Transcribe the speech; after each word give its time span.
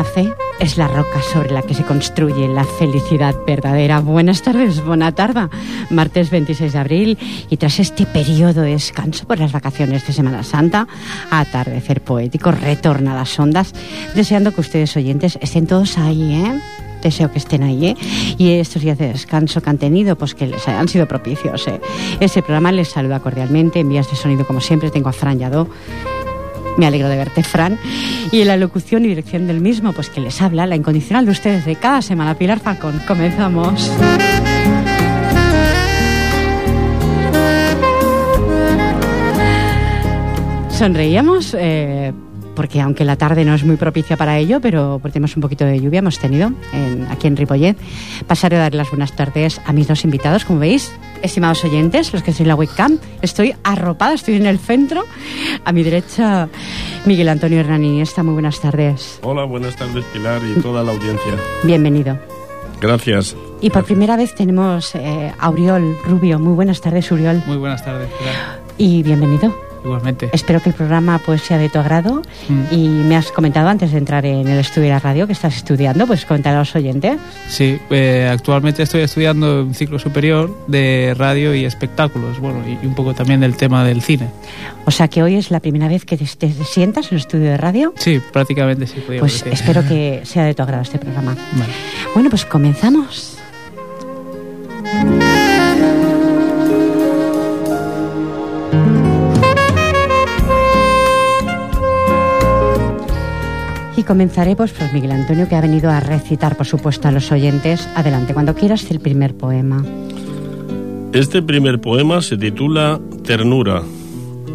La 0.00 0.04
fe 0.04 0.34
es 0.60 0.78
la 0.78 0.88
roca 0.88 1.20
sobre 1.20 1.50
la 1.50 1.60
que 1.60 1.74
se 1.74 1.84
construye 1.84 2.48
la 2.48 2.64
felicidad 2.64 3.34
verdadera. 3.46 4.00
Buenas 4.00 4.40
tardes, 4.40 4.82
buena 4.82 5.12
tarde. 5.12 5.50
Martes 5.90 6.30
26 6.30 6.72
de 6.72 6.78
abril 6.78 7.18
y 7.50 7.58
tras 7.58 7.78
este 7.80 8.06
periodo 8.06 8.62
de 8.62 8.70
descanso 8.70 9.26
por 9.26 9.38
las 9.38 9.52
vacaciones 9.52 10.06
de 10.06 10.14
Semana 10.14 10.42
Santa, 10.42 10.88
atardecer 11.30 12.00
poético, 12.00 12.50
retorna 12.50 13.12
a 13.12 13.16
las 13.16 13.38
ondas, 13.38 13.74
deseando 14.14 14.54
que 14.54 14.62
ustedes 14.62 14.96
oyentes 14.96 15.38
estén 15.42 15.66
todos 15.66 15.98
ahí, 15.98 16.32
¿eh? 16.32 16.60
deseo 17.02 17.30
que 17.30 17.38
estén 17.38 17.62
ahí 17.62 17.88
¿eh? 17.88 17.96
y 18.38 18.52
estos 18.52 18.80
días 18.80 18.96
de 18.96 19.08
descanso 19.08 19.62
que 19.62 19.70
han 19.70 19.78
tenido 19.78 20.16
pues 20.16 20.34
que 20.34 20.46
les 20.46 20.68
hayan 20.68 20.86
sido 20.86 21.08
propicios 21.08 21.66
¿eh? 21.66 21.80
este 22.20 22.42
programa 22.42 22.72
les 22.72 22.88
saluda 22.88 23.20
cordialmente 23.20 23.80
en 23.80 23.88
vías 23.88 24.10
de 24.10 24.16
sonido 24.16 24.46
como 24.46 24.60
siempre 24.60 24.90
tengo 24.90 25.08
a 25.08 25.12
Fran 25.12 25.38
Yadó 25.38 25.66
me 26.76 26.86
alegro 26.86 27.08
de 27.08 27.16
verte, 27.16 27.42
Fran. 27.42 27.78
Y 28.32 28.40
en 28.40 28.48
la 28.48 28.56
locución 28.56 29.04
y 29.04 29.08
dirección 29.08 29.46
del 29.46 29.60
mismo, 29.60 29.92
pues 29.92 30.10
que 30.10 30.20
les 30.20 30.40
habla 30.40 30.66
la 30.66 30.76
incondicional 30.76 31.24
de 31.24 31.32
ustedes 31.32 31.64
de 31.64 31.76
cada 31.76 32.02
semana, 32.02 32.34
Pilar 32.36 32.60
Falcón. 32.60 33.00
Comenzamos. 33.06 33.90
Sonreíamos. 40.70 41.54
Eh, 41.58 42.12
porque 42.54 42.80
aunque 42.80 43.04
la 43.04 43.16
tarde 43.16 43.44
no 43.44 43.54
es 43.54 43.64
muy 43.64 43.76
propicia 43.76 44.18
para 44.18 44.36
ello, 44.36 44.60
pero 44.60 45.00
tenemos 45.04 45.34
un 45.34 45.40
poquito 45.40 45.64
de 45.64 45.80
lluvia, 45.80 46.00
hemos 46.00 46.18
tenido 46.18 46.52
aquí 47.08 47.26
en 47.26 47.36
Ripollet. 47.36 47.74
Pasaré 48.26 48.56
a 48.56 48.60
dar 48.60 48.74
las 48.74 48.90
buenas 48.90 49.12
tardes 49.12 49.60
a 49.64 49.72
mis 49.72 49.88
dos 49.88 50.04
invitados, 50.04 50.44
como 50.44 50.58
veis, 50.58 50.92
estimados 51.22 51.64
oyentes, 51.64 52.12
los 52.12 52.22
que 52.22 52.32
soy 52.32 52.46
la 52.46 52.54
webcam. 52.54 52.98
Estoy 53.22 53.54
arropada, 53.64 54.14
estoy 54.14 54.34
en 54.36 54.46
el 54.46 54.58
centro. 54.58 55.04
A 55.64 55.72
mi 55.72 55.82
derecha, 55.82 56.48
Miguel 57.04 57.28
Antonio 57.28 57.60
Hernani. 57.60 58.00
Está 58.00 58.22
muy 58.22 58.34
buenas 58.34 58.60
tardes. 58.60 59.18
Hola, 59.22 59.44
buenas 59.44 59.76
tardes, 59.76 60.04
Pilar, 60.12 60.40
y 60.44 60.60
toda 60.60 60.82
la 60.82 60.92
audiencia. 60.92 61.34
Bienvenido. 61.62 62.18
Gracias. 62.80 63.36
Y 63.60 63.70
por 63.70 63.84
primera 63.84 64.16
vez 64.16 64.34
tenemos 64.34 64.94
eh, 64.94 65.32
a 65.38 65.50
Uriol 65.50 65.98
Rubio. 66.04 66.38
Muy 66.38 66.54
buenas 66.54 66.80
tardes, 66.80 67.10
Uriol. 67.12 67.42
Muy 67.46 67.58
buenas 67.58 67.84
tardes, 67.84 68.08
Pilar. 68.18 68.60
Y 68.78 69.02
bienvenido. 69.02 69.69
Igualmente. 69.84 70.28
Espero 70.32 70.60
que 70.60 70.70
el 70.70 70.74
programa 70.74 71.20
pues 71.24 71.42
sea 71.42 71.58
de 71.58 71.68
tu 71.68 71.78
agrado 71.78 72.22
mm. 72.48 72.74
y 72.74 72.88
me 72.88 73.16
has 73.16 73.30
comentado 73.32 73.68
antes 73.68 73.92
de 73.92 73.98
entrar 73.98 74.26
en 74.26 74.46
el 74.46 74.58
estudio 74.58 74.88
de 74.88 74.90
la 74.90 74.98
radio 74.98 75.26
que 75.26 75.32
estás 75.32 75.56
estudiando, 75.56 76.06
pues 76.06 76.24
comentar 76.26 76.54
a 76.54 76.58
los 76.58 76.74
oyentes. 76.74 77.18
Sí, 77.48 77.78
eh, 77.90 78.28
actualmente 78.30 78.82
estoy 78.82 79.02
estudiando 79.02 79.62
un 79.64 79.74
ciclo 79.74 79.98
superior 79.98 80.54
de 80.66 81.14
radio 81.16 81.54
y 81.54 81.64
espectáculos, 81.64 82.38
bueno, 82.38 82.60
y 82.66 82.86
un 82.86 82.94
poco 82.94 83.14
también 83.14 83.40
del 83.40 83.56
tema 83.56 83.84
del 83.84 84.02
cine. 84.02 84.28
O 84.84 84.90
sea 84.90 85.08
que 85.08 85.22
hoy 85.22 85.36
es 85.36 85.50
la 85.50 85.60
primera 85.60 85.88
vez 85.88 86.04
que 86.04 86.16
te, 86.16 86.26
sientas 86.26 87.06
en 87.06 87.14
el 87.14 87.20
estudio 87.20 87.50
de 87.50 87.56
radio. 87.56 87.94
Sí, 87.96 88.20
prácticamente 88.32 88.86
sí. 88.86 89.02
Pues 89.18 89.44
espero 89.46 89.86
que 89.86 90.20
sea 90.24 90.44
de 90.44 90.54
tu 90.54 90.62
agrado 90.62 90.82
este 90.82 90.98
programa. 90.98 91.36
Bueno, 92.14 92.30
pues 92.30 92.44
comenzamos. 92.44 93.36
Comenzaré 104.10 104.56
pues 104.56 104.72
por 104.72 104.92
Miguel 104.92 105.12
Antonio, 105.12 105.48
que 105.48 105.54
ha 105.54 105.60
venido 105.60 105.88
a 105.88 106.00
recitar, 106.00 106.56
por 106.56 106.66
supuesto, 106.66 107.06
a 107.06 107.12
los 107.12 107.30
oyentes. 107.30 107.88
Adelante, 107.94 108.34
cuando 108.34 108.56
quieras, 108.56 108.90
el 108.90 108.98
primer 108.98 109.36
poema. 109.36 109.84
Este 111.12 111.40
primer 111.42 111.80
poema 111.80 112.20
se 112.20 112.36
titula 112.36 112.98
Ternura 113.22 113.84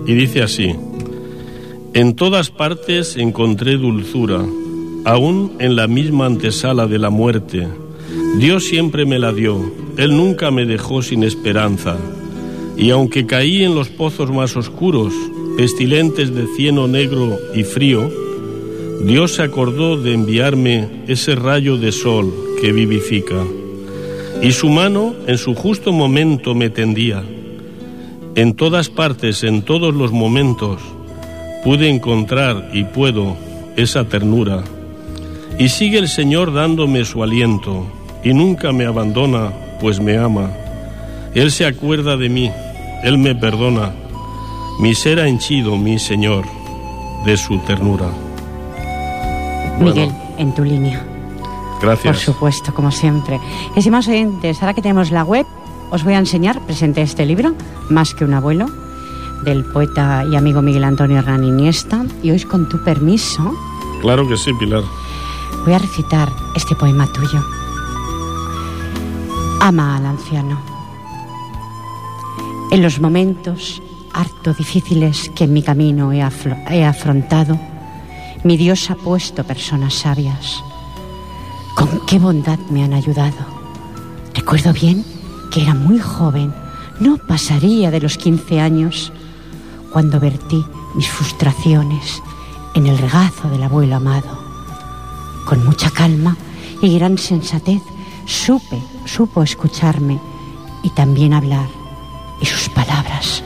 y 0.06 0.14
dice 0.14 0.44
así. 0.44 0.76
En 1.94 2.18
todas 2.18 2.50
partes 2.50 3.16
encontré 3.16 3.78
dulzura, 3.78 4.44
aún 5.06 5.54
en 5.60 5.78
la 5.78 5.88
misma 5.88 6.26
antesala 6.26 6.86
de 6.86 7.00
la 7.00 7.10
muerte. 7.10 7.66
Dios 8.38 8.66
siempre 8.66 9.06
me 9.06 9.20
la 9.20 9.32
dio, 9.32 9.72
Él 9.96 10.18
nunca 10.18 10.52
me 10.52 10.66
dejó 10.66 11.02
sin 11.02 11.24
esperanza. 11.24 11.96
Y 12.76 12.90
aunque 12.90 13.26
caí 13.26 13.64
en 13.64 13.74
los 13.74 13.88
pozos 13.88 14.34
más 14.34 14.58
oscuros, 14.58 15.14
pestilentes 15.56 16.36
de 16.36 16.46
cieno 16.58 16.90
negro 16.90 17.38
y 17.54 17.64
frío, 17.64 18.25
Dios 19.04 19.36
se 19.36 19.44
acordó 19.44 19.98
de 19.98 20.14
enviarme 20.14 20.88
ese 21.08 21.36
rayo 21.36 21.78
de 21.78 21.92
sol 21.92 22.34
que 22.60 22.72
vivifica, 22.72 23.44
y 24.42 24.52
su 24.52 24.70
mano 24.70 25.14
en 25.28 25.38
su 25.38 25.54
justo 25.54 25.92
momento 25.92 26.56
me 26.56 26.70
tendía. 26.70 27.24
En 28.36 28.54
todas 28.54 28.90
partes, 28.90 29.44
en 29.44 29.62
todos 29.62 29.94
los 29.94 30.12
momentos, 30.12 30.82
pude 31.64 31.90
encontrar 31.90 32.70
y 32.74 32.84
puedo 32.84 33.36
esa 33.76 34.06
ternura. 34.06 34.64
Y 35.60 35.70
sigue 35.70 36.00
el 36.00 36.08
Señor 36.08 36.54
dándome 36.54 37.06
su 37.06 37.22
aliento, 37.22 37.86
y 38.24 38.34
nunca 38.34 38.72
me 38.72 38.86
abandona, 38.86 39.52
pues 39.80 40.00
me 40.00 40.18
ama. 40.18 40.52
Él 41.36 41.52
se 41.52 41.66
acuerda 41.66 42.18
de 42.18 42.30
mí, 42.30 42.50
Él 43.04 43.18
me 43.18 43.36
perdona. 43.36 43.94
Mi 44.80 44.96
ser 44.96 45.20
ha 45.20 45.28
henchido, 45.28 45.78
mi 45.78 46.00
Señor, 46.00 46.46
de 47.26 47.38
su 47.38 47.60
ternura. 47.60 48.25
Miguel, 49.80 50.12
en 50.38 50.54
tu 50.54 50.64
línea. 50.64 51.06
Gracias. 51.82 52.16
Por 52.16 52.24
supuesto, 52.24 52.74
como 52.74 52.92
siempre. 52.92 53.40
Estimados 53.76 54.08
oyentes, 54.08 54.62
ahora 54.62 54.74
que 54.74 54.82
tenemos 54.82 55.12
la 55.12 55.24
web, 55.24 55.46
os 55.92 56.04
voy 56.04 56.14
a 56.14 56.20
enseñar, 56.20 56.60
presenté 56.66 57.02
este 57.02 57.26
libro, 57.26 57.54
Más 57.90 58.14
que 58.14 58.26
un 58.26 58.34
abuelo, 58.34 58.68
del 59.44 59.64
poeta 59.66 60.26
y 60.30 60.36
amigo 60.36 60.62
Miguel 60.62 60.84
Antonio 60.84 61.20
Hernán 61.20 61.44
Iniesta, 61.44 62.06
y 62.24 62.32
hoy 62.32 62.42
con 62.42 62.68
tu 62.70 62.84
permiso... 62.84 63.54
Claro 64.02 64.28
que 64.28 64.38
sí, 64.38 64.52
Pilar. 64.54 64.84
Voy 65.66 65.74
a 65.74 65.80
recitar 65.80 66.30
este 66.56 66.76
poema 66.76 67.08
tuyo. 67.12 67.42
Ama 69.62 69.98
al 69.98 70.06
anciano. 70.06 70.60
En 72.72 72.82
los 72.82 73.00
momentos 73.00 73.82
harto 74.14 74.54
difíciles 74.54 75.30
que 75.36 75.44
en 75.44 75.54
mi 75.54 75.62
camino 75.62 76.12
he, 76.14 76.24
he 76.70 76.86
afrontado, 76.86 77.60
mi 78.46 78.58
Dios 78.58 78.92
ha 78.92 78.96
puesto 78.96 79.44
personas 79.44 79.96
sabias. 79.96 80.64
Con 81.76 82.06
qué 82.06 82.20
bondad 82.20 82.60
me 82.70 82.84
han 82.84 82.94
ayudado. 82.94 83.44
Recuerdo 84.36 84.72
bien 84.72 85.04
que 85.52 85.64
era 85.64 85.74
muy 85.74 85.98
joven, 85.98 86.54
no 87.00 87.18
pasaría 87.18 87.90
de 87.90 88.00
los 88.00 88.20
15 88.20 88.62
años, 88.62 89.12
cuando 89.92 90.20
vertí 90.20 90.64
mis 90.94 91.10
frustraciones 91.10 92.22
en 92.76 92.86
el 92.86 93.00
regazo 93.00 93.50
del 93.50 93.64
abuelo 93.64 93.96
amado. 93.96 94.38
Con 95.48 95.66
mucha 95.66 95.90
calma 95.90 96.38
y 96.84 97.00
gran 97.00 97.18
sensatez 97.18 97.82
supe, 98.28 98.80
supo 99.06 99.42
escucharme 99.42 100.20
y 100.84 100.92
también 100.92 101.34
hablar, 101.34 101.68
y 102.40 102.46
sus 102.46 102.70
palabras, 102.70 103.42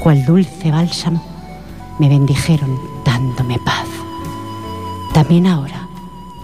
cual 0.00 0.24
dulce 0.24 0.70
bálsamo, 0.70 1.20
me 1.98 2.08
bendijeron 2.08 2.78
dándome 3.04 3.58
paz. 3.58 3.99
También 5.20 5.48
ahora, 5.48 5.86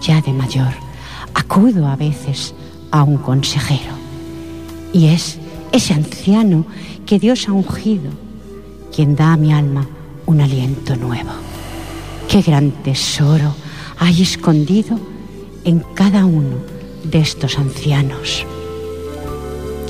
ya 0.03 0.21
de 0.21 0.31
mayor, 0.31 0.71
acudo 1.33 1.87
a 1.87 1.95
veces 1.95 2.53
a 2.91 3.01
un 3.01 3.17
consejero. 3.17 3.91
Y 4.93 5.07
es 5.07 5.39
ese 5.71 5.95
anciano 5.95 6.63
que 7.07 7.17
Dios 7.17 7.47
ha 7.49 7.53
ungido 7.53 8.11
quien 8.95 9.15
da 9.15 9.33
a 9.33 9.37
mi 9.37 9.51
alma 9.51 9.87
un 10.27 10.41
aliento 10.41 10.95
nuevo. 10.95 11.31
Qué 12.29 12.43
gran 12.43 12.69
tesoro 12.69 13.55
hay 13.97 14.21
escondido 14.21 14.99
en 15.63 15.79
cada 15.95 16.25
uno 16.25 16.57
de 17.03 17.17
estos 17.17 17.57
ancianos. 17.57 18.45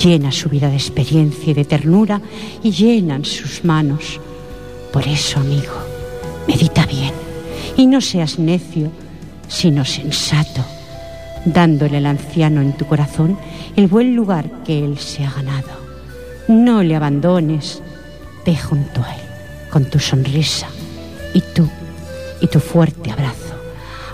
Llena 0.01 0.31
su 0.31 0.47
vida 0.47 0.69
de 0.69 0.77
experiencia 0.77 1.51
y 1.51 1.53
de 1.53 1.65
ternura 1.65 2.21
y 2.63 2.71
llenan 2.71 3.25
sus 3.25 3.65
manos. 3.65 4.21
Por 4.93 5.05
eso, 5.09 5.41
amigo, 5.41 5.73
medita 6.47 6.85
bien 6.85 7.26
y 7.77 7.85
no 7.85 8.01
seas 8.01 8.39
necio, 8.39 8.91
sino 9.47 9.85
sensato, 9.85 10.65
dándole 11.45 11.97
al 11.97 12.07
anciano 12.07 12.61
en 12.61 12.73
tu 12.73 12.85
corazón 12.85 13.37
el 13.75 13.87
buen 13.87 14.15
lugar 14.15 14.49
que 14.65 14.83
él 14.83 14.97
se 14.97 15.23
ha 15.23 15.31
ganado. 15.31 15.69
No 16.47 16.83
le 16.83 16.95
abandones, 16.95 17.81
ve 18.45 18.57
junto 18.57 19.03
a 19.03 19.13
él 19.13 19.21
con 19.71 19.85
tu 19.85 19.99
sonrisa 19.99 20.67
y 21.33 21.41
tú 21.41 21.69
y 22.41 22.47
tu 22.47 22.59
fuerte 22.59 23.11
abrazo. 23.11 23.55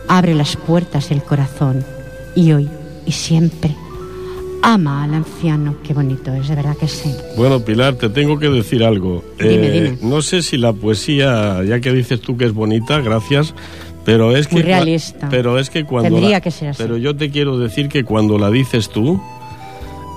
Abre 0.08 0.36
las 0.36 0.58
puertas 0.58 1.10
del 1.10 1.24
corazón 1.24 1.86
y 2.36 2.52
hoy 2.52 2.70
y 3.06 3.12
siempre 3.14 3.76
ama 4.64 5.04
al 5.04 5.14
anciano. 5.14 5.76
Qué 5.84 5.94
bonito 5.94 6.34
es, 6.34 6.48
de 6.48 6.56
verdad 6.56 6.76
que 6.78 6.88
sí. 6.88 7.14
Bueno, 7.38 7.60
Pilar, 7.60 7.94
te 7.96 8.10
tengo 8.10 8.40
que 8.40 8.50
decir 8.50 8.84
algo. 8.84 9.24
Dime, 9.38 9.70
dime. 9.70 9.98
No 10.02 10.22
sé 10.24 10.42
si 10.42 10.58
la 10.58 10.74
poesía, 10.74 11.64
ya 11.64 11.80
que 11.80 11.92
dices 11.92 12.20
tú 12.22 12.36
que 12.38 12.46
es 12.46 12.54
bonita, 12.54 13.00
gracias, 13.02 13.54
pero 14.06 14.36
es 14.36 14.52
Muy 14.52 14.62
que... 14.62 14.68
realista. 14.68 15.28
Pero 15.30 15.60
es 15.60 15.70
que 15.70 15.84
cuando... 15.86 16.10
Tendría 16.10 16.38
la- 16.38 16.42
que 16.42 16.50
ser 16.52 16.70
así. 16.70 16.82
Pero 16.82 16.98
yo 16.98 17.16
te 17.16 17.30
quiero 17.30 17.58
decir 17.60 17.90
que 17.90 18.04
cuando 18.04 18.38
la 18.40 18.50
dices 18.50 18.90
tú, 18.90 19.22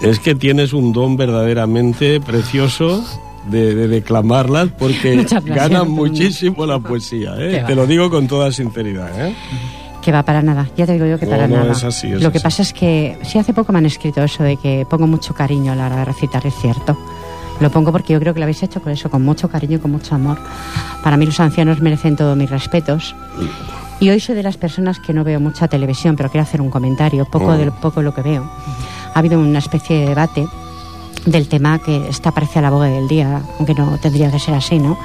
es 0.03 0.19
que 0.21 0.35
tienes 0.35 0.73
un 0.73 0.93
don 0.93 1.17
verdaderamente 1.17 2.21
precioso 2.21 3.05
de, 3.51 3.75
de 3.75 3.89
declamarlas 3.89 4.69
porque 4.79 5.25
gana 5.45 5.85
muchísimo 5.85 6.67
la 6.67 6.79
poesía, 6.81 7.35
¿eh? 7.39 7.65
Te 7.67 7.75
lo 7.75 7.87
digo 7.87 8.11
con 8.11 8.27
toda 8.29 8.51
sinceridad, 8.53 9.29
¿eh? 9.29 9.35
Que 10.07 10.13
va 10.13 10.23
para 10.23 10.41
nada, 10.41 10.69
ya 10.77 10.87
te 10.87 10.93
digo 10.93 11.05
yo 11.05 11.19
que 11.19 11.27
No, 11.27 11.33
para 11.33 11.49
no, 11.49 11.57
nada. 11.57 11.73
es 11.73 11.83
así, 11.83 12.13
es 12.13 12.23
Lo 12.23 12.31
que 12.31 12.39
así. 12.39 12.45
pasa 12.45 12.63
es 12.63 12.73
que 12.73 13.19
sí 13.25 13.41
hace 13.41 13.53
poco 13.53 13.73
me 13.73 13.79
han 13.79 13.87
escrito 13.87 14.23
eso 14.23 14.45
de 14.45 14.57
que 14.57 14.87
pongo 14.89 15.09
mucho 15.09 15.35
cariño 15.35 15.73
a 15.73 15.75
la 15.75 15.87
hora 15.87 15.97
de 15.97 16.05
recitar, 16.05 16.47
es 16.47 16.55
cierto. 16.55 16.97
Lo 17.59 17.71
pongo 17.73 17.91
porque 17.91 18.13
yo 18.13 18.21
creo 18.21 18.33
que 18.33 18.39
lo 18.39 18.45
habéis 18.45 18.63
hecho 18.63 18.81
con 18.81 18.93
eso, 18.93 19.11
con 19.11 19.25
mucho 19.25 19.49
cariño 19.49 19.79
y 19.79 19.81
con 19.81 19.91
mucho 19.91 20.15
amor. 20.15 20.39
Para 21.03 21.17
mí 21.17 21.27
los 21.27 21.41
ancianos 21.41 21.81
merecen 21.81 22.15
todos 22.15 22.37
mis 22.37 22.49
respetos. 22.49 23.17
Y 23.99 24.11
hoy 24.11 24.21
soy 24.21 24.37
de 24.37 24.45
las 24.45 24.57
personas 24.59 25.01
que 25.01 25.13
no 25.13 25.25
veo 25.25 25.41
mucha 25.41 25.67
televisión, 25.67 26.15
pero 26.15 26.31
quiero 26.31 26.45
hacer 26.45 26.61
un 26.61 26.71
comentario, 26.71 27.25
poco 27.25 27.47
Oh. 27.47 27.57
de 27.57 27.73
poco 27.73 28.01
lo 28.01 28.15
que 28.15 28.23
veo. 28.23 28.49
Ha 29.13 29.19
habido 29.19 29.41
una 29.41 29.59
especie 29.59 29.99
de 30.03 30.07
debate 30.11 30.47
del 31.25 31.49
tema 31.49 31.81
que 31.81 32.09
está 32.09 32.31
parece 32.31 32.61
a 32.61 32.63
la 32.63 32.71
boga 32.71 32.87
del 32.87 33.09
día, 33.09 33.43
aunque 33.59 33.75
no 33.75 33.99
tendría 33.99 34.31
que 34.31 34.39
ser 34.39 34.55
así, 34.55 34.79
¿no? 34.79 34.97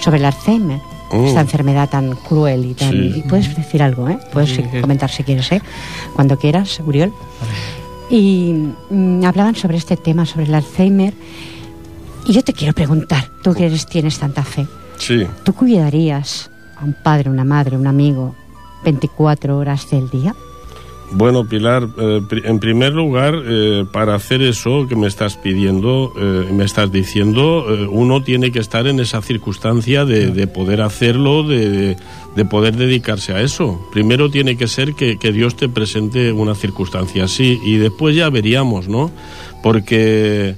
Sobre 0.00 0.18
el 0.18 0.24
Alzheimer, 0.24 0.80
Oh. 1.10 1.24
esta 1.24 1.40
enfermedad 1.42 1.88
tan 1.88 2.14
cruel 2.16 2.64
y 2.64 2.74
tan... 2.74 2.90
Sí. 2.90 3.12
y 3.16 3.22
puedes 3.28 3.54
decir 3.56 3.82
algo, 3.82 4.08
¿eh? 4.08 4.18
Puedes 4.32 4.50
sí. 4.50 4.62
comentar 4.80 5.10
si 5.10 5.22
quieres, 5.22 5.50
¿eh? 5.52 5.62
Cuando 6.14 6.36
quieras, 6.38 6.80
Uriol. 6.84 7.12
Y 8.10 8.52
mm, 8.90 9.24
hablaban 9.24 9.54
sobre 9.56 9.76
este 9.76 9.96
tema, 9.96 10.26
sobre 10.26 10.46
el 10.46 10.54
Alzheimer. 10.54 11.14
Y 12.26 12.32
yo 12.32 12.42
te 12.42 12.52
quiero 12.52 12.72
preguntar, 12.74 13.24
tú 13.42 13.54
que 13.54 13.66
eres, 13.66 13.86
tienes 13.86 14.18
tanta 14.18 14.42
fe, 14.42 14.66
Sí. 14.98 15.26
¿tú 15.44 15.52
cuidarías 15.54 16.50
a 16.76 16.84
un 16.84 16.94
padre, 17.04 17.30
una 17.30 17.44
madre, 17.44 17.76
un 17.76 17.86
amigo 17.86 18.34
24 18.84 19.56
horas 19.56 19.88
del 19.90 20.10
día? 20.10 20.34
Bueno, 21.12 21.44
Pilar, 21.46 21.88
eh, 21.98 22.20
en 22.44 22.58
primer 22.58 22.92
lugar, 22.92 23.40
eh, 23.46 23.84
para 23.92 24.14
hacer 24.16 24.42
eso 24.42 24.86
que 24.88 24.96
me 24.96 25.06
estás 25.06 25.36
pidiendo, 25.36 26.12
eh, 26.20 26.50
me 26.52 26.64
estás 26.64 26.90
diciendo, 26.90 27.64
eh, 27.70 27.86
uno 27.88 28.22
tiene 28.22 28.50
que 28.50 28.58
estar 28.58 28.86
en 28.88 28.98
esa 29.00 29.22
circunstancia 29.22 30.04
de, 30.04 30.26
de 30.32 30.46
poder 30.48 30.80
hacerlo, 30.82 31.42
de- 31.44 31.96
de 32.34 32.44
poder 32.44 32.76
dedicarse 32.76 33.32
a 33.32 33.40
eso. 33.40 33.80
Primero 33.92 34.30
tiene 34.30 34.56
que 34.58 34.66
ser 34.66 34.92
que, 34.94 35.16
que 35.16 35.32
Dios 35.32 35.56
te 35.56 35.68
presente 35.70 36.32
una 36.32 36.54
circunstancia 36.54 37.24
así 37.24 37.58
y 37.64 37.76
después 37.76 38.14
ya 38.14 38.28
veríamos, 38.28 38.88
¿no? 38.88 39.10
Porque... 39.62 40.56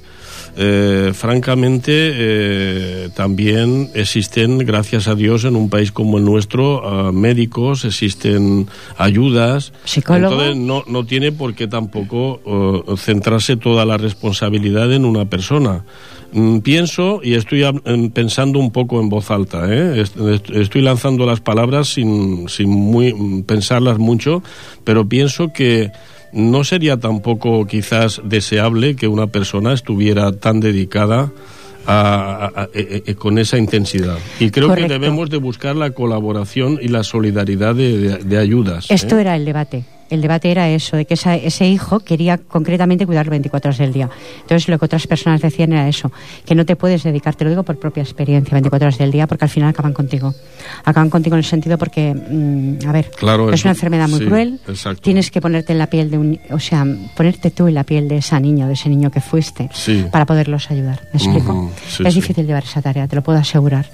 Eh, 0.61 1.11
francamente, 1.13 1.91
eh, 1.95 3.09
también 3.15 3.89
existen, 3.93 4.57
gracias 4.57 5.07
a 5.07 5.15
Dios, 5.15 5.45
en 5.45 5.55
un 5.55 5.69
país 5.69 5.93
como 5.93 6.17
el 6.17 6.25
nuestro, 6.25 6.85
ah, 6.85 7.11
médicos, 7.13 7.85
existen 7.85 8.67
ayudas. 8.97 9.71
¿Psicólogo? 9.85 10.33
Entonces, 10.33 10.57
no, 10.57 10.83
no 10.85 11.05
tiene 11.05 11.31
por 11.31 11.53
qué 11.55 11.67
tampoco 11.67 12.41
eh, 12.45 12.95
centrarse 12.97 13.55
toda 13.55 13.85
la 13.85 13.95
responsabilidad 13.97 14.91
en 14.91 15.05
una 15.05 15.29
persona. 15.29 15.85
Mm, 16.33 16.57
pienso 16.59 17.21
y 17.23 17.35
estoy 17.35 17.63
pensando 18.13 18.59
un 18.59 18.71
poco 18.71 18.99
en 18.99 19.07
voz 19.07 19.31
alta. 19.31 19.65
¿eh? 19.73 20.01
Est- 20.01 20.17
est- 20.17 20.49
Estoy 20.49 20.81
lanzando 20.81 21.25
las 21.25 21.39
palabras 21.39 21.87
sin, 21.93 22.49
sin 22.49 22.69
muy, 22.69 23.13
mm, 23.13 23.43
pensarlas 23.43 23.97
mucho, 23.97 24.43
pero 24.83 25.07
pienso 25.07 25.53
que 25.53 25.89
no 26.33 26.63
sería 26.63 26.97
tampoco 26.97 27.65
quizás 27.65 28.21
deseable 28.23 28.95
que 28.95 29.07
una 29.07 29.27
persona 29.27 29.73
estuviera 29.73 30.31
tan 30.31 30.59
dedicada 30.59 31.31
a- 31.87 32.51
a- 32.55 32.61
a- 32.63 32.69
e- 32.73 33.03
e- 33.07 33.15
con 33.15 33.37
esa 33.39 33.57
intensidad. 33.57 34.17
Y 34.39 34.51
creo 34.51 34.67
Correcto. 34.67 34.87
que 34.89 34.93
debemos 34.93 35.29
de 35.29 35.37
buscar 35.37 35.75
la 35.75 35.91
colaboración 35.91 36.77
y 36.81 36.87
la 36.89 37.03
solidaridad 37.03 37.73
de, 37.73 37.97
de- 37.97 38.17
de 38.17 38.37
ayudas. 38.37 38.91
¿eh? 38.91 38.93
Esto 38.95 39.17
era 39.17 39.35
el 39.35 39.45
debate. 39.45 39.85
El 40.09 40.21
debate 40.21 40.49
era 40.51 40.69
eso, 40.69 40.97
de 40.97 41.05
que 41.05 41.13
esa- 41.13 41.35
ese 41.35 41.67
hijo 41.67 41.99
quería 41.99 42.37
concretamente 42.37 43.05
cuidar 43.05 43.29
24 43.29 43.69
horas 43.69 43.77
del 43.77 43.93
día. 43.93 44.09
Entonces, 44.41 44.67
lo 44.67 44.79
que 44.79 44.85
otras 44.85 45.05
personas 45.07 45.41
decían 45.41 45.71
era 45.73 45.87
eso, 45.87 46.11
que 46.45 46.55
no 46.55 46.65
te 46.65 46.75
puedes 46.75 47.03
dedicar, 47.03 47.35
te 47.35 47.43
lo 47.43 47.49
digo 47.51 47.63
por 47.63 47.77
propia 47.79 48.01
experiencia, 48.03 48.53
24 48.53 48.87
horas 48.87 48.97
del 48.97 49.11
día, 49.11 49.27
porque 49.27 49.45
al 49.45 49.49
final 49.49 49.69
acaban 49.69 49.93
contigo. 49.93 50.33
Acaban 50.85 51.09
contigo 51.09 51.35
en 51.35 51.39
el 51.39 51.45
sentido 51.45 51.77
porque, 51.77 52.13
mm, 52.13 52.87
a 52.87 52.91
ver, 52.91 53.11
Claro, 53.17 53.51
es 53.53 53.63
una 53.63 53.71
enfermedad 53.71 54.07
muy 54.09 54.19
sí, 54.19 54.25
cruel, 54.25 54.59
exacto. 54.67 55.01
tienes 55.01 55.29
que 55.31 55.41
ponerte 55.41 55.73
en 55.73 55.79
la 55.79 55.87
piel 55.87 56.09
de 56.09 56.17
un, 56.17 56.39
o 56.49 56.59
sea, 56.59 56.85
ponerte 57.15 57.51
tú 57.51 57.67
en 57.67 57.75
la 57.75 57.83
piel 57.83 58.07
de 58.07 58.17
esa 58.17 58.39
niña, 58.39 58.67
de 58.67 58.73
ese 58.73 58.89
niño 58.89 59.11
que 59.11 59.21
fuiste, 59.21 59.69
Sí. 59.73 60.05
para 60.11 60.25
poderlos 60.25 60.69
ayudar. 60.71 61.01
¿Me 61.13 61.19
explico? 61.19 61.71
Sí, 61.87 62.03
es 62.05 62.15
difícil 62.15 62.45
llevar 62.47 62.63
esa 62.63 62.81
tarea, 62.81 63.07
te 63.07 63.15
lo 63.15 63.21
puedo 63.23 63.37
asegurar. 63.37 63.85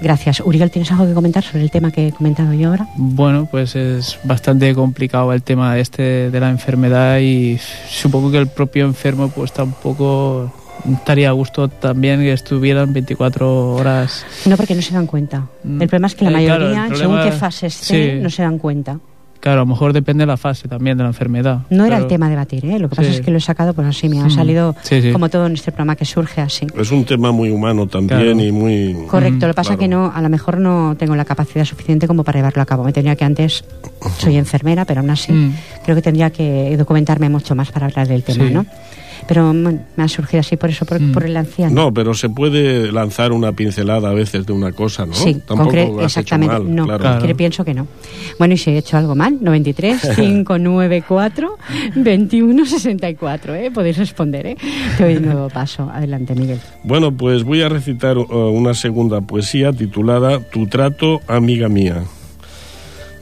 Gracias. 0.00 0.40
Uriel, 0.40 0.70
¿tienes 0.70 0.90
algo 0.92 1.06
que 1.06 1.12
comentar 1.14 1.42
sobre 1.44 1.62
el 1.62 1.70
tema 1.70 1.90
que 1.90 2.08
he 2.08 2.12
comentado 2.12 2.52
yo 2.54 2.68
ahora? 2.70 2.86
Bueno, 2.96 3.46
pues 3.50 3.76
es 3.76 4.18
bastante 4.24 4.74
complicado 4.74 5.32
el 5.32 5.42
tema 5.42 5.78
este 5.78 6.30
de 6.30 6.40
la 6.40 6.48
enfermedad 6.50 7.18
y 7.18 7.58
supongo 7.88 8.30
que 8.30 8.38
el 8.38 8.46
propio 8.48 8.86
enfermo 8.86 9.28
pues 9.30 9.52
tampoco 9.52 10.50
estaría 10.90 11.28
a 11.28 11.32
gusto 11.32 11.68
también 11.68 12.20
que 12.20 12.32
estuvieran 12.32 12.92
24 12.94 13.74
horas. 13.74 14.24
No, 14.46 14.56
porque 14.56 14.74
no 14.74 14.80
se 14.80 14.94
dan 14.94 15.06
cuenta. 15.06 15.46
Mm. 15.64 15.82
El 15.82 15.88
problema 15.88 16.06
es 16.06 16.14
que 16.14 16.30
la 16.30 16.40
Eh, 16.40 16.44
claro, 16.46 16.64
mayoría, 16.64 16.86
el 16.86 16.96
según 16.96 17.14
problema- 17.16 17.30
qué 17.34 17.38
fase 17.38 17.66
esté, 17.66 18.14
sí. 18.16 18.22
no 18.22 18.30
se 18.30 18.42
dan 18.42 18.58
cuenta. 18.58 18.98
Claro, 19.40 19.62
a 19.62 19.64
lo 19.64 19.66
mejor 19.66 19.94
depende 19.94 20.22
de 20.22 20.26
la 20.26 20.36
fase 20.36 20.68
también 20.68 20.98
de 20.98 21.02
la 21.02 21.08
enfermedad. 21.08 21.60
No 21.70 21.86
era 21.86 21.96
el 21.96 22.06
tema 22.06 22.26
a 22.26 22.28
debatir, 22.28 22.64
¿eh? 22.66 22.78
Lo 22.78 22.90
que 22.90 22.96
pasa 22.96 23.08
Sí. 23.08 23.16
es 23.16 23.20
que 23.22 23.30
lo 23.30 23.38
he 23.38 23.40
sacado, 23.40 23.72
pues 23.72 23.88
así 23.88 24.06
me 24.08 24.20
ha 24.20 24.28
salido 24.28 24.76
Sí, 24.82 25.00
sí. 25.00 25.12
como 25.12 25.30
todo 25.30 25.46
en 25.46 25.54
este 25.54 25.72
programa 25.72 25.96
que 25.96 26.04
surge 26.04 26.42
así. 26.42 26.66
Es 26.78 26.90
un 26.92 27.06
tema 27.06 27.32
muy 27.32 27.50
humano 27.50 27.86
también 27.86 28.20
Claro. 28.20 28.38
y 28.40 28.52
muy... 28.52 28.94
Correcto, 29.08 29.46
lo 29.46 29.52
que 29.54 29.56
pasa 29.56 29.68
claro. 29.76 29.78
que 29.80 29.88
no, 29.88 30.12
a 30.14 30.20
lo 30.20 30.28
mejor 30.28 30.58
no 30.60 30.94
tengo 30.98 31.16
la 31.16 31.24
capacidad 31.24 31.64
suficiente 31.64 32.06
como 32.06 32.22
para 32.22 32.38
llevarlo 32.40 32.60
a 32.62 32.66
cabo. 32.66 32.84
Me 32.84 32.92
tenía 32.92 33.16
que 33.16 33.24
antes, 33.24 33.64
soy 34.18 34.36
enfermera, 34.36 34.84
pero 34.84 35.00
aún 35.00 35.08
así 35.10 35.32
Mm. 35.32 35.54
creo 35.84 35.96
que 35.96 36.02
tendría 36.02 36.28
que 36.30 36.76
documentarme 36.76 37.30
mucho 37.30 37.54
más 37.54 37.72
para 37.72 37.86
hablar 37.86 38.08
del 38.08 38.22
tema, 38.22 38.46
Sí. 38.46 38.52
¿no? 38.52 38.66
Pero 39.28 39.46
bueno, 39.46 39.78
me 39.96 40.04
ha 40.04 40.08
surgido 40.08 40.40
así 40.40 40.56
por 40.56 40.70
eso, 40.70 40.84
por, 40.84 41.00
Mm. 41.00 41.12
por 41.12 41.24
el 41.24 41.36
anciano. 41.36 41.74
No, 41.74 41.94
pero 41.94 42.14
se 42.14 42.28
puede 42.28 42.90
lanzar 42.92 43.32
una 43.32 43.52
pincelada 43.52 44.10
a 44.10 44.12
veces 44.14 44.46
de 44.46 44.52
una 44.52 44.72
cosa, 44.72 45.06
¿no? 45.06 45.14
Sí, 45.14 45.36
Tampoco 45.46 46.02
exactamente. 46.02 46.54
mal, 46.58 46.74
no, 46.74 46.84
claro. 46.86 47.18
Claro. 47.20 47.36
pienso 47.36 47.64
que 47.64 47.74
no. 47.74 47.86
Bueno, 48.38 48.54
y 48.54 48.56
si 48.56 48.70
he 48.70 48.78
hecho 48.78 48.96
algo 48.96 49.14
mal, 49.14 49.38
93 49.40 50.16
594 50.16 51.56
21 51.96 52.66
64, 52.66 53.54
¿eh? 53.54 53.70
Podéis 53.70 53.98
responder, 53.98 54.46
¿eh? 54.46 54.56
Te 54.96 55.04
doy 55.04 55.16
un 55.16 55.26
nuevo 55.26 55.48
paso. 55.48 55.90
Adelante, 55.92 56.34
Miguel. 56.34 56.58
Bueno, 56.84 57.12
pues 57.16 57.44
voy 57.44 57.62
a 57.62 57.68
recitar 57.68 58.18
uh, 58.18 58.24
una 58.50 58.74
segunda 58.74 59.20
poesía 59.20 59.72
titulada 59.72 60.40
Tu 60.40 60.66
trato, 60.66 61.20
amiga 61.26 61.68
mía. 61.68 62.02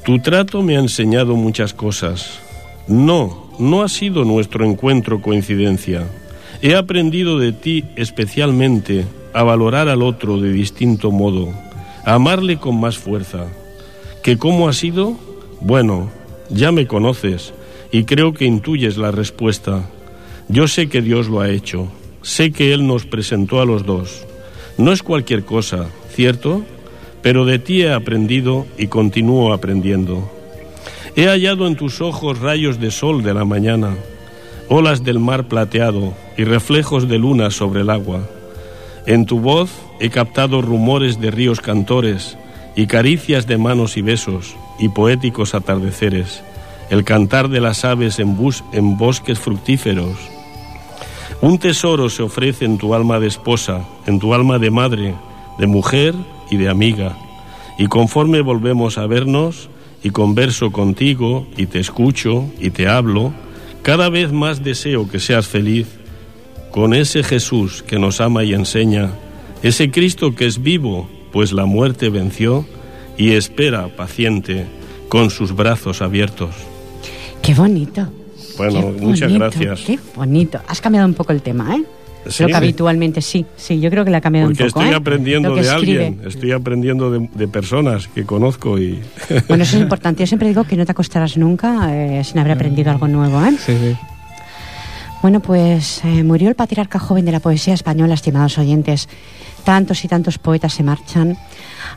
Tu 0.04 0.18
trato 0.20 0.62
me 0.62 0.76
ha 0.76 0.80
enseñado 0.80 1.36
muchas 1.36 1.74
cosas. 1.74 2.40
No, 2.86 3.47
no 3.58 3.82
ha 3.82 3.88
sido 3.88 4.24
nuestro 4.24 4.64
encuentro 4.64 5.20
coincidencia. 5.20 6.06
He 6.62 6.74
aprendido 6.74 7.38
de 7.38 7.52
ti 7.52 7.84
especialmente 7.96 9.04
a 9.32 9.42
valorar 9.42 9.88
al 9.88 10.02
otro 10.02 10.40
de 10.40 10.52
distinto 10.52 11.10
modo, 11.10 11.52
a 12.04 12.14
amarle 12.14 12.58
con 12.58 12.78
más 12.78 12.98
fuerza. 12.98 13.46
¿Que 14.22 14.38
cómo 14.38 14.68
ha 14.68 14.72
sido? 14.72 15.16
Bueno, 15.60 16.10
ya 16.50 16.72
me 16.72 16.86
conoces 16.86 17.52
y 17.92 18.04
creo 18.04 18.32
que 18.32 18.44
intuyes 18.44 18.96
la 18.96 19.10
respuesta. 19.10 19.88
Yo 20.48 20.68
sé 20.68 20.88
que 20.88 21.02
Dios 21.02 21.28
lo 21.28 21.40
ha 21.40 21.50
hecho, 21.50 21.88
sé 22.22 22.52
que 22.52 22.72
Él 22.72 22.86
nos 22.86 23.06
presentó 23.06 23.60
a 23.60 23.66
los 23.66 23.84
dos. 23.84 24.24
No 24.76 24.92
es 24.92 25.02
cualquier 25.02 25.44
cosa, 25.44 25.88
¿cierto? 26.10 26.62
Pero 27.22 27.44
de 27.44 27.58
ti 27.58 27.82
he 27.82 27.92
aprendido 27.92 28.66
y 28.78 28.86
continúo 28.86 29.52
aprendiendo. 29.52 30.37
He 31.18 31.26
hallado 31.26 31.66
en 31.66 31.74
tus 31.74 32.00
ojos 32.00 32.38
rayos 32.38 32.78
de 32.78 32.92
sol 32.92 33.24
de 33.24 33.34
la 33.34 33.44
mañana, 33.44 33.96
olas 34.68 35.02
del 35.02 35.18
mar 35.18 35.48
plateado 35.48 36.14
y 36.36 36.44
reflejos 36.44 37.08
de 37.08 37.18
luna 37.18 37.50
sobre 37.50 37.80
el 37.80 37.90
agua. 37.90 38.20
En 39.04 39.26
tu 39.26 39.40
voz 39.40 39.68
he 39.98 40.10
captado 40.10 40.62
rumores 40.62 41.20
de 41.20 41.32
ríos 41.32 41.60
cantores 41.60 42.38
y 42.76 42.86
caricias 42.86 43.48
de 43.48 43.58
manos 43.58 43.96
y 43.96 44.02
besos 44.02 44.54
y 44.78 44.90
poéticos 44.90 45.56
atardeceres, 45.56 46.44
el 46.88 47.02
cantar 47.02 47.48
de 47.48 47.62
las 47.62 47.84
aves 47.84 48.20
en, 48.20 48.38
en 48.72 48.96
bosques 48.96 49.40
fructíferos. 49.40 50.16
Un 51.40 51.58
tesoro 51.58 52.10
se 52.10 52.22
ofrece 52.22 52.64
en 52.64 52.78
tu 52.78 52.94
alma 52.94 53.18
de 53.18 53.26
esposa, 53.26 53.84
en 54.06 54.20
tu 54.20 54.34
alma 54.34 54.60
de 54.60 54.70
madre, 54.70 55.16
de 55.58 55.66
mujer 55.66 56.14
y 56.48 56.58
de 56.58 56.68
amiga. 56.68 57.16
Y 57.76 57.88
conforme 57.88 58.40
volvemos 58.40 58.98
a 58.98 59.08
vernos 59.08 59.68
y 60.02 60.10
converso 60.10 60.70
contigo 60.70 61.46
y 61.56 61.66
te 61.66 61.80
escucho 61.80 62.44
y 62.60 62.70
te 62.70 62.88
hablo, 62.88 63.32
cada 63.82 64.08
vez 64.08 64.32
más 64.32 64.62
deseo 64.62 65.08
que 65.08 65.18
seas 65.18 65.46
feliz 65.46 65.86
con 66.70 66.94
ese 66.94 67.22
Jesús 67.22 67.82
que 67.82 67.98
nos 67.98 68.20
ama 68.20 68.44
y 68.44 68.54
enseña, 68.54 69.10
ese 69.62 69.90
Cristo 69.90 70.34
que 70.34 70.46
es 70.46 70.62
vivo, 70.62 71.08
pues 71.32 71.52
la 71.52 71.64
muerte 71.64 72.10
venció 72.10 72.66
y 73.16 73.32
espera 73.32 73.88
paciente 73.88 74.66
con 75.08 75.30
sus 75.30 75.54
brazos 75.54 76.02
abiertos. 76.02 76.54
Qué 77.42 77.54
bonito. 77.54 78.08
Bueno, 78.56 78.94
Qué 78.94 79.00
muchas 79.00 79.32
bonito, 79.32 79.38
gracias. 79.38 79.80
Qué 79.86 79.98
bonito. 80.14 80.60
Has 80.68 80.80
cambiado 80.80 81.06
un 81.06 81.14
poco 81.14 81.32
el 81.32 81.42
tema, 81.42 81.76
¿eh? 81.76 81.84
Sí, 82.28 82.42
lo 82.42 82.48
que 82.48 82.56
habitualmente 82.56 83.20
sí. 83.20 83.44
Sí, 83.56 83.80
yo 83.80 83.90
creo 83.90 84.04
que 84.04 84.10
le 84.10 84.16
ha 84.16 84.20
cambiado 84.20 84.48
un 84.48 84.54
poco. 84.54 84.66
estoy 84.66 84.88
¿eh? 84.88 84.94
aprendiendo 84.94 85.54
de 85.54 85.60
escribe. 85.62 86.06
alguien, 86.06 86.20
estoy 86.26 86.52
aprendiendo 86.52 87.10
de, 87.10 87.28
de 87.34 87.48
personas 87.48 88.08
que 88.08 88.24
conozco 88.24 88.78
y... 88.78 89.00
Bueno, 89.48 89.64
eso 89.64 89.76
es 89.76 89.82
importante. 89.82 90.22
Yo 90.22 90.26
siempre 90.26 90.48
digo 90.48 90.64
que 90.64 90.76
no 90.76 90.84
te 90.84 90.92
acostarás 90.92 91.36
nunca 91.36 91.88
eh, 91.94 92.22
sin 92.24 92.38
haber 92.38 92.52
aprendido 92.52 92.90
algo 92.90 93.08
nuevo, 93.08 93.42
¿eh? 93.44 93.52
Sí, 93.58 93.76
sí. 93.78 93.96
Bueno, 95.20 95.40
pues 95.40 96.00
eh, 96.04 96.22
murió 96.22 96.48
el 96.48 96.54
patriarca 96.54 97.00
joven 97.00 97.24
de 97.24 97.32
la 97.32 97.40
poesía 97.40 97.74
española, 97.74 98.14
estimados 98.14 98.56
oyentes. 98.56 99.08
Tantos 99.64 100.04
y 100.04 100.08
tantos 100.08 100.38
poetas 100.38 100.74
se 100.74 100.84
marchan. 100.84 101.36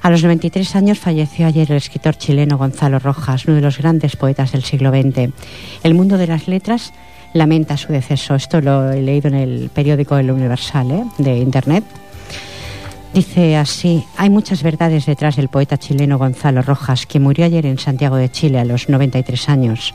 A 0.02 0.10
los 0.10 0.24
93 0.24 0.76
años 0.76 0.98
falleció 0.98 1.46
ayer 1.46 1.72
el 1.72 1.78
escritor 1.78 2.16
chileno 2.16 2.58
Gonzalo 2.58 2.98
Rojas, 2.98 3.46
uno 3.46 3.56
de 3.56 3.62
los 3.62 3.78
grandes 3.78 4.16
poetas 4.16 4.52
del 4.54 4.64
siglo 4.64 4.90
XX. 4.90 5.32
El 5.84 5.94
mundo 5.94 6.18
de 6.18 6.28
las 6.28 6.48
letras 6.48 6.94
lamenta 7.34 7.78
su 7.78 7.92
deceso. 7.92 8.36
Esto 8.36 8.62
lo 8.62 8.92
he 8.92 9.02
leído 9.02 9.28
en 9.28 9.36
el 9.36 9.70
periódico 9.74 10.18
El 10.18 10.32
Universal 10.32 10.92
¿eh? 10.92 11.04
de 11.18 11.38
Internet. 11.38 11.84
Dice 13.14 13.58
así, 13.58 14.06
hay 14.16 14.30
muchas 14.30 14.64
verdades 14.64 15.06
detrás 15.06 15.36
del 15.36 15.50
poeta 15.50 15.78
chileno 15.78 16.18
Gonzalo 16.18 16.62
Rojas, 16.62 17.06
que 17.06 17.20
murió 17.20 17.46
ayer 17.46 17.66
en 17.66 17.78
Santiago 17.78 18.16
de 18.16 18.30
Chile 18.30 18.60
a 18.60 18.66
los 18.66 18.88
93 18.88 19.50
años. 19.50 19.94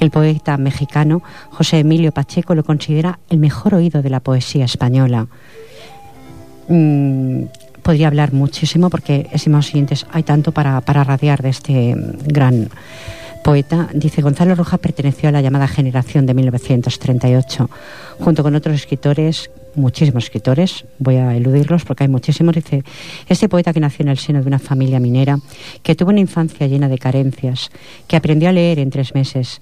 El 0.00 0.10
poeta 0.10 0.56
mexicano 0.56 1.22
José 1.50 1.80
Emilio 1.80 2.10
Pacheco 2.10 2.54
lo 2.54 2.64
considera 2.64 3.20
el 3.28 3.38
mejor 3.38 3.74
oído 3.74 4.02
de 4.02 4.10
la 4.10 4.20
poesía 4.20 4.64
española. 4.64 5.28
Mm, 6.68 7.44
podría 7.82 8.08
hablar 8.08 8.32
muchísimo 8.32 8.90
porque, 8.90 9.28
estimados 9.30 9.66
siguientes, 9.66 10.06
hay 10.10 10.24
tanto 10.24 10.50
para, 10.50 10.80
para 10.80 11.04
radiar 11.04 11.42
de 11.42 11.50
este 11.50 11.94
gran 12.24 12.68
poeta. 13.42 13.88
Dice, 13.94 14.22
Gonzalo 14.22 14.54
Rojas 14.54 14.80
perteneció 14.80 15.28
a 15.28 15.32
la 15.32 15.40
llamada 15.40 15.68
generación 15.68 16.26
de 16.26 16.34
1938, 16.34 17.70
junto 18.18 18.42
con 18.42 18.54
otros 18.54 18.76
escritores, 18.76 19.50
muchísimos 19.74 20.24
escritores, 20.24 20.84
voy 20.98 21.16
a 21.16 21.36
eludirlos 21.36 21.84
porque 21.84 22.04
hay 22.04 22.08
muchísimos. 22.08 22.54
Dice, 22.54 22.84
este 23.28 23.48
poeta 23.48 23.72
que 23.72 23.80
nació 23.80 24.04
en 24.04 24.08
el 24.08 24.18
seno 24.18 24.40
de 24.40 24.46
una 24.46 24.58
familia 24.58 25.00
minera, 25.00 25.38
que 25.82 25.94
tuvo 25.94 26.10
una 26.10 26.20
infancia 26.20 26.66
llena 26.66 26.88
de 26.88 26.98
carencias, 26.98 27.70
que 28.06 28.16
aprendió 28.16 28.48
a 28.48 28.52
leer 28.52 28.78
en 28.78 28.90
tres 28.90 29.14
meses, 29.14 29.60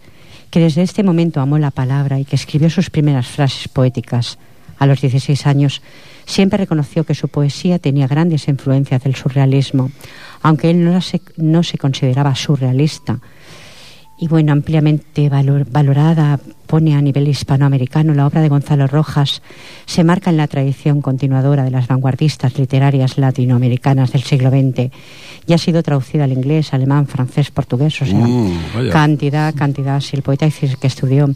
que 0.50 0.60
desde 0.60 0.82
este 0.82 1.02
momento 1.02 1.40
amó 1.40 1.58
la 1.58 1.70
palabra 1.70 2.18
y 2.18 2.24
que 2.24 2.36
escribió 2.36 2.70
sus 2.70 2.90
primeras 2.90 3.26
frases 3.26 3.68
poéticas 3.68 4.38
a 4.78 4.86
los 4.86 5.00
16 5.00 5.46
años, 5.46 5.82
siempre 6.24 6.58
reconoció 6.58 7.04
que 7.04 7.14
su 7.14 7.28
poesía 7.28 7.78
tenía 7.78 8.06
grandes 8.06 8.48
influencias 8.48 9.02
del 9.02 9.16
surrealismo, 9.16 9.90
aunque 10.42 10.70
él 10.70 10.84
no 10.84 11.00
se, 11.00 11.20
no 11.36 11.62
se 11.62 11.78
consideraba 11.78 12.34
surrealista. 12.34 13.18
Y 14.18 14.26
bueno, 14.26 14.52
ampliamente 14.52 15.28
valor, 15.28 15.64
valorada, 15.70 16.40
pone 16.68 16.94
a 16.94 17.00
nivel 17.00 17.26
hispanoamericano, 17.26 18.14
la 18.14 18.26
obra 18.26 18.42
de 18.42 18.48
Gonzalo 18.48 18.86
Rojas 18.86 19.42
se 19.86 20.04
marca 20.04 20.30
en 20.30 20.36
la 20.36 20.46
tradición 20.46 21.00
continuadora 21.00 21.64
de 21.64 21.70
las 21.70 21.88
vanguardistas 21.88 22.58
literarias 22.58 23.18
latinoamericanas 23.18 24.12
del 24.12 24.22
siglo 24.22 24.50
XX 24.50 24.92
y 25.46 25.52
ha 25.54 25.58
sido 25.58 25.82
traducida 25.82 26.24
al 26.24 26.32
inglés, 26.32 26.74
alemán, 26.74 27.06
francés, 27.06 27.50
portugués, 27.50 28.00
o 28.02 28.06
sea, 28.06 28.18
Mm, 28.18 28.90
cantidad, 28.90 29.54
cantidad. 29.54 30.00
Si 30.00 30.16
el 30.16 30.22
poeta 30.22 30.44
dice 30.44 30.76
que 30.80 30.86
estudió 30.86 31.28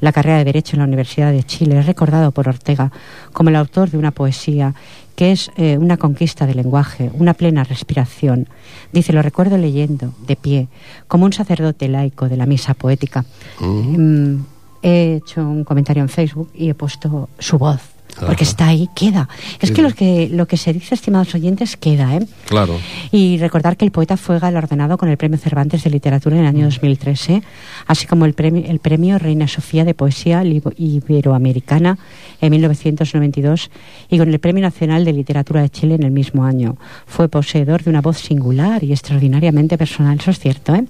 la 0.00 0.12
carrera 0.12 0.38
de 0.38 0.44
Derecho 0.44 0.76
en 0.76 0.80
la 0.80 0.86
Universidad 0.86 1.32
de 1.32 1.44
Chile 1.44 1.78
es 1.78 1.86
recordado 1.86 2.32
por 2.32 2.48
Ortega 2.48 2.90
como 3.32 3.50
el 3.50 3.56
autor 3.56 3.90
de 3.90 3.98
una 3.98 4.10
poesía 4.10 4.74
que 5.14 5.32
es 5.32 5.50
eh, 5.56 5.76
una 5.76 5.98
conquista 5.98 6.46
del 6.46 6.56
lenguaje, 6.56 7.10
una 7.12 7.34
plena 7.34 7.62
respiración. 7.62 8.48
Dice, 8.90 9.12
lo 9.12 9.20
recuerdo 9.20 9.58
leyendo, 9.58 10.14
de 10.26 10.34
pie, 10.34 10.68
como 11.08 11.26
un 11.26 11.32
sacerdote 11.32 11.88
laico 11.88 12.28
de 12.28 12.38
la 12.38 12.46
misa 12.46 12.72
poética. 12.72 13.24
Mm, 13.60 14.36
he 14.82 15.16
hecho 15.16 15.42
un 15.42 15.64
comentario 15.64 16.02
en 16.02 16.08
Facebook 16.08 16.50
y 16.54 16.70
he 16.70 16.74
puesto 16.74 17.28
su 17.38 17.58
voz, 17.58 17.80
porque 18.18 18.44
está 18.44 18.68
ahí, 18.68 18.88
queda. 18.94 19.28
Es 19.60 19.68
Sí. 19.70 19.74
que 19.74 19.82
lo, 19.82 19.90
que 19.92 20.28
lo 20.30 20.46
que 20.46 20.56
se 20.56 20.72
dice, 20.72 20.94
estimados 20.94 21.34
oyentes, 21.34 21.76
queda, 21.76 22.16
¿eh? 22.16 22.26
Claro. 22.46 22.76
Y 23.12 23.38
recordar 23.38 23.76
que 23.76 23.84
el 23.84 23.90
poeta 23.90 24.16
fue 24.16 24.38
galardonado 24.38 24.98
con 24.98 25.08
el 25.08 25.16
Premio 25.16 25.38
Cervantes 25.38 25.84
de 25.84 25.90
Literatura 25.90 26.36
en 26.36 26.42
el 26.42 26.48
año 26.48 26.64
2013, 26.64 27.42
así 27.86 28.06
como 28.06 28.24
el 28.24 28.34
premio, 28.34 28.64
el 28.66 28.78
premio 28.80 29.18
Reina 29.18 29.46
Sofía 29.48 29.84
de 29.84 29.94
Poesía 29.94 30.42
Iberoamericana 30.44 31.98
en 32.40 32.50
1992 32.50 33.70
y 34.10 34.18
con 34.18 34.28
el 34.28 34.38
Premio 34.38 34.62
Nacional 34.62 35.04
de 35.04 35.12
Literatura 35.12 35.62
de 35.62 35.70
Chile 35.70 35.94
en 35.94 36.02
el 36.02 36.10
mismo 36.10 36.44
año. 36.44 36.76
Fue 37.06 37.28
poseedor 37.28 37.82
de 37.84 37.90
una 37.90 38.00
voz 38.00 38.18
singular 38.18 38.82
y 38.84 38.92
extraordinariamente 38.92 39.76
personal, 39.78 40.18
eso 40.20 40.30
es 40.30 40.38
cierto, 40.38 40.74
¿eh? 40.74 40.84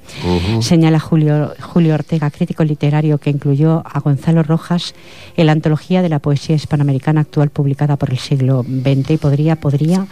Ujú. 0.52 0.62
Señala 0.62 0.98
Julio, 1.00 1.52
Julio 1.60 1.94
Ortega, 1.94 2.30
crítico 2.30 2.64
literario 2.64 3.18
que 3.18 3.30
incluyó 3.30 3.82
a 3.84 4.00
Gonzalo 4.00 4.42
Rojas 4.42 4.94
en 5.36 5.46
la 5.46 5.52
antología 5.52 6.02
de 6.02 6.08
la 6.08 6.18
poesía 6.18 6.56
hispanoamericana 6.56 7.09
actual 7.18 7.50
publicada 7.50 7.96
por 7.96 8.10
el 8.10 8.18
siglo 8.18 8.62
XX 8.62 9.10
y 9.10 9.16
podría, 9.16 9.56
podría, 9.56 10.06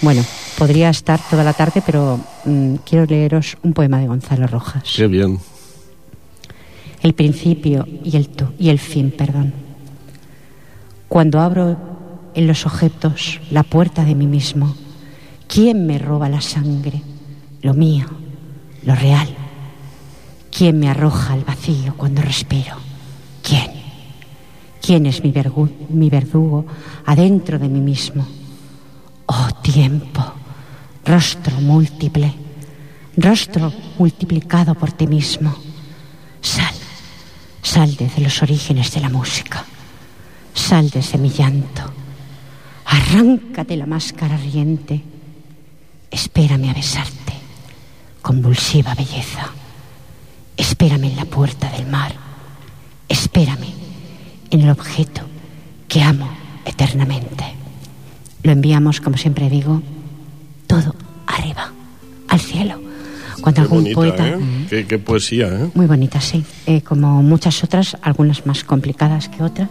bueno, 0.00 0.24
podría 0.58 0.90
estar 0.90 1.20
toda 1.30 1.44
la 1.44 1.52
tarde, 1.52 1.82
pero 1.84 2.20
mm, 2.44 2.76
quiero 2.84 3.06
leeros 3.06 3.56
un 3.62 3.72
poema 3.72 3.98
de 3.98 4.06
Gonzalo 4.06 4.46
Rojas. 4.46 4.82
Qué 4.94 5.06
bien. 5.06 5.38
El 7.02 7.14
principio 7.14 7.86
y 8.04 8.16
el, 8.16 8.28
y 8.58 8.68
el 8.68 8.78
fin, 8.78 9.10
perdón. 9.10 9.52
Cuando 11.08 11.40
abro 11.40 11.76
en 12.34 12.46
los 12.46 12.64
objetos 12.64 13.40
la 13.50 13.62
puerta 13.62 14.04
de 14.04 14.14
mí 14.14 14.26
mismo, 14.26 14.74
¿quién 15.48 15.86
me 15.86 15.98
roba 15.98 16.28
la 16.28 16.40
sangre? 16.40 17.02
Lo 17.60 17.74
mío, 17.74 18.06
lo 18.84 18.94
real. 18.94 19.28
¿Quién 20.56 20.78
me 20.78 20.88
arroja 20.88 21.32
al 21.32 21.44
vacío 21.44 21.94
cuando 21.96 22.22
respiro? 22.22 22.91
¿Quién? 24.82 25.04
¿Quién 25.04 25.06
es 25.06 25.22
mi 25.22 26.10
verdugo 26.10 26.66
adentro 27.06 27.56
de 27.56 27.68
mí 27.68 27.80
mismo? 27.80 28.26
Oh 29.26 29.48
tiempo, 29.62 30.24
rostro 31.04 31.60
múltiple, 31.60 32.34
rostro 33.16 33.72
multiplicado 33.96 34.74
por 34.74 34.90
ti 34.90 35.06
mismo. 35.06 35.54
Sal, 36.40 36.74
sal 37.62 37.94
desde 37.94 38.22
los 38.22 38.42
orígenes 38.42 38.92
de 38.92 39.00
la 39.00 39.08
música, 39.08 39.64
sal 40.52 40.90
desde 40.90 41.16
mi 41.16 41.30
llanto, 41.30 41.82
arráncate 42.84 43.76
la 43.76 43.86
máscara 43.86 44.36
riente, 44.36 45.00
espérame 46.10 46.70
a 46.70 46.74
besarte, 46.74 47.34
convulsiva 48.20 48.96
belleza, 48.96 49.48
espérame 50.56 51.04
en 51.04 51.16
la 51.16 51.24
puerta 51.24 51.70
del 51.70 51.86
mar, 51.86 52.12
espérame 53.08 53.81
en 54.52 54.60
el 54.60 54.70
objeto 54.70 55.22
que 55.88 56.02
amo 56.02 56.28
eternamente. 56.64 57.44
Lo 58.42 58.52
enviamos, 58.52 59.00
como 59.00 59.16
siempre 59.16 59.50
digo, 59.50 59.82
todo 60.66 60.94
arriba, 61.26 61.72
al 62.28 62.40
cielo. 62.40 62.80
Cuando 63.40 63.62
Qué 63.62 63.62
algún 63.62 63.78
bonita, 63.92 63.94
poeta... 63.94 64.28
¿eh? 64.28 64.66
Qué, 64.70 64.86
qué 64.86 64.98
poesía, 64.98 65.48
¿eh? 65.48 65.70
Muy 65.74 65.86
bonita, 65.86 66.20
sí. 66.20 66.44
Eh, 66.66 66.82
como 66.82 67.22
muchas 67.22 67.64
otras, 67.64 67.96
algunas 68.02 68.46
más 68.46 68.62
complicadas 68.62 69.28
que 69.28 69.42
otras. 69.42 69.68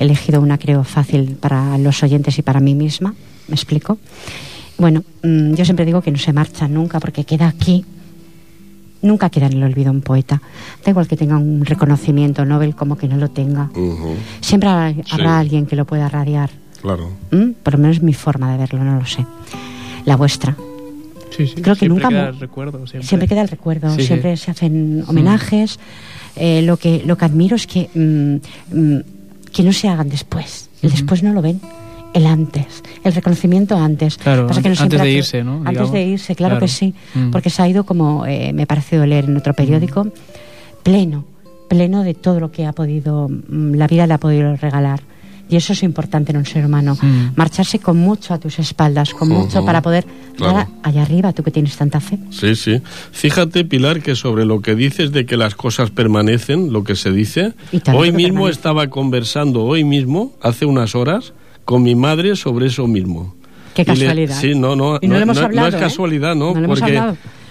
He 0.00 0.04
elegido 0.04 0.40
una, 0.40 0.58
creo, 0.58 0.82
fácil 0.82 1.36
para 1.36 1.78
los 1.78 2.02
oyentes 2.02 2.38
y 2.38 2.42
para 2.42 2.58
mí 2.58 2.74
misma. 2.74 3.14
¿Me 3.46 3.54
explico? 3.54 3.98
Bueno, 4.78 5.04
mm, 5.22 5.54
yo 5.54 5.64
siempre 5.64 5.84
digo 5.84 6.02
que 6.02 6.10
no 6.10 6.18
se 6.18 6.32
marcha 6.32 6.66
nunca 6.66 6.98
porque 6.98 7.24
queda 7.24 7.46
aquí. 7.46 7.84
Nunca 9.04 9.28
queda 9.30 9.46
en 9.46 9.52
el 9.54 9.62
olvido 9.62 9.90
un 9.92 10.00
poeta. 10.00 10.40
Da 10.84 10.90
igual 10.90 11.06
que 11.06 11.16
tenga 11.16 11.36
un 11.36 11.64
reconocimiento 11.64 12.44
Nobel 12.44 12.74
como 12.74 12.96
que 12.96 13.06
no 13.06 13.16
lo 13.16 13.28
tenga. 13.30 13.70
Siempre 14.40 14.68
ha- 14.68 14.86
habrá 14.86 15.04
Sí. 15.34 15.40
alguien 15.40 15.66
que 15.66 15.76
lo 15.76 15.84
pueda 15.84 16.08
radiar. 16.08 16.50
Claro. 16.80 17.10
¿Mm? 17.30 17.50
Por 17.62 17.74
lo 17.74 17.78
menos 17.80 18.02
mi 18.02 18.14
forma 18.14 18.50
de 18.52 18.58
verlo, 18.58 18.82
no 18.82 18.98
lo 18.98 19.06
sé. 19.06 19.24
La 20.06 20.16
vuestra. 20.16 20.56
Sí, 21.36 21.46
sí. 21.48 21.54
Creo 21.60 21.74
que 21.74 21.80
siempre 21.80 21.88
nunca 21.88 22.08
queda 22.08 22.22
mu- 22.22 22.28
el 22.28 22.40
recuerdo. 22.40 22.78
Siempre, 22.86 23.08
Siempre 23.08 23.28
queda 23.28 23.42
el 23.42 23.48
recuerdo, 23.48 23.90
Sí, 23.94 24.00
sí. 24.02 24.06
siempre 24.06 24.36
se 24.36 24.50
hacen 24.50 25.04
homenajes. 25.06 25.78
Eh, 26.36 26.62
lo, 26.62 26.76
que, 26.76 27.02
lo 27.06 27.16
que 27.18 27.24
admiro 27.24 27.56
es 27.56 27.66
que, 27.66 27.88
mm, 27.94 28.76
mm, 28.76 29.00
que 29.52 29.62
no 29.62 29.72
se 29.72 29.88
hagan 29.88 30.08
después. 30.08 30.68
El 30.82 30.90
después 30.90 31.22
no 31.22 31.32
lo 31.32 31.42
ven. 31.42 31.60
El 32.14 32.26
antes, 32.26 32.82
el 33.02 33.12
reconocimiento 33.12 33.76
antes. 33.76 34.16
Claro, 34.16 34.46
Pasa 34.46 34.62
que 34.62 34.68
antes 34.68 35.00
de 35.00 35.10
irse, 35.10 35.42
¿no? 35.44 35.56
Antes 35.58 35.70
Digamos. 35.72 35.92
de 35.92 36.02
irse, 36.04 36.34
claro, 36.36 36.52
Claro. 36.54 36.64
que 36.66 36.68
sí. 36.72 36.94
Mm. 37.14 37.30
Porque 37.30 37.50
se 37.50 37.60
ha 37.60 37.68
ido, 37.68 37.84
como 37.84 38.24
eh, 38.24 38.52
me 38.54 38.62
ha 38.62 38.66
parecido 38.66 39.04
leer 39.04 39.24
en 39.24 39.36
otro 39.36 39.52
periódico, 39.52 40.06
pleno, 40.84 41.24
pleno 41.68 42.02
de 42.04 42.14
todo 42.14 42.38
lo 42.40 42.52
que 42.52 42.66
ha 42.66 42.72
podido, 42.72 43.28
mm, 43.28 43.74
la 43.74 43.86
vida 43.88 44.06
le 44.06 44.14
ha 44.14 44.18
podido 44.18 44.54
regalar. 44.56 45.00
Y 45.50 45.56
eso 45.56 45.74
es 45.74 45.82
importante 45.82 46.32
en 46.32 46.38
un 46.38 46.46
ser 46.46 46.64
humano. 46.64 46.96
Mm. 47.00 47.30
Marcharse 47.36 47.78
con 47.78 47.98
mucho 47.98 48.32
a 48.32 48.38
tus 48.38 48.58
espaldas, 48.58 49.12
con 49.12 49.28
mucho 49.28 49.64
para 49.64 49.82
poder 49.82 50.06
claro. 50.36 50.52
llegar 50.52 50.68
allá 50.82 51.02
arriba, 51.02 51.32
tú 51.32 51.42
que 51.42 51.50
tienes 51.50 51.76
tanta 51.76 52.00
fe. 52.00 52.18
Sí, 52.30 52.54
sí. 52.54 52.80
Fíjate, 53.12 53.64
Pilar, 53.64 54.00
que 54.02 54.14
sobre 54.14 54.46
lo 54.46 54.62
que 54.62 54.74
dices 54.74 55.12
de 55.12 55.26
que 55.26 55.36
las 55.36 55.54
cosas 55.54 55.90
permanecen, 55.90 56.72
lo 56.72 56.82
que 56.82 56.94
se 56.96 57.10
dice, 57.12 57.52
hoy 57.92 58.10
mismo 58.12 58.34
permanece. 58.34 58.50
estaba 58.52 58.86
conversando, 58.88 59.64
hoy 59.64 59.84
mismo, 59.84 60.32
hace 60.40 60.64
unas 60.64 60.94
horas, 60.94 61.34
con 61.64 61.82
mi 61.82 61.94
madre 61.94 62.36
sobre 62.36 62.66
eso 62.66 62.86
mismo. 62.86 63.34
Qué 63.74 63.82
le- 63.82 63.86
casualidad. 63.86 64.40
sí, 64.40 64.54
no, 64.54 64.76
no, 64.76 64.98
Y 65.00 65.08
no 65.08 65.14
lo 65.16 65.20
hemos 65.20 65.38
hablado, 65.38 65.68
es 65.68 65.74
¿eh? 65.74 65.78
casualidad, 65.78 66.34
¿no? 66.36 66.54
No 66.54 66.68
Porque 66.68 67.00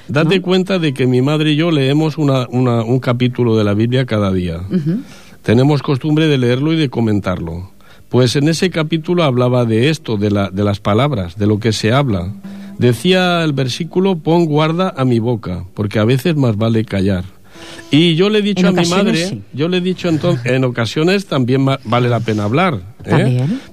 date 0.08 0.36
¿no? 0.38 0.42
cuenta 0.42 0.80
de 0.80 0.94
que 0.94 1.06
mi 1.08 1.22
madre 1.22 1.52
y 1.52 1.56
yo 1.56 1.72
leemos 1.72 2.18
una, 2.18 2.48
una- 2.50 2.84
un 2.84 3.00
capítulo 3.00 3.58
de 3.58 3.64
la 3.64 3.74
Biblia 3.74 4.06
cada 4.06 4.32
día. 4.32 4.62
Tenemos 5.42 5.82
costumbre 5.82 6.28
de 6.28 6.38
leerlo 6.38 6.72
y 6.74 6.78
de 6.78 6.90
comentarlo. 6.90 7.72
Pues 8.10 8.36
en 8.36 8.48
ese 8.48 8.70
capítulo 8.70 9.24
hablaba 9.24 9.66
de 9.66 9.90
esto, 9.90 10.18
de, 10.18 10.30
la, 10.32 10.50
de 10.50 10.64
las 10.64 10.80
palabras, 10.80 11.38
de 11.38 11.48
lo 11.48 11.60
que 11.60 11.74
se 11.74 11.92
habla. 11.92 12.32
Decía 12.78 13.44
el 13.44 13.54
versículo, 13.54 14.18
pon 14.18 14.46
guarda 14.46 14.94
a 14.96 15.04
mi 15.04 15.20
boca, 15.20 15.66
porque 15.74 16.00
a 16.00 16.06
veces 16.06 16.36
más 16.36 16.56
vale 16.58 16.86
callar. 16.86 17.24
Y 17.92 18.16
yo 18.16 18.30
le 18.30 18.40
he 18.40 18.42
dicho 18.42 18.68
a 18.68 18.72
mi 18.72 18.78
madre, 18.98 19.28
sí. 19.30 19.42
yo 19.54 19.68
le 19.68 19.78
he 19.78 19.82
dicho 19.82 20.10
entonces, 20.10 20.46
en 20.52 20.64
ocasiones 20.64 21.26
también 21.28 21.66
vale 21.84 22.10
la 22.10 22.20
pena 22.20 22.44
hablar. 22.46 22.82
¿eh? 23.06 23.12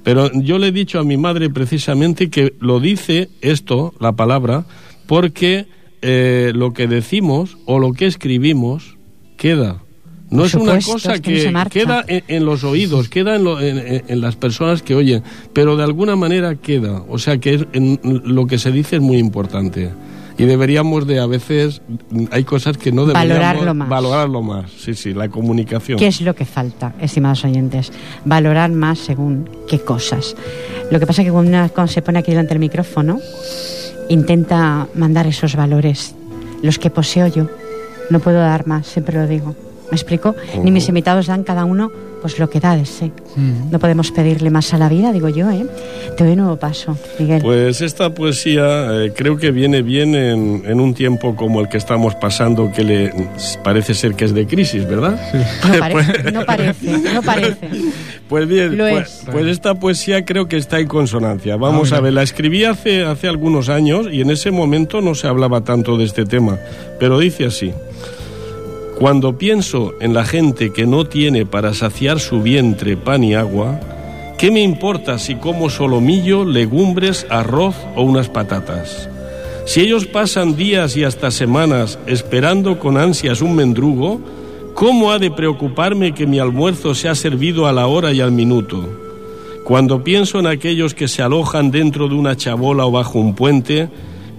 Pero 0.04 0.30
yo 0.32 0.58
le 0.58 0.68
he 0.68 0.72
dicho 0.72 0.98
a 0.98 1.04
mi 1.04 1.16
madre 1.16 1.48
precisamente 1.50 2.28
que 2.28 2.54
lo 2.60 2.80
dice 2.80 3.28
esto, 3.40 3.94
la 4.00 4.12
palabra, 4.12 4.66
porque 5.06 5.66
eh, 6.02 6.52
lo 6.54 6.72
que 6.72 6.86
decimos 6.86 7.56
o 7.66 7.78
lo 7.78 7.92
que 7.92 8.06
escribimos 8.06 8.96
queda. 9.36 9.82
No 10.30 10.44
es 10.44 10.54
una 10.54 10.74
cosa 10.86 11.14
es 11.14 11.20
que 11.22 11.32
queda 11.72 12.04
en, 12.06 12.22
en 12.28 12.44
los 12.44 12.62
oídos, 12.62 13.08
queda 13.08 13.34
en, 13.34 13.42
lo- 13.44 13.60
en- 13.60 14.20
las 14.20 14.36
personas 14.36 14.80
que 14.82 14.94
oyen, 14.94 15.24
pero 15.52 15.76
de 15.76 15.82
alguna 15.82 16.14
manera 16.14 16.54
queda. 16.54 17.02
O 17.08 17.18
sea 17.18 17.38
que 17.38 17.54
es- 17.54 17.66
en- 17.72 17.98
lo 18.04 18.46
que 18.46 18.58
se 18.58 18.70
dice 18.70 18.96
es 18.96 19.02
muy 19.02 19.16
importante. 19.18 19.90
Y 20.40 20.46
deberíamos 20.46 21.06
de 21.06 21.20
a 21.20 21.26
veces, 21.26 21.82
hay 22.30 22.44
cosas 22.44 22.78
que 22.78 22.92
no 22.92 23.04
deberíamos 23.04 23.38
Valorarlo 23.38 23.74
más. 23.74 23.88
valorarlo 23.90 24.42
más. 24.42 24.70
Sí, 24.70 24.94
sí, 24.94 25.12
la 25.12 25.28
comunicación. 25.28 25.98
¿Qué 25.98 26.06
es 26.06 26.22
lo 26.22 26.34
que 26.34 26.46
falta, 26.46 26.94
estimados 26.98 27.44
oyentes? 27.44 27.92
Valorar 28.24 28.70
más 28.70 29.00
según 29.00 29.50
qué 29.68 29.80
cosas. 29.80 30.34
Lo 30.90 30.98
que 30.98 31.06
pasa 31.06 31.20
es 31.20 31.26
que 31.26 31.32
cuando 31.32 31.50
una 31.50 31.86
se 31.86 32.00
pone 32.00 32.20
aquí 32.20 32.30
delante 32.30 32.54
del 32.54 32.58
micrófono, 32.60 33.18
intenta 34.08 34.88
mandar 34.94 35.26
esos 35.26 35.56
valores, 35.56 36.14
los 36.62 36.78
que 36.78 36.88
poseo 36.88 37.26
yo. 37.26 37.46
No 38.08 38.20
puedo 38.20 38.38
dar 38.38 38.66
más, 38.66 38.86
siempre 38.86 39.18
lo 39.18 39.26
digo. 39.26 39.54
¿Me 39.90 39.96
explico? 39.96 40.34
Ni 40.64 40.70
mis 40.70 40.88
invitados 40.88 41.26
dan 41.26 41.44
cada 41.44 41.66
uno 41.66 41.92
pues 42.20 42.38
lo 42.38 42.48
que 42.50 42.60
da 42.60 42.76
de 42.76 42.84
sí. 42.86 43.12
No 43.70 43.78
podemos 43.78 44.10
pedirle 44.10 44.50
más 44.50 44.72
a 44.74 44.78
la 44.78 44.88
vida, 44.88 45.12
digo 45.12 45.28
yo, 45.28 45.50
¿eh? 45.50 45.66
Te 46.16 46.24
doy 46.24 46.32
un 46.34 46.40
nuevo 46.40 46.56
paso, 46.56 46.96
Miguel. 47.18 47.40
Pues 47.42 47.80
esta 47.80 48.12
poesía 48.14 49.04
eh, 49.04 49.12
creo 49.16 49.36
que 49.36 49.50
viene 49.50 49.82
bien 49.82 50.14
en, 50.14 50.62
en 50.66 50.80
un 50.80 50.94
tiempo 50.94 51.34
como 51.36 51.60
el 51.60 51.68
que 51.68 51.78
estamos 51.78 52.14
pasando, 52.16 52.70
que 52.72 52.84
le 52.84 53.12
parece 53.64 53.94
ser 53.94 54.14
que 54.14 54.24
es 54.26 54.34
de 54.34 54.46
crisis, 54.46 54.86
¿verdad? 54.86 55.18
No 55.70 55.78
parece, 55.78 56.32
no 56.32 56.44
parece, 56.44 56.98
no 57.14 57.22
parece. 57.24 57.68
Pues 58.28 58.46
bien, 58.48 58.76
Lo 58.76 58.88
pues, 58.88 59.08
es. 59.08 59.24
pues 59.30 59.46
esta 59.46 59.74
poesía 59.74 60.24
creo 60.24 60.46
que 60.48 60.56
está 60.56 60.78
en 60.78 60.86
consonancia. 60.88 61.56
Vamos 61.56 61.88
Ah, 61.88 61.96
mira. 61.96 61.98
a 61.98 62.00
ver, 62.02 62.12
la 62.12 62.22
escribí 62.22 62.64
hace, 62.64 63.02
hace 63.04 63.28
algunos 63.28 63.68
años 63.68 64.06
y 64.12 64.20
en 64.20 64.30
ese 64.30 64.50
momento 64.50 65.00
no 65.00 65.14
se 65.14 65.26
hablaba 65.26 65.62
tanto 65.62 65.96
de 65.96 66.04
este 66.04 66.24
tema, 66.26 66.58
pero 66.98 67.18
dice 67.18 67.46
así. 67.46 67.72
Cuando 69.00 69.38
pienso 69.38 69.94
en 70.02 70.12
la 70.12 70.26
gente 70.26 70.74
que 70.74 70.84
no 70.84 71.06
tiene 71.06 71.46
para 71.46 71.72
saciar 71.72 72.20
su 72.20 72.42
vientre 72.42 72.98
pan 72.98 73.24
y 73.24 73.32
agua, 73.32 73.80
¿qué 74.36 74.50
me 74.50 74.60
importa 74.60 75.18
si 75.18 75.36
como 75.36 75.70
solomillo, 75.70 76.44
legumbres, 76.44 77.26
arroz 77.30 77.76
o 77.96 78.02
unas 78.02 78.28
patatas? 78.28 79.08
Si 79.64 79.80
ellos 79.80 80.04
pasan 80.04 80.54
días 80.54 80.98
y 80.98 81.04
hasta 81.04 81.30
semanas 81.30 81.98
esperando 82.06 82.78
con 82.78 82.98
ansias 82.98 83.40
un 83.40 83.56
mendrugo, 83.56 84.20
¿cómo 84.74 85.12
ha 85.12 85.18
de 85.18 85.30
preocuparme 85.30 86.12
que 86.12 86.26
mi 86.26 86.38
almuerzo 86.38 86.94
sea 86.94 87.14
servido 87.14 87.66
a 87.66 87.72
la 87.72 87.86
hora 87.86 88.12
y 88.12 88.20
al 88.20 88.32
minuto? 88.32 88.86
Cuando 89.64 90.04
pienso 90.04 90.40
en 90.40 90.46
aquellos 90.46 90.92
que 90.92 91.08
se 91.08 91.22
alojan 91.22 91.70
dentro 91.70 92.06
de 92.06 92.16
una 92.16 92.36
chabola 92.36 92.84
o 92.84 92.90
bajo 92.90 93.18
un 93.18 93.34
puente, 93.34 93.88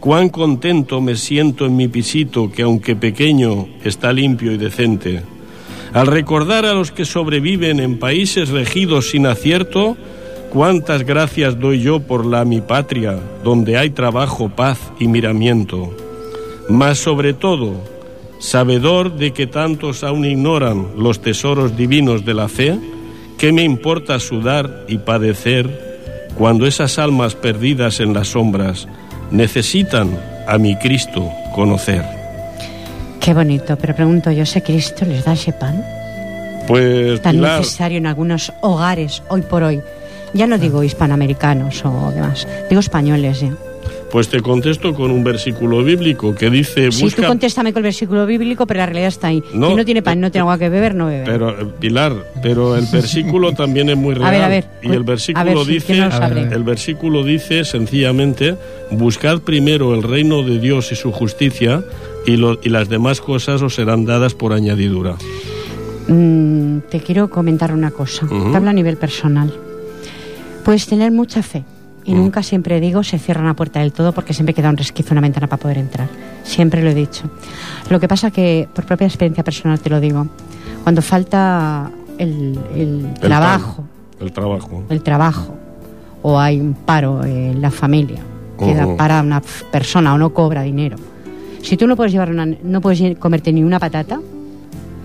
cuán 0.02 0.30
contento 0.30 1.00
me 1.00 1.16
siento 1.16 1.68
en 1.68 1.78
mi 1.78 1.88
pisito 1.88 2.52
que 2.52 2.64
aunque 2.64 2.96
pequeño 2.96 3.68
está 3.84 4.12
limpio 4.12 4.52
y 4.52 4.58
decente. 4.58 5.22
Al 5.94 6.08
recordar 6.08 6.66
a 6.66 6.74
los 6.74 6.92
que 6.92 7.06
sobreviven 7.06 7.80
en 7.80 8.00
países 8.00 8.50
regidos 8.50 9.12
sin 9.12 9.28
acierto, 9.28 9.96
cuántas 10.50 11.04
gracias 11.04 11.60
doy 11.60 11.82
yo 11.82 12.00
por 12.00 12.26
la 12.26 12.46
mi 12.46 12.62
patria, 12.62 13.20
donde 13.44 13.78
hay 13.78 13.92
trabajo, 13.92 14.50
paz 14.50 14.80
y 15.00 15.08
miramiento. 15.08 15.96
Mas 16.68 16.98
sobre 16.98 17.34
todo, 17.34 17.76
sabedor 18.40 19.18
de 19.18 19.34
que 19.34 19.46
tantos 19.46 20.04
aún 20.04 20.26
ignoran 20.26 20.88
los 20.98 21.22
tesoros 21.22 21.78
divinos 21.78 22.26
de 22.26 22.34
la 22.34 22.48
fe, 22.48 22.76
¿qué 23.38 23.52
me 23.52 23.64
importa 23.64 24.20
sudar 24.20 24.86
y 24.88 24.98
padecer 24.98 25.92
cuando 26.36 26.66
esas 26.66 26.98
almas 26.98 27.36
perdidas 27.36 28.00
en 28.00 28.14
las 28.14 28.30
sombras 28.30 28.88
necesitan 29.32 30.18
a 30.48 30.58
mi 30.58 30.76
Cristo 30.76 31.32
conocer? 31.54 32.04
Qué 33.20 33.34
bonito, 33.34 33.78
pero 33.78 33.96
pregunto 33.96 34.32
yo, 34.32 34.44
¿ese 34.44 34.62
Cristo 34.62 35.06
les 35.06 35.24
da 35.24 35.34
ese 35.34 35.54
pan? 35.54 35.84
Pues 36.68 37.22
tan 37.22 37.36
Pilar, 37.36 37.60
necesario 37.60 37.98
en 37.98 38.08
algunos 38.08 38.52
hogares 38.62 39.24
hoy 39.30 39.42
por 39.42 39.64
hoy. 39.64 39.82
Ya 40.34 40.48
no 40.48 40.58
digo 40.58 40.84
hispanoamericanos 40.84 41.84
o 41.86 42.12
demás, 42.12 42.48
digo 42.70 42.80
españoles 42.80 43.42
ya. 43.42 43.52
Pues 44.12 44.28
te 44.30 44.42
contesto 44.42 44.94
con 44.94 45.10
un 45.12 45.24
versículo 45.24 45.84
bíblico 45.84 46.36
que 46.36 46.50
dice 46.50 46.92
Sí, 46.92 47.00
tú 47.00 47.06
busca 47.06 47.28
contéstame 47.28 47.72
con 47.72 47.80
el 47.80 47.84
versículo 47.86 48.26
bíblico, 48.26 48.68
pero 48.68 48.80
la 48.80 48.86
realidad 48.88 49.08
está 49.08 49.28
ahí. 49.28 49.42
No, 49.54 49.70
si 49.70 49.76
no 49.76 49.86
tiene 49.86 50.02
pan, 50.02 50.20
no 50.20 50.30
tiene 50.32 50.42
agua 50.42 50.58
que 50.58 50.68
beber, 50.70 50.96
no 50.96 51.08
bebe. 51.08 51.24
Pero, 51.26 51.50
eh, 51.62 51.66
Pilar, 51.80 52.14
pero 52.44 52.76
el 52.76 52.86
versículo 52.92 53.54
también 53.56 53.90
es 53.90 53.98
muy 53.98 54.14
real. 54.16 54.28
A 54.28 54.32
ver, 54.32 54.42
a 54.44 54.48
ver, 54.50 54.66
Y 54.82 54.92
el 54.92 55.04
versículo 55.04 55.46
ver, 55.46 55.66
sí, 55.66 55.74
dice, 55.74 55.98
el 56.52 56.64
versículo 56.64 57.24
dice 57.24 57.64
sencillamente, 57.64 58.56
buscad 58.92 59.40
primero 59.42 59.96
el 59.96 60.04
reino 60.04 60.44
de 60.44 60.60
Dios 60.60 60.92
y 60.92 60.96
su 60.96 61.12
justicia, 61.12 61.84
y, 62.28 62.36
lo- 62.36 62.60
y 62.62 62.70
las 62.70 62.90
demás 62.90 63.22
cosas 63.22 63.62
os 63.62 63.76
serán 63.76 64.06
dadas 64.06 64.34
por 64.36 64.52
añadidura. 64.54 65.16
Mm, 66.08 66.80
te 66.90 67.00
quiero 67.00 67.30
comentar 67.30 67.74
una 67.74 67.92
cosa. 67.92 68.26
Ujú. 68.26 68.52
Te 68.52 68.58
hablo 68.58 68.70
a 68.70 68.74
nivel 68.74 68.98
personal. 68.98 69.54
Puedes 70.66 70.86
tener 70.88 71.12
mucha 71.12 71.42
fe. 71.44 71.64
Y 72.04 72.14
Mm. 72.14 72.18
nunca 72.18 72.42
siempre 72.44 72.80
digo 72.82 73.04
se 73.04 73.20
cierra 73.20 73.42
una 73.42 73.56
puerta 73.56 73.80
del 73.80 73.92
todo 73.94 74.12
porque 74.12 74.34
siempre 74.34 74.54
queda 74.56 74.70
un 74.70 74.78
resquicio, 74.78 75.12
una 75.14 75.22
ventana 75.22 75.48
para 75.48 75.62
poder 75.62 75.78
entrar. 75.78 76.08
Siempre 76.44 76.82
lo 76.84 76.90
he 76.90 76.96
dicho. 76.96 77.30
Lo 77.90 78.00
que 78.00 78.08
pasa 78.08 78.32
que, 78.32 78.68
por 78.74 78.86
propia 78.86 79.06
experiencia 79.08 79.44
personal 79.44 79.80
te 79.80 79.90
lo 79.90 80.00
digo, 80.00 80.28
cuando 80.84 81.02
falta 81.02 81.92
el, 82.18 82.60
el 82.76 83.06
El 83.06 83.20
trabajo, 83.20 83.84
pan, 83.84 83.88
el 84.28 84.32
trabajo. 84.32 84.84
el 84.90 85.02
trabajo, 85.04 85.56
o 86.24 86.40
hay 86.40 86.60
un 86.60 86.74
paro 86.74 87.24
en 87.24 87.62
la 87.62 87.70
familia, 87.72 88.20
queda 88.58 88.96
para 88.96 89.22
una 89.22 89.42
persona 89.72 90.14
o 90.14 90.18
no 90.18 90.32
cobra 90.34 90.62
dinero. 90.64 90.98
Si 91.62 91.78
tú 91.78 91.86
no 91.88 91.96
puedes 91.96 92.12
llevar 92.12 92.32
una, 92.32 92.46
no 92.48 92.82
puedes 92.82 93.18
comerte 93.20 93.54
ni 93.54 93.64
una 93.64 93.80
patata, 93.80 94.20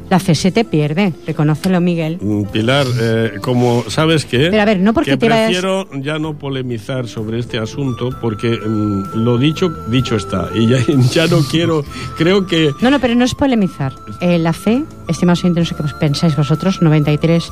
la 0.08 0.18
fe 0.20 0.34
se 0.34 0.52
te 0.52 0.64
pierde. 0.64 1.12
Reconócelo, 1.26 1.80
Miguel. 1.80 2.18
Mm, 2.20 2.44
Pilar, 2.44 2.86
eh, 3.00 3.32
como 3.40 3.84
sabes 3.88 4.24
que, 4.24 4.48
Pero 4.50 4.62
a 4.62 4.64
ver, 4.64 4.78
no 4.80 4.92
porque 4.94 5.12
que 5.12 5.16
te 5.16 5.28
vayas- 5.28 5.46
prefiero 5.46 5.88
ya 6.00 6.18
no 6.18 6.38
polemizar 6.38 7.08
sobre 7.08 7.38
este 7.40 7.58
asunto 7.58 8.10
porque 8.20 8.50
mm, 8.50 9.16
lo 9.24 9.36
dicho 9.38 9.68
dicho 9.88 10.16
está 10.16 10.48
y 10.54 10.68
ya, 10.68 10.78
ya 11.12 11.26
no 11.26 11.38
quiero 11.50 11.82
creo 12.16 12.46
que 12.46 12.70
No, 12.80 12.90
no, 12.90 13.00
pero 13.00 13.14
no 13.14 13.24
es 13.24 13.34
polemizar. 13.34 13.92
Eh, 14.20 14.38
la 14.38 14.52
fe, 14.52 14.84
estimados 15.08 15.40
oyentes, 15.44 15.72
no 15.72 15.76
sé 15.76 15.82
qué 15.82 15.94
pensáis 15.98 16.36
vosotros, 16.36 16.80
93 16.82 17.50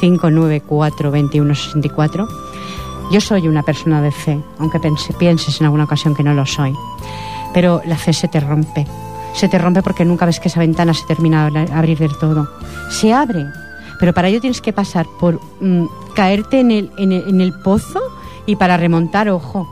594 0.00 1.10
21 1.10 1.54
64. 1.54 2.28
Yo 3.12 3.20
soy 3.20 3.46
una 3.48 3.62
persona 3.62 4.02
de 4.02 4.10
fe, 4.10 4.40
aunque 4.58 4.78
pense- 4.80 5.12
pienses 5.18 5.60
en 5.60 5.66
alguna 5.66 5.84
ocasión 5.84 6.14
que 6.14 6.22
no 6.22 6.34
lo 6.34 6.44
soy. 6.46 6.72
Pero 7.54 7.80
la 7.86 7.96
fe 7.96 8.12
se 8.12 8.28
te 8.28 8.40
rompe. 8.40 8.86
Se 9.36 9.48
te 9.48 9.58
rompe 9.58 9.82
porque 9.82 10.04
nunca 10.04 10.26
ves 10.26 10.40
que 10.40 10.48
esa 10.48 10.60
ventana 10.60 10.94
se 10.94 11.04
termina 11.06 11.50
de 11.50 11.70
abrir 11.72 11.98
del 11.98 12.16
todo. 12.18 12.48
Se 12.90 13.12
abre, 13.12 13.44
pero 14.00 14.12
para 14.14 14.28
ello 14.28 14.40
tienes 14.40 14.60
que 14.60 14.72
pasar 14.72 15.06
por 15.20 15.40
mm, 15.60 15.84
caerte 16.14 16.60
en 16.60 16.70
el, 16.70 16.90
en, 16.98 17.12
el, 17.12 17.28
en 17.28 17.40
el 17.40 17.52
pozo 17.52 18.00
y 18.46 18.56
para 18.56 18.76
remontar, 18.76 19.28
ojo, 19.28 19.68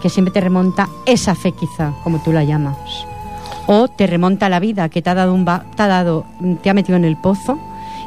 que 0.00 0.08
siempre 0.08 0.32
te 0.32 0.40
remonta 0.40 0.88
esa 1.06 1.34
fe 1.34 1.52
quizá, 1.52 1.92
como 2.04 2.22
tú 2.22 2.32
la 2.32 2.44
llamas 2.44 2.76
o 3.70 3.86
te 3.88 4.06
remonta 4.06 4.48
la 4.48 4.60
vida 4.60 4.88
que 4.88 5.02
te 5.02 5.10
ha 5.10 5.14
dado 5.14 5.34
un 5.34 5.44
va- 5.46 5.64
te 5.76 5.82
ha 5.82 5.88
dado 5.88 6.24
te 6.62 6.70
ha 6.70 6.74
metido 6.74 6.96
en 6.96 7.04
el 7.04 7.18
pozo 7.18 7.58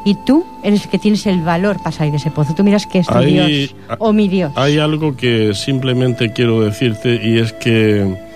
y 0.04 0.16
tú 0.16 0.44
eres 0.64 0.84
el 0.84 0.90
que 0.90 0.98
tienes 0.98 1.24
el 1.26 1.40
valor 1.42 1.76
para 1.78 1.92
salir 1.92 2.10
de 2.10 2.16
ese 2.16 2.32
pozo. 2.32 2.52
Tú 2.54 2.64
miras 2.64 2.84
que 2.86 2.98
es 2.98 3.06
tu 3.06 3.12
Dios 3.20 3.74
o 4.00 4.12
mi 4.12 4.26
Dios. 4.26 4.50
Hay 4.56 4.78
algo 4.78 5.14
que 5.16 5.54
simplemente 5.54 6.32
quiero 6.32 6.62
decirte 6.62 7.20
y 7.22 7.38
es 7.38 7.52
que 7.52 8.31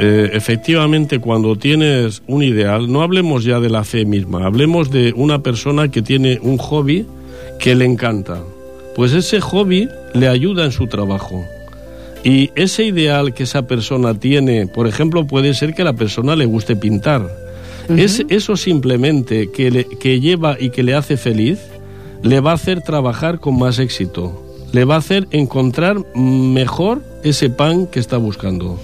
eh, 0.00 0.30
efectivamente 0.32 1.18
cuando 1.18 1.56
tienes 1.56 2.22
un 2.28 2.44
ideal, 2.44 2.90
no 2.90 3.02
hablemos 3.02 3.42
ya 3.42 3.58
de 3.58 3.68
la 3.68 3.82
fe 3.82 4.04
misma, 4.04 4.46
hablemos 4.46 4.92
de 4.92 5.12
una 5.16 5.42
persona 5.42 5.90
que 5.90 6.02
tiene 6.02 6.38
un 6.40 6.56
hobby 6.56 7.04
que 7.58 7.74
le 7.74 7.84
encanta. 7.84 8.40
pues 8.94 9.12
ese 9.12 9.40
hobby 9.40 9.88
le 10.12 10.26
ayuda 10.28 10.64
en 10.64 10.72
su 10.72 10.88
trabajo. 10.88 11.44
Y 12.24 12.50
ese 12.56 12.84
ideal 12.84 13.32
que 13.32 13.44
esa 13.44 13.66
persona 13.68 14.14
tiene, 14.14 14.66
por 14.66 14.88
ejemplo, 14.88 15.24
puede 15.26 15.54
ser 15.54 15.72
que 15.72 15.82
a 15.82 15.84
la 15.84 15.92
persona 15.92 16.34
le 16.34 16.46
guste 16.46 16.74
pintar. 16.74 17.28
es, 17.88 18.24
eso 18.28 18.56
simplemente 18.56 19.50
que, 19.52 19.70
le, 19.70 19.84
que 19.84 20.20
lleva 20.20 20.56
y 20.58 20.70
que 20.70 20.82
le 20.82 20.94
hace 20.94 21.16
feliz, 21.16 21.60
le 22.22 22.40
va 22.40 22.50
a 22.50 22.54
hacer 22.54 22.82
trabajar 22.82 23.38
con 23.38 23.58
más 23.58 23.78
éxito. 23.78 24.44
Le 24.72 24.84
va 24.84 24.96
a 24.96 24.98
hacer 24.98 25.28
encontrar 25.30 25.96
mejor 26.16 27.02
ese 27.22 27.50
pan 27.50 27.86
que 27.86 28.00
está 28.00 28.16
buscando. 28.16 28.80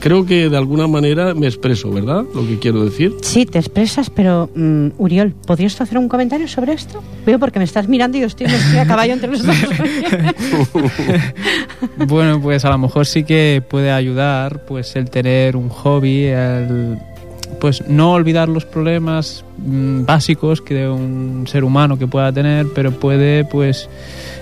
Creo 0.00 0.24
que 0.24 0.48
de 0.48 0.56
alguna 0.56 0.86
manera 0.86 1.34
me 1.34 1.46
expreso, 1.46 1.90
¿verdad? 1.90 2.24
Lo 2.34 2.46
que 2.46 2.58
quiero 2.58 2.84
decir. 2.84 3.14
Sí, 3.22 3.46
te 3.46 3.58
expresas, 3.58 4.10
pero 4.10 4.48
mm, 4.54 4.88
Uriol, 4.98 5.34
¿podrías 5.46 5.80
hacer 5.80 5.98
un 5.98 6.08
comentario 6.08 6.46
sobre 6.46 6.72
esto? 6.72 7.02
Veo 7.26 7.38
porque 7.38 7.58
me 7.58 7.64
estás 7.64 7.88
mirando 7.88 8.16
y 8.16 8.20
yo 8.20 8.26
estoy, 8.26 8.46
estoy 8.46 8.78
a 8.78 8.86
caballo 8.86 9.14
entre 9.14 9.30
los 9.30 9.44
dos. 9.44 9.56
bueno, 12.08 12.40
pues 12.40 12.64
a 12.64 12.70
lo 12.70 12.78
mejor 12.78 13.06
sí 13.06 13.24
que 13.24 13.62
puede 13.68 13.90
ayudar 13.90 14.64
pues 14.66 14.94
el 14.94 15.10
tener 15.10 15.56
un 15.56 15.68
hobby, 15.68 16.26
el 16.26 16.98
pues 17.60 17.88
no 17.88 18.12
olvidar 18.12 18.48
los 18.48 18.64
problemas 18.64 19.44
mm, 19.58 20.04
básicos 20.04 20.60
que 20.60 20.74
de 20.74 20.88
un 20.88 21.46
ser 21.48 21.64
humano 21.64 21.98
que 21.98 22.06
pueda 22.06 22.32
tener, 22.32 22.66
pero 22.74 22.92
puede 22.92 23.44
pues 23.44 23.88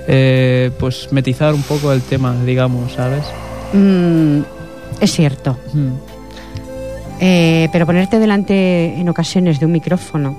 eh, 0.06 0.70
pues 0.78 1.08
metizar 1.12 1.54
un 1.54 1.62
poco 1.62 1.92
el 1.92 2.02
tema, 2.02 2.34
digamos, 2.44 2.92
¿sabes? 2.92 3.24
Mm, 3.72 4.40
es 5.00 5.12
cierto. 5.12 5.56
Eh, 7.20 7.68
pero 7.72 7.86
ponerte 7.86 8.18
delante 8.18 8.98
en 8.98 9.08
ocasiones 9.08 9.58
de 9.58 9.66
un 9.66 9.72
micrófono 9.72 10.36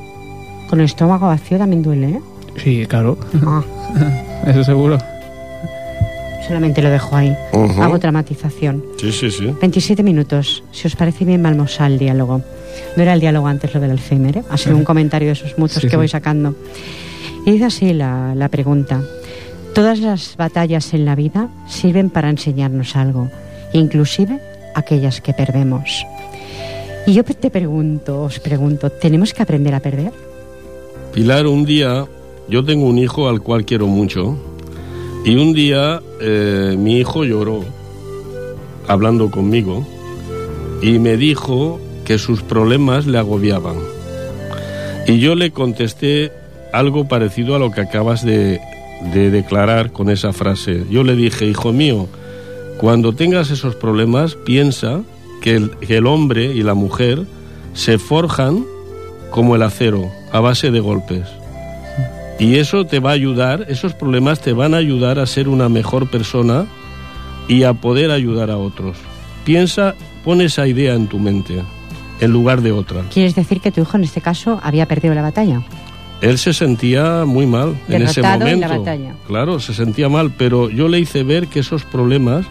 con 0.69 0.79
el 0.79 0.85
estómago 0.85 1.27
vacío 1.27 1.57
también 1.57 1.81
duele, 1.81 2.09
¿eh? 2.09 2.21
Sí, 2.57 2.85
claro. 2.87 3.17
Ah. 3.45 3.63
Eso 4.47 4.63
seguro. 4.63 4.97
Solamente 6.45 6.81
lo 6.81 6.89
dejo 6.89 7.15
ahí. 7.15 7.35
Hago 7.79 7.97
dramatización. 7.97 8.83
Sí, 8.99 9.11
sí, 9.11 9.29
sí. 9.31 9.53
27 9.59 10.01
minutos. 10.03 10.63
Si 10.71 10.87
os 10.87 10.95
parece 10.95 11.25
bien, 11.25 11.43
vamos 11.43 11.81
al 11.81 11.97
diálogo. 11.99 12.41
No 12.95 13.03
era 13.03 13.13
el 13.13 13.19
diálogo 13.19 13.47
antes 13.47 13.73
lo 13.73 13.79
del 13.81 13.91
Alzheimer, 13.91 14.37
¿eh? 14.37 14.43
Ha 14.49 14.57
sido 14.57 14.77
un 14.77 14.83
comentario 14.83 15.27
de 15.27 15.33
esos 15.33 15.57
muchos 15.57 15.83
que 15.83 15.97
voy 15.97 16.07
sacando. 16.07 16.55
Y 17.45 17.51
dice 17.51 17.65
así 17.65 17.93
la, 17.93 18.33
la 18.35 18.49
pregunta. 18.49 19.01
Todas 19.73 19.99
las 19.99 20.37
batallas 20.37 20.93
en 20.93 21.05
la 21.05 21.15
vida 21.15 21.49
sirven 21.67 22.09
para 22.09 22.29
enseñarnos 22.29 22.95
algo 22.95 23.29
inclusive 23.73 24.39
aquellas 24.75 25.21
que 25.21 25.33
perdemos. 25.33 26.05
Y 27.05 27.13
yo 27.13 27.23
te 27.23 27.49
pregunto, 27.49 28.23
os 28.23 28.39
pregunto, 28.39 28.89
¿tenemos 28.89 29.33
que 29.33 29.41
aprender 29.41 29.73
a 29.73 29.79
perder? 29.79 30.11
Pilar, 31.13 31.47
un 31.47 31.65
día, 31.65 32.05
yo 32.49 32.63
tengo 32.65 32.85
un 32.85 32.97
hijo 32.97 33.29
al 33.29 33.41
cual 33.41 33.65
quiero 33.65 33.87
mucho, 33.87 34.37
y 35.25 35.35
un 35.35 35.53
día 35.53 36.01
eh, 36.21 36.75
mi 36.77 36.97
hijo 36.97 37.23
lloró 37.23 37.63
hablando 38.87 39.29
conmigo 39.31 39.85
y 40.81 40.99
me 40.99 41.17
dijo 41.17 41.79
que 42.05 42.17
sus 42.17 42.41
problemas 42.41 43.07
le 43.07 43.17
agobiaban. 43.17 43.77
Y 45.07 45.19
yo 45.19 45.35
le 45.35 45.51
contesté 45.51 46.31
algo 46.71 47.07
parecido 47.07 47.55
a 47.55 47.59
lo 47.59 47.71
que 47.71 47.81
acabas 47.81 48.25
de, 48.25 48.59
de 49.13 49.31
declarar 49.31 49.91
con 49.91 50.09
esa 50.09 50.33
frase. 50.33 50.83
Yo 50.89 51.03
le 51.03 51.15
dije, 51.15 51.45
hijo 51.45 51.73
mío, 51.73 52.07
cuando 52.77 53.13
tengas 53.13 53.49
esos 53.49 53.75
problemas, 53.75 54.35
piensa 54.35 55.01
que 55.41 55.55
el, 55.87 56.07
hombre 56.07 56.53
y 56.53 56.61
la 56.61 56.75
mujer 56.75 57.25
se 57.73 57.97
forjan 57.97 58.65
como 59.31 59.55
el 59.55 59.63
acero, 59.63 60.09
a 60.31 60.39
base 60.39 60.69
de 60.71 60.79
golpes. 60.79 61.27
Y 62.39 62.55
eso 62.57 62.85
te 62.85 62.99
va 62.99 63.11
a 63.11 63.13
ayudar, 63.13 63.65
esos 63.69 63.93
problemas 63.93 64.41
te 64.41 64.53
van 64.53 64.73
a 64.75 64.77
ayudar 64.77 65.17
a 65.17 65.25
ser 65.25 65.47
una 65.47 65.69
mejor 65.69 66.09
persona 66.09 66.67
y 67.47 67.63
a 67.63 67.73
poder 67.73 68.11
ayudar 68.11 68.51
a 68.51 68.57
otros. 68.57 68.97
Piensa, 69.43 69.95
pon 70.23 70.41
esa 70.41 70.67
idea 70.67 70.93
en 70.93 71.07
tu 71.07 71.17
mente, 71.17 71.63
en 72.19 72.31
lugar 72.31 72.61
de 72.61 72.71
otra. 72.71 73.01
¿Quieres 73.11 73.33
decir 73.33 73.59
que 73.59 73.71
tu 73.71 73.81
hijo 73.81 73.97
en 73.97 74.03
este 74.03 74.21
caso 74.21 74.59
había 74.61 74.87
perdido 74.87 75.15
la 75.15 75.23
batalla? 75.23 75.63
Él 76.21 76.37
se 76.37 76.53
sentía 76.53 77.25
muy 77.25 77.45
mal 77.47 77.75
en 77.89 78.03
ese 78.03 78.21
momento. 78.21 78.47
En 78.47 78.59
la 78.59 78.67
batalla. 78.67 79.13
Claro, 79.27 79.59
se 79.59 79.73
sentía 79.73 80.09
mal, 80.09 80.31
pero 80.31 80.69
yo 80.69 80.87
le 80.87 80.99
hice 80.99 81.23
ver 81.23 81.47
que 81.47 81.59
esos 81.59 81.83
problemas 81.83 82.45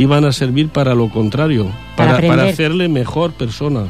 iban 0.00 0.24
a 0.24 0.32
servir 0.32 0.68
para 0.70 0.94
lo 0.94 1.10
contrario, 1.10 1.70
para, 1.96 2.20
para, 2.26 2.44
hacerle 2.44 2.88
mejor 2.88 3.32
persona. 3.32 3.84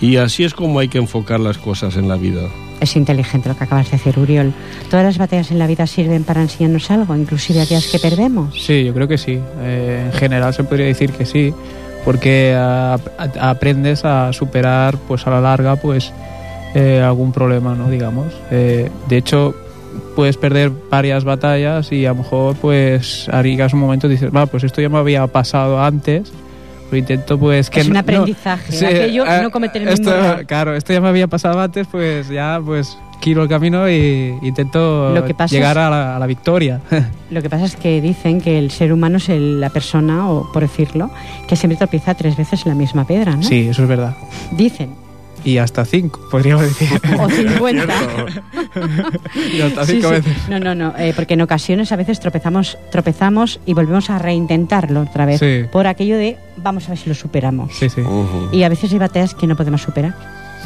Y 0.00 0.16
así 0.16 0.44
es 0.44 0.54
como 0.54 0.80
hay 0.80 0.88
que 0.88 0.98
enfocar 0.98 1.40
las 1.40 1.56
cosas 1.56 1.96
en 1.96 2.08
la 2.08 2.16
vida. 2.16 2.42
Es 2.80 2.96
inteligente 2.96 3.48
lo 3.48 3.56
que 3.56 3.64
acabas 3.64 3.90
de 3.90 3.96
decir, 3.96 4.18
Uriol. 4.18 4.52
¿Todas 4.90 5.06
las 5.06 5.18
batallas 5.18 5.50
en 5.50 5.58
la 5.58 5.66
vida 5.66 5.86
sirven 5.86 6.24
para 6.24 6.42
enseñarnos 6.42 6.90
algo, 6.90 7.16
inclusive 7.16 7.62
aquellas 7.62 7.86
que 7.86 7.98
perdemos? 7.98 8.54
Sí, 8.60 8.84
yo 8.84 8.92
creo 8.92 9.08
que 9.08 9.16
sí. 9.16 9.40
Eh, 9.60 10.10
en 10.12 10.18
general 10.18 10.52
se 10.52 10.64
podría 10.64 10.86
decir 10.86 11.12
que 11.12 11.24
sí, 11.24 11.54
porque 12.04 12.54
aprendes 13.40 14.04
a 14.04 14.32
superar, 14.32 14.98
pues 14.98 15.26
a 15.26 15.30
la 15.30 15.40
larga, 15.40 15.76
pues 15.76 16.12
eh, 16.74 17.00
algún 17.00 17.32
problema, 17.32 17.74
¿no? 17.74 17.88
Digamos. 17.88 18.26
Eh, 18.50 18.90
de 19.08 19.16
hecho, 19.16 19.54
puedes 20.16 20.36
perder 20.36 20.72
varias 20.90 21.22
batallas 21.24 21.92
y 21.92 22.06
a 22.06 22.08
lo 22.08 22.16
mejor 22.16 22.56
pues 22.56 23.28
arrigas 23.28 23.72
un 23.74 23.80
momento 23.80 24.08
y 24.08 24.10
dices, 24.10 24.34
va, 24.34 24.46
pues 24.46 24.64
esto 24.64 24.80
ya 24.80 24.88
me 24.88 24.98
había 24.98 25.24
pasado 25.28 25.80
antes, 25.80 26.32
lo 26.90 26.96
intento 26.96 27.38
pues 27.38 27.70
que... 27.70 27.80
Es 27.80 27.88
un 27.88 27.96
aprendizaje, 27.96 28.86
aquello 28.86 29.24
eh, 29.26 29.40
no 29.42 29.50
cometer 29.50 29.82
el 29.82 29.88
esto, 29.88 30.10
Claro, 30.46 30.74
esto 30.74 30.92
ya 30.92 31.00
me 31.00 31.08
había 31.08 31.28
pasado 31.28 31.60
antes, 31.60 31.86
pues 31.86 32.28
ya 32.28 32.60
pues 32.64 32.98
giro 33.20 33.42
el 33.42 33.48
camino 33.48 33.88
y 33.88 34.38
intento 34.42 35.14
llegar 35.48 35.78
a, 35.78 36.18
la, 36.18 36.26
victoria. 36.26 36.80
Lo 37.30 37.42
que 37.42 37.50
pasa 37.50 37.66
es 37.66 37.76
que 37.76 38.00
dicen 38.00 38.40
que 38.40 38.58
el 38.58 38.70
ser 38.70 38.92
humano 38.92 39.18
es 39.18 39.28
la 39.28 39.70
persona, 39.70 40.30
o 40.30 40.50
por 40.50 40.62
decirlo, 40.62 41.10
que 41.46 41.56
siempre 41.56 41.76
tropieza 41.76 42.14
tres 42.14 42.36
veces 42.36 42.64
en 42.64 42.70
la 42.70 42.74
misma 42.76 43.06
piedra, 43.06 43.36
¿no? 43.36 43.42
Sí, 43.42 43.68
eso 43.68 43.82
es 43.82 43.88
verdad. 43.88 44.16
Dicen 44.52 45.05
y 45.46 45.58
hasta 45.58 45.84
cinco, 45.84 46.20
podríamos 46.28 46.64
decir. 46.64 46.88
O 47.20 47.30
50. 47.30 47.94
y 49.54 49.60
hasta 49.60 49.86
cinco 49.86 50.10
veces. 50.10 50.36
No, 50.48 50.58
no, 50.58 50.74
no, 50.74 50.92
eh, 50.98 51.12
porque 51.14 51.34
en 51.34 51.40
ocasiones 51.40 51.92
a 51.92 51.96
veces 51.96 52.18
tropezamos, 52.18 52.76
tropezamos 52.90 53.60
y 53.64 53.72
volvemos 53.72 54.10
a 54.10 54.18
reintentarlo 54.18 55.02
otra 55.02 55.24
vez. 55.24 55.40
Por 55.70 55.86
aquello 55.86 56.18
de 56.18 56.36
vamos 56.56 56.86
a 56.86 56.88
ver 56.90 56.98
si 56.98 57.08
lo 57.08 57.14
superamos. 57.14 57.72
Sí, 57.76 57.88
sí. 57.88 58.02
Y 58.50 58.64
a 58.64 58.68
veces 58.68 58.92
hay 58.92 58.98
batallas 58.98 59.34
que 59.34 59.46
no 59.46 59.56
podemos 59.56 59.82
superar. 59.82 60.16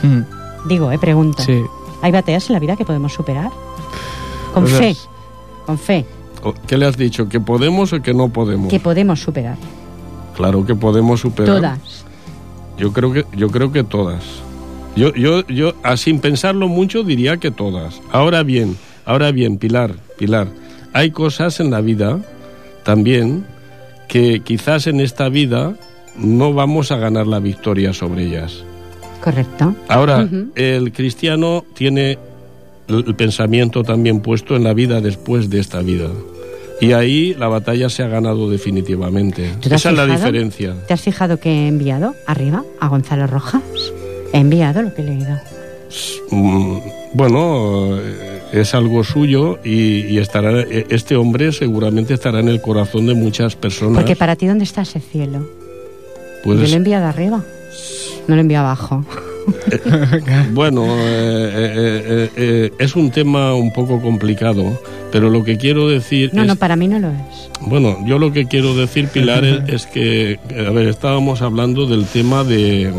Mm. 0.02 0.68
Digo, 0.68 0.90
eh, 0.90 0.98
pregunto. 0.98 1.42
Sí. 1.42 1.60
¿Hay 2.00 2.10
batallas 2.10 2.48
en 2.48 2.54
la 2.54 2.58
vida 2.58 2.76
que 2.76 2.86
podemos 2.86 3.12
superar? 3.12 3.50
Con 4.54 4.64
pues 4.64 4.74
fe. 4.78 4.96
Con 5.66 5.78
fe. 5.78 6.06
¿Qué 6.66 6.78
le 6.78 6.86
has 6.86 6.96
dicho? 6.96 7.28
¿Que 7.28 7.38
podemos 7.38 7.92
o 7.92 8.00
que 8.00 8.14
no 8.14 8.30
podemos? 8.30 8.70
Que 8.70 8.80
podemos 8.80 9.20
superar. 9.20 9.58
Claro 10.34 10.64
que 10.64 10.74
podemos 10.74 11.20
superar. 11.20 11.56
Todas. 11.56 12.06
Yo 12.78 12.94
creo 12.94 13.12
que, 13.12 13.26
yo 13.36 13.50
creo 13.50 13.70
que 13.72 13.84
todas. 13.84 14.24
Yo, 14.96 15.14
yo, 15.14 15.46
yo, 15.46 15.74
ah, 15.83 15.96
sin 15.96 16.20
pensarlo 16.20 16.68
mucho, 16.68 17.03
diría 17.03 17.37
que 17.37 17.50
todas. 17.50 18.00
Ahora 18.11 18.42
bien, 18.42 18.76
ahora 19.05 19.31
bien, 19.31 19.59
Pilar, 19.59 19.94
Pilar, 20.18 20.48
hay 20.92 21.11
cosas 21.11 21.61
en 21.61 21.70
la 21.70 21.81
vida 21.81 22.20
también 22.85 23.44
que 24.09 24.40
quizás 24.40 24.87
en 24.87 25.00
esta 25.00 25.29
vida 25.29 25.74
no 26.16 26.53
vamos 26.53 26.90
a 26.90 26.96
ganar 26.96 27.26
la 27.26 27.38
victoria 27.38 27.92
sobre 27.92 28.26
ellas. 28.26 28.64
Correcto. 29.22 29.74
Ahora, 29.88 30.29
el 30.57 30.92
cristiano 30.92 31.64
tiene 31.74 32.18
el 32.88 33.14
pensamiento 33.14 33.85
también 33.85 34.20
puesto 34.20 34.57
en 34.57 34.64
la 34.64 34.74
vida 34.74 35.00
después 35.00 35.50
de 35.50 35.61
esta 35.61 35.81
vida. 35.81 36.09
Y 36.81 36.92
ahí 36.92 37.35
la 37.35 37.46
batalla 37.46 37.90
se 37.90 38.03
ha 38.03 38.09
ganado 38.09 38.50
definitivamente. 38.50 39.53
Esa 39.62 39.90
es 39.90 39.96
la 39.96 40.07
diferencia. 40.07 40.74
¿Te 40.88 40.94
has 40.94 41.03
fijado 41.03 41.38
que 41.38 41.50
he 41.50 41.68
enviado 41.68 42.14
arriba 42.26 42.64
a 42.81 42.88
Gonzalo 42.88 43.26
Rojas? 43.26 43.62
He 44.32 44.38
enviado 44.38 44.82
lo 44.82 44.94
que 44.94 45.02
he 45.02 45.04
leído. 45.04 45.38
Mm, 46.30 46.78
bueno, 47.14 47.98
eh, 47.98 48.42
es 48.52 48.74
algo 48.74 49.02
suyo 49.02 49.58
y, 49.64 50.18
estará 50.18 50.60
eh, 50.60 50.86
este 50.90 51.16
hombre 51.16 51.52
seguramente 51.52 52.14
estará 52.14 52.40
en 52.40 52.48
el 52.48 52.60
corazón 52.60 53.06
de 53.06 53.14
muchas 53.14 53.56
personas. 53.56 53.96
Porque 53.96 54.16
para 54.16 54.36
ti, 54.36 54.46
¿dónde 54.46 54.64
está 54.64 54.82
ese 54.82 55.00
cielo? 55.00 55.48
Yo 56.44 56.54
lo 56.54 56.64
he 56.64 56.72
enviado 56.72 57.06
arriba, 57.06 57.44
no 58.28 58.34
lo 58.34 58.36
he 58.36 58.40
enviado 58.40 58.66
abajo. 58.66 59.04
Eh, 59.72 60.46
bueno, 60.52 60.86
es 62.78 62.94
un 62.94 63.10
tema 63.10 63.54
un 63.54 63.72
poco 63.72 64.00
complicado, 64.00 64.80
pero 65.10 65.28
lo 65.28 65.42
que 65.42 65.56
quiero 65.56 65.88
decir... 65.88 66.30
No, 66.32 66.44
no, 66.44 66.54
para 66.54 66.76
mí 66.76 66.86
no 66.86 67.00
lo 67.00 67.08
es. 67.08 67.50
Bueno, 67.62 67.96
yo 68.06 68.18
lo 68.18 68.32
que 68.32 68.46
quiero 68.46 68.76
decir, 68.76 69.08
Pilar, 69.08 69.44
es 69.66 69.86
que, 69.86 70.38
a 70.50 70.70
ver, 70.70 70.86
estábamos 70.86 71.42
hablando 71.42 71.86
del 71.86 72.04
tema 72.04 72.44
de 72.44 72.92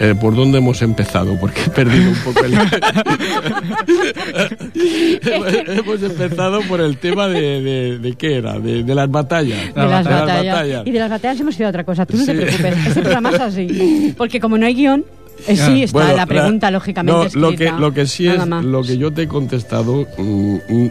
eh, 0.00 0.14
¿Por 0.20 0.34
dónde 0.34 0.58
hemos 0.58 0.82
empezado? 0.82 1.38
Porque 1.38 1.60
he 1.66 1.70
perdido 1.70 2.10
un 2.10 2.16
poco 2.16 2.44
el... 2.44 2.54
hemos 5.78 6.02
empezado 6.02 6.60
por 6.62 6.80
el 6.80 6.96
tema 6.98 7.28
de, 7.28 7.98
de, 7.98 8.12
qué 8.14 8.36
era, 8.36 8.58
de, 8.58 8.82
las 8.94 9.10
batallas. 9.10 9.74
De, 9.74 9.80
las, 9.80 10.04
batallas. 10.04 10.86
Y 10.86 10.90
de 10.90 10.98
las 10.98 11.10
batallas 11.10 11.40
hemos 11.40 11.56
ido 11.56 11.66
a 11.66 11.70
otra 11.70 11.84
cosa. 11.84 12.06
Tú 12.06 12.16
no 12.16 12.24
te 12.24 12.34
preocupes, 12.34 12.86
este 12.86 13.02
programa 13.02 13.30
es 13.30 13.40
así. 13.40 14.14
Porque 14.16 14.40
como 14.40 14.58
no 14.58 14.66
hay 14.66 14.74
guion, 14.74 15.04
eh, 15.46 15.56
sí 15.56 15.84
está 15.84 16.12
la 16.12 16.26
pregunta, 16.26 16.70
lógicamente. 16.70 17.30
No, 17.34 17.50
lo, 17.50 17.56
que, 17.56 17.70
lo 17.70 17.92
que 17.92 18.06
sí 18.06 18.28
es, 18.28 18.46
lo 18.46 18.82
que 18.82 18.98
yo 18.98 19.12
te 19.12 19.22
he 19.22 19.28
contestado... 19.28 20.06
Mm, 20.18 20.56
mm, 20.68 20.90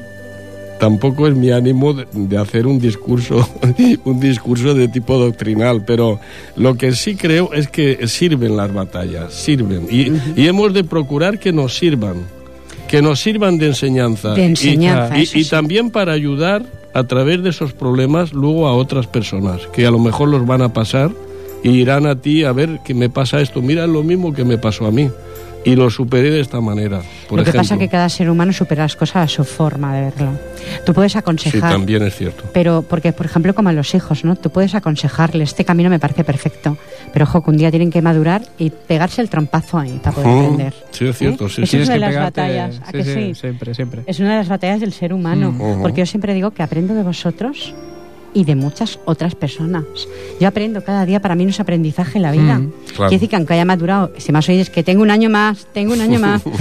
tampoco 0.84 1.30
es 1.30 1.34
mi 1.34 1.50
ánimo 1.50 1.94
de, 1.94 2.38
hacer 2.38 2.68
un 2.68 2.78
discurso, 2.78 3.48
un 4.04 4.20
discurso 4.20 4.74
de 4.74 4.90
tipo 4.90 5.18
doctrinal, 5.18 5.86
pero 5.86 6.20
lo 6.58 6.76
que 6.76 6.92
sí 6.92 7.16
creo 7.16 7.54
es 7.54 7.70
que 7.70 8.06
sirven 8.10 8.58
las 8.58 8.74
batallas, 8.74 9.34
sirven. 9.34 9.88
Y, 9.90 10.12
y 10.36 10.46
hemos 10.46 10.74
de 10.74 10.84
procurar 10.84 11.40
que 11.40 11.54
nos 11.54 11.78
sirvan, 11.78 12.26
que 12.90 13.02
nos 13.02 13.22
sirvan 13.22 13.58
de 13.60 13.68
enseñanza. 13.68 14.34
De 14.34 14.44
enseñanza. 14.44 15.18
Y, 15.18 15.30
y 15.34 15.46
también 15.46 15.90
para 15.90 16.12
ayudar 16.12 16.66
a 16.94 17.06
través 17.06 17.42
de 17.44 17.52
esos 17.52 17.72
problemas 17.72 18.34
luego 18.34 18.68
a 18.68 18.74
otras 18.74 19.08
personas, 19.08 19.62
que 19.72 19.86
a 19.86 19.92
lo 19.92 20.00
mejor 20.00 20.28
los 20.28 20.46
van 20.46 20.64
a 20.64 20.74
pasar 20.74 21.12
y 21.64 21.70
irán 21.70 22.08
a 22.08 22.18
ti 22.18 22.44
a 22.44 22.52
ver 22.52 22.82
que 22.84 22.94
me 22.94 23.10
pasa 23.10 23.40
esto, 23.40 23.62
mira 23.62 23.88
lo 23.88 24.04
mismo 24.04 24.34
que 24.34 24.44
me 24.44 24.58
pasó 24.58 24.86
a 24.86 24.92
mí 24.92 25.10
y 25.66 25.76
lo 25.76 25.90
superé 25.90 26.30
de 26.32 26.42
esta 26.42 26.60
manera. 26.62 27.02
Por 27.28 27.38
lo 27.40 27.44
que 27.44 27.50
ejemplo. 27.52 27.62
pasa 27.62 27.74
es 27.76 27.80
que 27.80 27.90
cada 27.90 28.10
ser 28.10 28.30
humano 28.30 28.52
supera 28.54 28.84
las 28.84 28.96
cosas 28.96 29.16
a 29.24 29.28
su 29.28 29.44
forma 29.44 29.96
de 29.96 30.02
verlo. 30.12 30.32
Tú 30.86 30.94
puedes 30.94 31.16
aconsejar. 31.16 31.54
Sí, 31.72 31.76
también 31.78 32.04
es 32.04 32.16
cierto. 32.16 32.44
Pero, 32.54 32.82
porque, 32.82 33.14
por 33.14 33.26
ejemplo, 33.26 33.54
como 33.56 33.70
a 33.70 33.74
los 33.74 33.94
hijos, 33.96 34.24
¿no? 34.26 34.36
Tú 34.36 34.50
puedes 34.50 34.76
aconsejarles, 34.76 35.50
este 35.50 35.66
camino 35.66 35.90
me 35.90 36.00
parece 36.00 36.24
perfecto. 36.24 36.78
Pero, 37.14 37.26
ojo, 37.26 37.44
que 37.44 37.52
un 37.52 37.58
día 37.58 37.70
tienen 37.70 37.92
que 37.92 38.02
madurar 38.02 38.42
y 38.58 38.70
pegarse 38.70 39.22
el 39.22 39.30
trompazo 39.30 39.78
ahí 39.78 40.00
para 40.04 40.16
poder 40.16 40.30
aprender. 40.46 40.74
Sí, 40.92 41.06
es 41.08 41.18
cierto, 41.18 41.48
sí, 41.50 41.64
es 41.64 41.74
una 41.74 41.86
de 41.86 41.94
que 41.94 42.00
las 42.00 42.10
pegarte- 42.14 42.24
batallas. 42.24 42.82
¿a 42.82 42.86
sí, 42.88 42.92
que 42.92 43.04
sí, 43.04 43.14
sí? 43.14 43.36
Siempre, 43.36 43.74
siempre. 43.76 44.02
Es 44.06 44.20
una 44.20 44.32
de 44.32 44.38
las 44.38 44.50
batallas 44.50 44.80
del 44.82 44.94
ser 44.94 45.14
humano. 45.14 45.52
Mm. 45.52 45.82
Porque 45.82 46.02
yo 46.02 46.06
siempre 46.06 46.34
digo 46.34 46.52
que 46.52 46.64
aprendo 46.64 46.94
de 46.94 47.04
vosotros 47.04 47.74
y 48.34 48.46
de 48.46 48.56
muchas 48.56 49.00
otras 49.06 49.36
personas. 49.36 49.84
Yo 50.40 50.48
aprendo 50.48 50.84
cada 50.84 51.06
día, 51.06 51.20
para 51.22 51.36
mí 51.36 51.44
no 51.46 51.52
es 51.52 51.60
aprendizaje 51.60 52.18
en 52.18 52.22
la 52.24 52.32
vida. 52.32 52.60
Mm, 52.60 52.72
claro. 52.88 52.96
Quiere 52.96 53.12
decir 53.12 53.30
que 53.30 53.36
aunque 53.36 53.54
haya 53.54 53.66
madurado, 53.66 54.12
si 54.18 54.32
más 54.32 54.48
oyes 54.50 54.70
que 54.70 54.84
tengo 54.84 55.02
un 55.04 55.12
año 55.12 55.30
más, 55.30 55.68
tengo 55.74 55.94
un 55.94 56.02
año 56.02 56.20
más. 56.20 56.42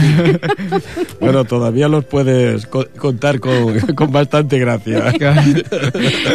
Bueno, 1.20 1.44
todavía 1.44 1.87
los 1.88 2.04
puedes 2.04 2.66
co- 2.66 2.87
contar 2.98 3.38
con, 3.38 3.78
con 3.94 4.11
bastante 4.11 4.58
gracia. 4.58 5.12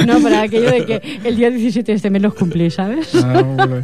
no, 0.08 0.20
para 0.22 0.44
aquello 0.44 0.72
de 0.72 0.86
que 0.86 1.20
el 1.26 1.36
día 1.36 1.50
17 1.50 1.92
de 1.92 1.96
este 1.98 2.10
mes 2.10 2.22
los 2.22 2.34
cumplí, 2.34 2.72
¿sabes? 2.72 3.10
Ah, 3.16 3.44
bueno. 3.44 3.82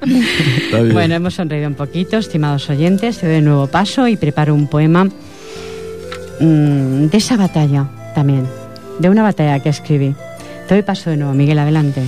Está 0.00 0.80
bien. 0.80 0.92
Bueno, 0.94 1.14
hemos 1.14 1.34
sonreído 1.34 1.68
un 1.68 1.74
poquito, 1.74 2.16
estimados 2.16 2.68
oyentes. 2.70 3.18
Te 3.18 3.26
doy 3.28 3.38
un 3.38 3.44
nuevo 3.44 3.66
paso 3.66 4.08
y 4.08 4.16
preparo 4.16 4.54
un 4.54 4.66
poema 4.66 5.04
mm, 6.40 7.06
de 7.10 7.16
esa 7.18 7.36
batalla 7.36 7.86
también, 8.14 8.46
de 8.98 9.10
una 9.10 9.22
batalla 9.22 9.60
que 9.60 9.68
escribí. 9.68 10.14
Te 10.68 10.74
doy 10.74 10.82
paso 10.82 11.10
de 11.10 11.16
nuevo, 11.16 11.32
Miguel, 11.34 11.58
adelante. 11.58 12.02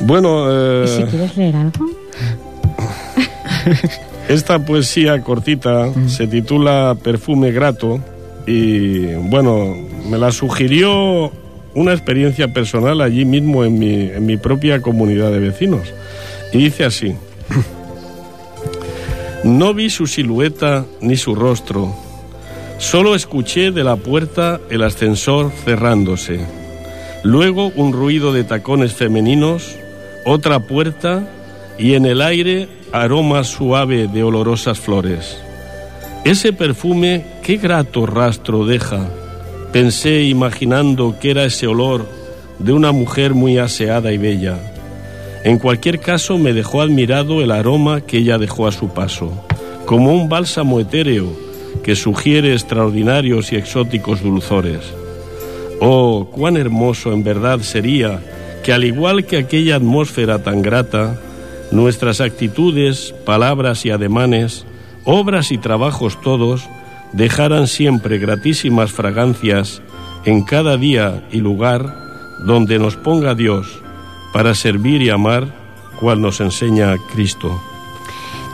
Bueno, 0.00 0.46
eh, 0.48 0.84
¿Y 0.86 0.88
si 0.88 1.02
quieres 1.04 1.36
leer 1.36 1.56
algo? 1.56 1.86
esta 4.28 4.58
poesía 4.64 5.20
cortita 5.22 5.92
se 6.06 6.26
titula 6.26 6.96
Perfume 7.02 7.50
Grato 7.52 8.00
y 8.46 9.06
bueno, 9.14 9.76
me 10.08 10.18
la 10.18 10.32
sugirió 10.32 11.32
una 11.74 11.92
experiencia 11.92 12.48
personal 12.48 13.00
allí 13.00 13.24
mismo 13.24 13.64
en 13.64 13.78
mi, 13.78 13.94
en 13.94 14.24
mi 14.26 14.36
propia 14.36 14.80
comunidad 14.80 15.30
de 15.30 15.40
vecinos. 15.40 15.92
Y 16.52 16.58
dice 16.58 16.84
así, 16.84 17.14
no 19.44 19.74
vi 19.74 19.90
su 19.90 20.06
silueta 20.06 20.86
ni 21.00 21.16
su 21.16 21.34
rostro, 21.34 21.94
solo 22.78 23.14
escuché 23.14 23.70
de 23.70 23.84
la 23.84 23.96
puerta 23.96 24.60
el 24.70 24.82
ascensor 24.82 25.52
cerrándose. 25.64 26.59
Luego 27.22 27.70
un 27.76 27.92
ruido 27.92 28.32
de 28.32 28.44
tacones 28.44 28.94
femeninos, 28.94 29.76
otra 30.24 30.60
puerta 30.60 31.28
y 31.78 31.94
en 31.94 32.06
el 32.06 32.22
aire 32.22 32.68
aroma 32.92 33.44
suave 33.44 34.08
de 34.08 34.22
olorosas 34.22 34.78
flores. 34.78 35.38
Ese 36.24 36.52
perfume, 36.52 37.24
qué 37.42 37.56
grato 37.56 38.06
rastro 38.06 38.64
deja. 38.64 39.08
Pensé 39.72 40.22
imaginando 40.22 41.16
que 41.20 41.30
era 41.30 41.44
ese 41.44 41.66
olor 41.66 42.06
de 42.58 42.72
una 42.72 42.92
mujer 42.92 43.34
muy 43.34 43.58
aseada 43.58 44.12
y 44.12 44.18
bella. 44.18 44.58
En 45.44 45.58
cualquier 45.58 46.00
caso 46.00 46.38
me 46.38 46.52
dejó 46.52 46.80
admirado 46.80 47.42
el 47.42 47.50
aroma 47.50 48.00
que 48.00 48.18
ella 48.18 48.38
dejó 48.38 48.66
a 48.66 48.72
su 48.72 48.88
paso, 48.88 49.32
como 49.86 50.12
un 50.14 50.28
bálsamo 50.28 50.80
etéreo 50.80 51.32
que 51.82 51.96
sugiere 51.96 52.52
extraordinarios 52.52 53.52
y 53.52 53.56
exóticos 53.56 54.22
dulzores. 54.22 54.99
Oh, 55.80 56.28
cuán 56.30 56.58
hermoso 56.58 57.12
en 57.12 57.24
verdad 57.24 57.60
sería 57.60 58.20
que 58.62 58.72
al 58.72 58.84
igual 58.84 59.24
que 59.24 59.38
aquella 59.38 59.76
atmósfera 59.76 60.42
tan 60.42 60.60
grata, 60.60 61.18
nuestras 61.70 62.20
actitudes, 62.20 63.14
palabras 63.24 63.86
y 63.86 63.90
ademanes, 63.90 64.66
obras 65.04 65.50
y 65.50 65.58
trabajos 65.58 66.20
todos, 66.20 66.68
dejaran 67.12 67.66
siempre 67.66 68.18
gratísimas 68.18 68.92
fragancias 68.92 69.80
en 70.26 70.42
cada 70.44 70.76
día 70.76 71.26
y 71.32 71.38
lugar 71.38 71.96
donde 72.44 72.78
nos 72.78 72.96
ponga 72.96 73.34
Dios 73.34 73.80
para 74.32 74.54
servir 74.54 75.02
y 75.02 75.10
amar 75.10 75.46
cual 75.98 76.20
nos 76.20 76.40
enseña 76.40 76.94
Cristo. 77.12 77.60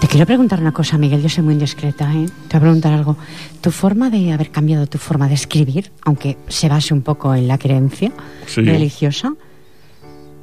Te 0.01 0.09
quiero 0.09 0.27
preguntar 0.27 0.61
una 0.61 0.73
cosa, 0.73 0.99
Miguel, 0.99 1.23
yo 1.23 1.29
soy 1.29 1.43
muy 1.43 1.55
indiscreta, 1.55 2.05
¿eh? 2.13 2.27
Te 2.49 2.57
voy 2.57 2.57
a 2.59 2.61
preguntar 2.61 2.93
algo. 2.93 3.17
¿Tu 3.61 3.71
forma 3.71 4.11
de 4.11 4.33
haber 4.33 4.51
cambiado 4.51 4.87
tu 4.87 4.99
forma 4.99 5.27
de 5.27 5.35
escribir, 5.35 5.91
aunque 6.05 6.37
se 6.49 6.69
base 6.69 6.93
un 6.95 7.03
poco 7.03 7.35
en 7.35 7.49
la 7.49 7.59
creencia 7.59 8.13
Sí. 8.47 8.61
religiosa? 8.63 9.33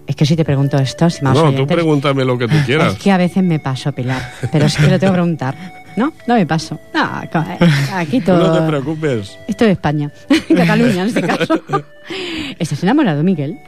Es 0.07 0.15
que 0.15 0.25
si 0.25 0.35
te 0.35 0.43
pregunto 0.43 0.77
esto, 0.77 1.09
si 1.09 1.23
más 1.23 1.35
No, 1.35 1.41
tú 1.43 1.47
oyentes, 1.47 1.75
pregúntame 1.75 2.25
lo 2.25 2.37
que 2.37 2.47
tú 2.47 2.55
quieras. 2.65 2.93
Es 2.97 2.99
que 2.99 3.11
a 3.11 3.17
veces 3.17 3.43
me 3.43 3.59
paso, 3.59 3.91
Pilar, 3.93 4.33
pero 4.51 4.65
es 4.65 4.75
que 4.75 4.87
lo 4.87 4.99
tengo 4.99 5.13
que 5.13 5.17
preguntar. 5.17 5.55
¿No? 5.95 6.11
No 6.27 6.33
me 6.33 6.45
paso. 6.47 6.79
No, 6.93 7.21
eh, 7.23 7.57
aquí 7.93 8.19
Tú 8.19 8.25
todo... 8.31 8.47
no 8.47 8.59
te 8.59 8.67
preocupes. 8.67 9.37
Esto 9.47 9.65
es 9.65 9.71
España, 9.73 10.11
Cataluña 10.55 11.03
en 11.03 11.07
este 11.09 11.21
caso. 11.21 11.53
¿Estás 12.57 12.81
enamorado, 12.81 13.23
Miguel? 13.23 13.59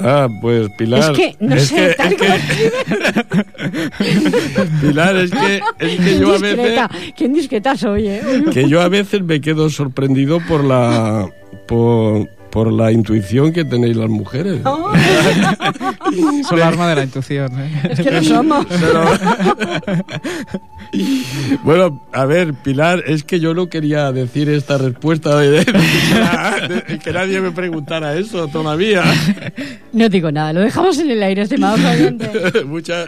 Ah, 0.00 0.28
pues 0.40 0.68
Pilar. 0.78 1.12
Es 1.12 1.16
que, 1.18 1.36
no 1.40 1.54
es 1.54 1.68
sé, 1.68 1.76
que- 1.76 1.94
tal 1.94 2.12
es 2.12 2.18
que- 2.18 2.72
Pilar, 4.80 5.16
es 5.16 5.30
que, 5.30 5.60
es 5.78 6.00
que 6.00 6.18
yo 6.18 6.28
a 6.34 6.38
veces. 6.38 6.56
discreta, 6.56 6.90
qué 7.16 7.24
indiscreta 7.24 7.76
soy, 7.76 8.08
¿eh? 8.08 8.22
que 8.52 8.68
yo 8.68 8.80
a 8.80 8.88
veces 8.88 9.22
me 9.22 9.40
quedo 9.40 9.70
sorprendido 9.70 10.40
por 10.48 10.64
la 10.64 11.28
por, 11.68 12.28
por 12.50 12.72
la 12.72 12.90
intuición 12.92 13.52
que 13.52 13.64
tenéis 13.64 13.96
las 13.96 14.08
mujeres. 14.08 14.60
Son 16.48 16.58
la 16.58 16.68
arma 16.68 16.88
de 16.88 16.94
la 16.96 17.04
intuición. 17.04 17.50
¿eh? 17.60 17.70
Es 17.90 18.00
que 18.00 18.10
no 18.10 18.22
somos. 18.22 18.66
Bueno, 21.64 22.02
a 22.12 22.26
ver, 22.26 22.52
Pilar, 22.52 23.02
es 23.06 23.22
que 23.24 23.40
yo 23.40 23.54
no 23.54 23.68
quería 23.70 24.12
decir 24.12 24.50
esta 24.50 24.76
respuesta 24.76 25.38
de, 25.38 25.50
de- 25.50 25.64
de- 25.64 26.98
que 26.98 27.12
nadie 27.12 27.40
me 27.40 27.50
preguntara 27.50 28.14
eso 28.16 28.46
todavía. 28.48 29.02
No 29.92 30.08
digo 30.10 30.30
nada, 30.30 30.52
lo 30.52 30.60
dejamos 30.60 30.98
en 30.98 31.10
el 31.10 31.22
aire, 31.22 31.42
estimados 31.42 31.80
oyentes. 31.80 32.64
mucha, 32.66 33.06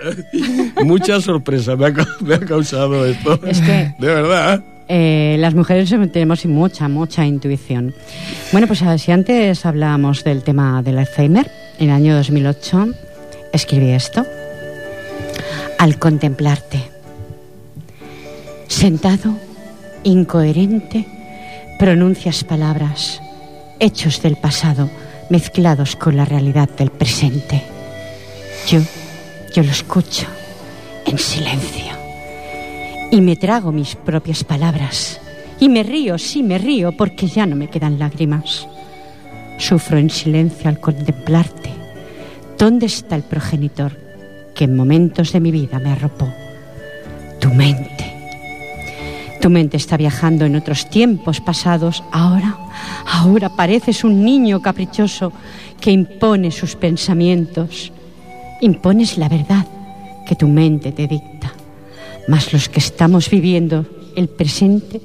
mucha 0.83 1.21
sorpresa 1.21 1.77
me 1.77 1.87
ha, 1.89 1.93
me 2.21 2.35
ha 2.37 2.41
causado 2.41 3.05
esto. 3.05 3.39
Es 3.47 3.61
que- 3.61 3.95
De 3.99 4.07
verdad. 4.07 4.63
Eh, 4.89 5.37
las 5.39 5.55
mujeres 5.55 5.91
tenemos 6.13 6.45
mucha, 6.47 6.89
mucha 6.89 7.27
intuición. 7.27 7.95
Bueno, 8.53 8.67
pues 8.67 8.83
a 8.83 8.91
ver, 8.91 8.99
si 8.99 9.13
antes 9.13 9.65
hablábamos 9.67 10.25
del 10.25 10.43
tema 10.43 10.83
del 10.83 10.99
Alzheimer, 10.99 11.51
en 11.79 11.89
el 11.89 11.91
año 11.91 12.17
2008 12.17 12.89
escribí 13.53 13.91
esto. 13.91 14.25
Al 15.79 15.99
contemplarte, 15.99 16.83
sentado, 18.69 19.35
incoherente, 20.03 21.07
pronuncias 21.79 22.45
palabras, 22.45 23.21
hechos 23.81 24.23
del 24.23 24.37
pasado, 24.37 24.89
mezclados 25.31 25.97
con 25.97 26.17
la 26.17 26.25
realidad 26.25 26.69
del 26.71 26.91
presente. 26.91 27.63
Yo, 28.69 28.81
yo 29.55 29.63
lo 29.63 29.71
escucho 29.71 30.27
en 31.07 31.19
silencio 31.19 31.93
y 33.11 33.21
me 33.21 33.37
trago 33.37 33.73
mis 33.73 33.95
propias 33.95 34.43
palabras. 34.43 35.21
Y 35.61 35.69
me 35.69 35.83
río, 35.83 36.19
sí 36.19 36.43
me 36.43 36.59
río, 36.59 36.93
porque 36.97 37.29
ya 37.29 37.47
no 37.47 37.55
me 37.57 37.69
quedan 37.69 37.99
lágrimas. 37.99 38.67
Sufro 39.59 39.99
en 39.99 40.11
silencio 40.11 40.69
al 40.69 40.81
contemplarte. 40.81 41.71
¿Dónde 42.59 42.87
está 42.87 43.17
el 43.17 43.23
progenitor 43.23 43.99
que 44.55 44.65
en 44.65 44.77
momentos 44.77 45.33
de 45.33 45.41
mi 45.41 45.51
vida 45.51 45.79
me 45.79 45.91
arropó? 45.91 46.29
Tu 47.41 47.53
mente. 47.53 48.05
Tu 49.41 49.51
mente 49.51 49.77
está 49.77 49.97
viajando 49.97 50.47
en 50.47 50.57
otros 50.57 50.89
tiempos 50.89 51.41
pasados. 51.41 52.03
Ahora, 52.13 52.57
ahora 53.07 53.55
pareces 53.55 54.03
un 54.03 54.25
niño 54.25 54.63
caprichoso 54.63 55.33
que 55.81 55.91
impone 55.91 56.51
sus 56.51 56.77
pensamientos. 56.77 57.93
Impones 58.61 59.19
la 59.19 59.29
verdad 59.29 59.67
que 60.27 60.35
tu 60.35 60.49
mente 60.49 60.93
te 60.93 61.07
dicta. 61.07 61.53
Mas 62.29 62.53
los 62.53 62.69
que 62.69 62.79
estamos 62.79 63.29
viviendo 63.29 63.85
el 64.17 64.29
presente 64.29 65.01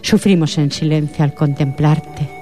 sufrimos 0.00 0.56
en 0.56 0.70
silencio 0.70 1.22
al 1.24 1.34
contemplarte. 1.34 2.41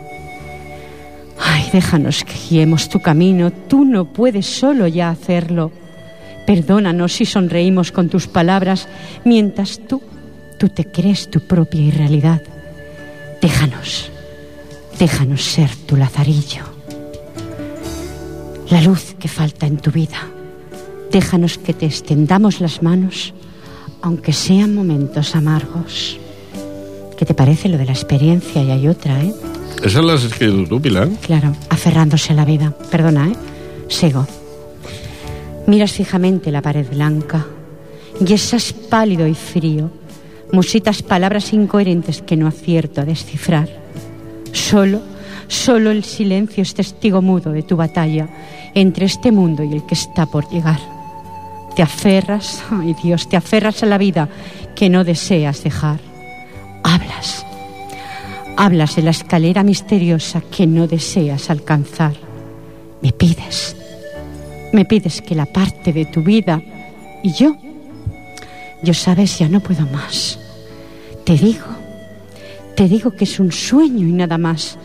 Ay, 1.52 1.68
déjanos 1.72 2.22
que 2.22 2.34
guiemos 2.48 2.88
tu 2.88 3.00
camino. 3.00 3.50
Tú 3.50 3.84
no 3.84 4.04
puedes 4.04 4.46
solo 4.46 4.86
ya 4.86 5.10
hacerlo. 5.10 5.72
Perdónanos 6.46 7.12
si 7.14 7.26
sonreímos 7.26 7.90
con 7.90 8.08
tus 8.08 8.28
palabras 8.28 8.88
mientras 9.24 9.80
tú, 9.88 10.00
tú 10.58 10.68
te 10.68 10.84
crees 10.84 11.28
tu 11.28 11.40
propia 11.40 11.80
irrealidad. 11.80 12.42
Déjanos, 13.42 14.10
Déjanos 15.00 15.42
ser 15.42 15.74
tu 15.86 15.96
lazarillo, 15.96 16.62
la 18.68 18.82
luz 18.82 19.16
que 19.18 19.28
falta 19.28 19.66
en 19.66 19.78
tu 19.78 19.90
vida. 19.90 20.18
Déjanos 21.10 21.56
que 21.56 21.72
te 21.72 21.86
extendamos 21.86 22.60
las 22.60 22.82
manos, 22.82 23.32
aunque 24.02 24.34
sean 24.34 24.74
momentos 24.74 25.34
amargos. 25.34 26.18
¿Qué 27.16 27.24
te 27.24 27.32
parece 27.32 27.70
lo 27.70 27.78
de 27.78 27.86
la 27.86 27.92
experiencia? 27.92 28.62
Y 28.62 28.70
hay 28.70 28.88
otra, 28.88 29.22
¿eh? 29.22 29.32
¿Esas 29.82 30.04
las 30.04 30.24
has 30.24 30.38
tú, 30.68 30.80
Pilar? 30.80 31.08
Claro, 31.22 31.54
aferrándose 31.70 32.32
a 32.32 32.36
la 32.36 32.44
vida. 32.44 32.74
Perdona, 32.90 33.28
¿eh? 33.28 33.36
Sigo. 33.88 34.26
Miras 35.66 35.92
fijamente 35.92 36.50
la 36.50 36.60
pared 36.60 36.86
blanca 36.88 37.46
y 38.20 38.32
estás 38.32 38.72
pálido 38.72 39.26
y 39.26 39.34
frío. 39.34 39.90
Musitas 40.52 41.02
palabras 41.02 41.52
incoherentes 41.52 42.22
que 42.22 42.36
no 42.36 42.46
acierto 42.46 43.00
a 43.00 43.04
descifrar. 43.04 43.68
Solo, 44.52 45.00
solo 45.48 45.90
el 45.90 46.04
silencio 46.04 46.62
es 46.62 46.74
testigo 46.74 47.22
mudo 47.22 47.52
de 47.52 47.62
tu 47.62 47.76
batalla 47.76 48.28
entre 48.74 49.06
este 49.06 49.32
mundo 49.32 49.64
y 49.64 49.72
el 49.72 49.86
que 49.86 49.94
está 49.94 50.26
por 50.26 50.50
llegar. 50.50 50.80
Te 51.74 51.82
aferras, 51.82 52.62
ay 52.70 52.94
Dios, 53.02 53.28
te 53.28 53.36
aferras 53.36 53.82
a 53.82 53.86
la 53.86 53.96
vida 53.96 54.28
que 54.74 54.90
no 54.90 55.04
deseas 55.04 55.62
dejar. 55.62 56.00
Hablas, 56.82 57.46
hablas 58.60 58.94
de 58.96 59.02
la 59.02 59.10
escalera 59.10 59.62
misteriosa 59.62 60.42
que 60.42 60.66
no 60.66 60.86
deseas 60.86 61.48
alcanzar. 61.48 62.12
Me 63.00 63.10
pides, 63.10 63.74
me 64.74 64.84
pides 64.84 65.22
que 65.22 65.34
la 65.34 65.46
parte 65.46 65.94
de 65.94 66.04
tu 66.04 66.22
vida 66.22 66.60
y 67.22 67.32
yo, 67.32 67.56
yo 68.82 68.92
sabes, 68.92 69.38
ya 69.38 69.48
no 69.48 69.60
puedo 69.60 69.86
más. 69.86 70.38
Te 71.24 71.38
digo, 71.38 71.64
te 72.76 72.86
digo 72.86 73.12
que 73.12 73.24
es 73.24 73.40
un 73.40 73.50
sueño 73.50 74.06
y 74.06 74.12
nada 74.12 74.36
más. 74.36 74.76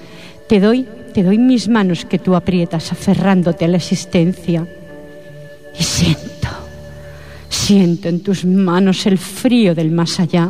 Te 0.47 0.61
doy, 0.61 0.87
te 1.13 1.23
doy 1.23 1.37
mis 1.37 1.67
manos 1.67 2.05
que 2.05 2.17
tú 2.17 2.33
aprietas 2.33 2.93
aferrándote 2.93 3.65
a 3.65 3.67
la 3.67 3.77
existencia. 3.77 4.65
Y 5.77 5.83
siento, 5.83 6.47
siento 7.49 8.07
en 8.07 8.23
tus 8.23 8.45
manos 8.45 9.05
el 9.05 9.17
frío 9.17 9.75
del 9.75 9.91
más 9.91 10.17
allá. 10.21 10.49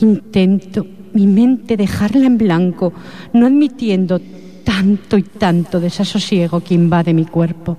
Intento 0.00 0.86
mi 1.12 1.26
mente 1.26 1.76
dejarla 1.76 2.26
en 2.26 2.38
blanco, 2.38 2.92
no 3.32 3.46
admitiendo 3.46 4.20
tanto 4.64 5.16
y 5.18 5.22
tanto 5.22 5.80
desasosiego 5.80 6.60
que 6.60 6.74
invade 6.74 7.14
mi 7.14 7.24
cuerpo. 7.24 7.76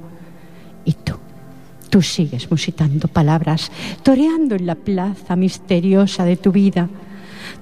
Y 0.86 0.94
tú, 0.94 1.14
tú 1.90 2.02
sigues 2.02 2.50
musitando 2.50 3.08
palabras, 3.08 3.72
toreando 4.04 4.56
en 4.56 4.66
la 4.66 4.76
plaza 4.76 5.36
misteriosa 5.36 6.26
de 6.26 6.38
tu 6.38 6.52
vida, 6.52 6.90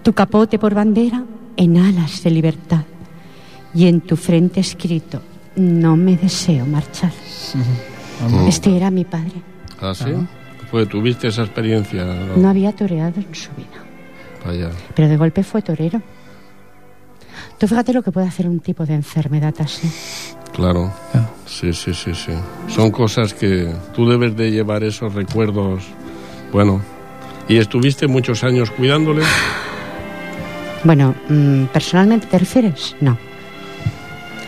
tu 0.03 0.13
capote 0.13 0.57
por 0.57 0.73
bandera 0.73 1.23
en 1.57 1.77
alas 1.77 2.23
de 2.23 2.31
libertad 2.31 2.83
y 3.73 3.87
en 3.87 4.01
tu 4.01 4.15
frente 4.15 4.59
escrito, 4.59 5.21
no 5.55 5.97
me 5.97 6.15
deseo 6.15 6.65
marchar. 6.65 7.11
Este 8.47 8.75
era 8.75 8.89
mi 8.89 9.05
padre. 9.05 9.41
¿Ah, 9.81 9.93
sí? 9.93 10.11
Pues 10.71 10.87
tuviste 10.87 11.27
esa 11.27 11.43
experiencia. 11.43 12.05
¿no? 12.05 12.37
No 12.37 12.49
había 12.49 12.71
toreado 12.71 13.19
en 13.19 13.35
su 13.35 13.49
vida, 13.55 13.83
Vaya. 14.45 14.69
pero 14.95 15.07
de 15.07 15.17
golpe 15.17 15.43
fue 15.43 15.61
torero. 15.61 16.01
Tú 17.57 17.67
fíjate 17.67 17.91
lo 17.93 18.01
que 18.01 18.11
puede 18.11 18.27
hacer 18.27 18.47
un 18.47 18.59
tipo 18.61 18.85
de 18.85 18.93
enfermedad 18.93 19.53
así. 19.59 19.89
Claro. 20.53 20.91
Ah. 21.13 21.29
Sí, 21.45 21.73
sí, 21.73 21.93
sí, 21.93 22.13
sí. 22.13 22.31
Son 22.67 22.91
cosas 22.91 23.33
que 23.33 23.73
tú 23.93 24.07
debes 24.07 24.35
de 24.35 24.51
llevar 24.51 24.83
esos 24.83 25.13
recuerdos. 25.13 25.83
Bueno. 26.51 26.81
¿Y 27.47 27.57
estuviste 27.57 28.07
muchos 28.07 28.43
años 28.43 28.69
cuidándole? 28.71 29.23
Bueno, 30.83 31.15
mm, 31.27 31.65
personalmente 31.65 32.27
te 32.27 32.37
refieres? 32.37 32.95
No. 33.01 33.17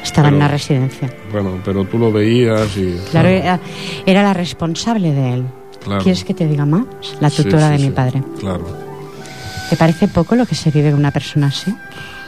Estaba 0.03 0.29
en 0.29 0.35
una 0.35 0.47
residencia. 0.47 1.09
Bueno, 1.31 1.59
pero 1.63 1.83
tú 1.85 1.97
lo 1.97 2.11
veías 2.11 2.75
y... 2.77 2.97
Claro, 3.09 3.29
era, 3.29 3.59
era 4.05 4.23
la 4.23 4.33
responsable 4.33 5.13
de 5.13 5.33
él. 5.33 5.45
Claro. 5.83 6.03
¿Quieres 6.03 6.23
que 6.23 6.33
te 6.33 6.47
diga 6.47 6.65
más? 6.65 6.85
La 7.19 7.29
tutora 7.29 7.75
sí, 7.75 7.81
de 7.81 7.89
mi 7.89 7.93
padre. 7.93 8.23
Claro. 8.39 8.90
¿Te 9.71 9.77
parece 9.77 10.09
poco 10.09 10.35
lo 10.35 10.45
que 10.45 10.53
se 10.53 10.69
vive 10.69 10.91
con 10.91 10.99
una 10.99 11.11
persona 11.11 11.47
así? 11.47 11.73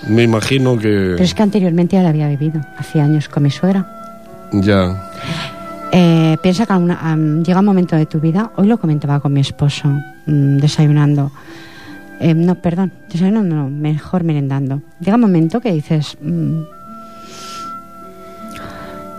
Me 0.08 0.24
imagino 0.24 0.78
que... 0.78 1.12
Pero 1.12 1.24
es 1.26 1.34
que 1.34 1.44
anteriormente 1.44 1.98
ya 1.98 2.02
la 2.02 2.08
había 2.08 2.30
vivido, 2.30 2.62
hacía 2.78 3.04
años 3.04 3.28
con 3.28 3.44
mi 3.44 3.52
suegra. 3.52 3.86
Ya. 4.54 5.12
Eh, 5.92 6.38
piensa 6.42 6.66
que 6.66 6.72
am, 6.72 7.44
llega 7.44 7.60
un 7.60 7.66
momento 7.66 7.98
de 7.98 8.06
tu 8.06 8.22
vida, 8.22 8.54
hoy 8.56 8.68
lo 8.68 8.80
comentaba 8.80 9.20
con 9.20 9.34
mi 9.34 9.42
esposo, 9.42 9.90
mm, 10.26 10.60
desayunando. 10.60 11.34
Eh, 12.22 12.34
no, 12.34 12.56
perdón, 12.56 12.94
desayunando 13.12 13.56
no, 13.58 13.70
mejor 13.70 14.24
merendando. 14.24 14.82
Llega 15.02 15.16
un 15.16 15.22
momento 15.22 15.60
que 15.60 15.74
dices, 15.74 16.18
mm, 16.22 16.62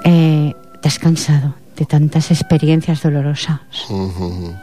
eh, 0.05 0.55
te 0.81 0.89
has 0.89 0.99
cansado 0.99 1.57
de 1.77 1.85
tantas 1.85 2.31
experiencias 2.31 3.03
dolorosas. 3.03 3.61
Ujú, 3.91 4.25
ujú. 4.25 4.55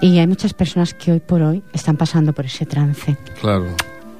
Y 0.00 0.18
hay 0.18 0.26
muchas 0.26 0.52
personas 0.54 0.94
que 0.94 1.12
hoy 1.12 1.20
por 1.20 1.42
hoy 1.42 1.62
están 1.72 1.96
pasando 1.96 2.32
por 2.32 2.44
ese 2.46 2.66
trance. 2.66 3.16
Claro. 3.40 3.66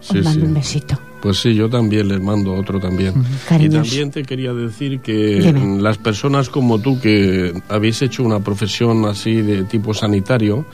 Sí, 0.01 0.19
Os 0.19 0.25
mando 0.25 0.41
sí. 0.41 0.47
un 0.47 0.55
besito. 0.55 0.99
Pues 1.23 1.39
sí, 1.39 1.55
yo 1.55 1.69
también 1.69 2.09
les 2.09 2.21
mando 2.21 2.55
otro 2.55 2.79
también. 2.79 3.15
Y 3.59 3.69
también 3.69 4.11
te 4.11 4.23
quería 4.23 4.53
decir 4.53 5.01
que 5.01 5.41
Dime. 5.41 5.81
las 5.83 5.99
personas 5.99 6.49
como 6.49 6.79
tú 6.79 7.01
que 7.01 7.53
habéis 7.69 8.03
hecho 8.03 8.23
una 8.23 8.41
profesión 8.41 9.05
así 9.07 9.35
de 9.43 9.65
tipo 9.65 9.93
sanitario, 9.95 10.65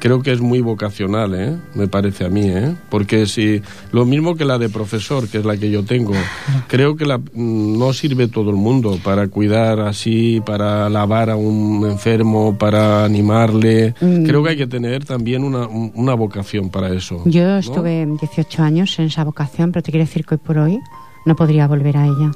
creo 0.00 0.22
que 0.22 0.32
es 0.32 0.40
muy 0.40 0.60
vocacional, 0.60 1.34
¿eh? 1.34 1.56
Me 1.74 1.86
parece 1.86 2.24
a 2.24 2.28
mí, 2.28 2.48
¿eh? 2.48 2.74
Porque 2.88 3.26
si 3.26 3.60
lo 3.92 4.04
mismo 4.04 4.34
que 4.36 4.44
la 4.44 4.58
de 4.58 4.68
profesor, 4.68 5.28
que 5.28 5.38
es 5.38 5.44
la 5.44 5.56
que 5.56 5.70
yo 5.70 5.84
tengo, 5.84 6.12
creo 6.66 6.96
que 6.96 7.04
la, 7.04 7.18
mm, 7.18 7.78
no 7.78 7.92
sirve 7.92 8.26
todo 8.28 8.50
el 8.50 8.56
mundo 8.56 8.98
para 9.04 9.28
cuidar 9.28 9.80
así, 9.80 10.40
para 10.44 10.88
lavar 10.88 11.30
a 11.30 11.36
un 11.36 11.86
enfermo, 11.88 12.56
para 12.58 13.04
animarle. 13.04 13.94
Mm. 14.00 14.24
Creo 14.24 14.42
que 14.42 14.50
hay 14.50 14.56
que 14.56 14.66
tener 14.66 15.04
también 15.04 15.44
una, 15.44 15.68
un- 15.68 15.92
una 15.94 16.14
vocación 16.14 16.70
para 16.70 16.92
eso. 16.92 17.22
Yo 17.26 17.42
¿no? 17.44 17.58
estuve 17.58 18.06
18 18.20 18.62
años 18.62 18.98
en 18.98 19.06
esa 19.06 19.24
vocación, 19.24 19.70
pero 19.72 19.82
te 19.90 19.92
quiero 19.92 20.06
decir 20.06 20.24
que 20.24 20.36
hoy 20.36 20.40
por 20.44 20.58
hoy 20.58 20.78
no 21.26 21.34
podría 21.34 21.66
volver 21.66 21.96
a 21.96 22.04
ella. 22.06 22.30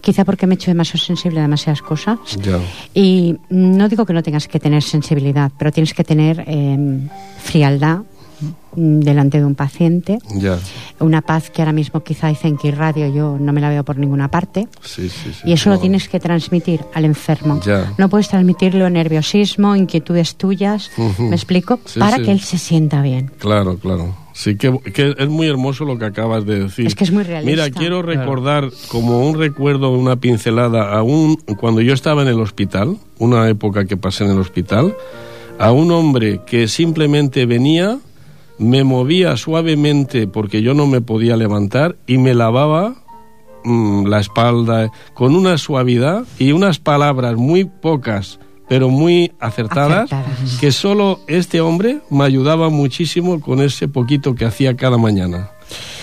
Quizá 0.00 0.24
porque 0.24 0.46
me 0.46 0.54
he 0.54 0.56
hecho 0.56 0.70
demasiado 0.72 0.98
sensible 0.98 1.38
a 1.38 1.42
demasiadas 1.42 1.80
cosas. 1.80 2.18
Ya. 2.42 2.58
Y 2.92 3.36
no 3.48 3.88
digo 3.88 4.04
que 4.04 4.12
no 4.12 4.22
tengas 4.24 4.48
que 4.48 4.58
tener 4.60 4.82
sensibilidad, 4.82 5.52
pero 5.56 5.70
tienes 5.72 5.94
que 5.94 6.02
tener 6.04 6.42
eh, 6.46 7.08
frialdad 7.38 8.00
mm, 8.76 8.98
delante 9.00 9.38
de 9.38 9.44
un 9.46 9.54
paciente, 9.54 10.18
Ya, 10.34 10.58
una 10.98 11.22
paz 11.22 11.48
que 11.48 11.62
ahora 11.62 11.72
mismo 11.72 12.02
quizá 12.02 12.26
dicen 12.28 12.58
que 12.58 12.70
radio 12.72 13.06
yo 13.08 13.38
no 13.40 13.52
me 13.54 13.60
la 13.62 13.68
veo 13.70 13.82
por 13.84 13.96
ninguna 13.96 14.28
parte. 14.28 14.66
sí, 14.82 15.08
sí, 15.08 15.32
sí. 15.32 15.40
Y 15.44 15.52
eso 15.52 15.70
lo 15.70 15.76
No. 15.76 15.80
tienes 15.80 16.08
que 16.08 16.18
transmitir 16.20 16.80
al 16.92 17.04
enfermo. 17.06 17.60
Ya. 17.64 17.94
No 17.96 18.08
puedes 18.10 18.28
transmitirlo 18.28 18.90
nerviosismo, 18.90 19.74
inquietudes 19.76 20.34
tuyas. 20.36 20.90
¿me 21.18 21.36
explico? 21.36 21.78
Para 21.98 22.18
que 22.18 22.32
él 22.32 22.40
se 22.40 22.58
sienta 22.58 23.00
bien. 23.00 23.30
Claro, 23.38 23.78
claro. 23.78 24.14
Sí, 24.34 24.56
que, 24.56 24.76
que 24.92 25.14
es 25.16 25.28
muy 25.28 25.46
hermoso 25.46 25.84
lo 25.84 25.96
que 25.96 26.06
acabas 26.06 26.44
de 26.44 26.64
decir. 26.64 26.88
Es 26.88 26.96
que 26.96 27.04
es 27.04 27.12
muy 27.12 27.22
realista. 27.22 27.48
Mira, 27.48 27.70
quiero 27.70 28.02
recordar 28.02 28.68
como 28.88 29.24
un 29.24 29.38
recuerdo, 29.38 29.92
una 29.92 30.16
pincelada, 30.16 30.92
aún 30.92 31.36
cuando 31.56 31.80
yo 31.80 31.94
estaba 31.94 32.22
en 32.22 32.28
el 32.28 32.40
hospital, 32.40 32.98
una 33.18 33.48
época 33.48 33.84
que 33.84 33.96
pasé 33.96 34.24
en 34.24 34.32
el 34.32 34.40
hospital, 34.40 34.96
a 35.60 35.70
un 35.70 35.92
hombre 35.92 36.40
que 36.44 36.66
simplemente 36.66 37.46
venía, 37.46 37.98
me 38.58 38.82
movía 38.82 39.36
suavemente 39.36 40.26
porque 40.26 40.62
yo 40.62 40.74
no 40.74 40.88
me 40.88 41.00
podía 41.00 41.36
levantar 41.36 41.94
y 42.08 42.18
me 42.18 42.34
lavaba 42.34 42.96
mm, 43.62 44.06
la 44.06 44.18
espalda 44.18 44.90
con 45.14 45.36
una 45.36 45.58
suavidad 45.58 46.24
y 46.40 46.50
unas 46.50 46.80
palabras 46.80 47.36
muy 47.36 47.66
pocas 47.66 48.40
pero 48.68 48.88
muy 48.88 49.32
acertadas, 49.40 50.12
Acertadas. 50.12 50.58
que 50.60 50.72
solo 50.72 51.20
este 51.26 51.60
hombre 51.60 52.00
me 52.10 52.24
ayudaba 52.24 52.70
muchísimo 52.70 53.40
con 53.40 53.60
ese 53.60 53.88
poquito 53.88 54.34
que 54.34 54.44
hacía 54.44 54.74
cada 54.76 54.98
mañana. 54.98 55.50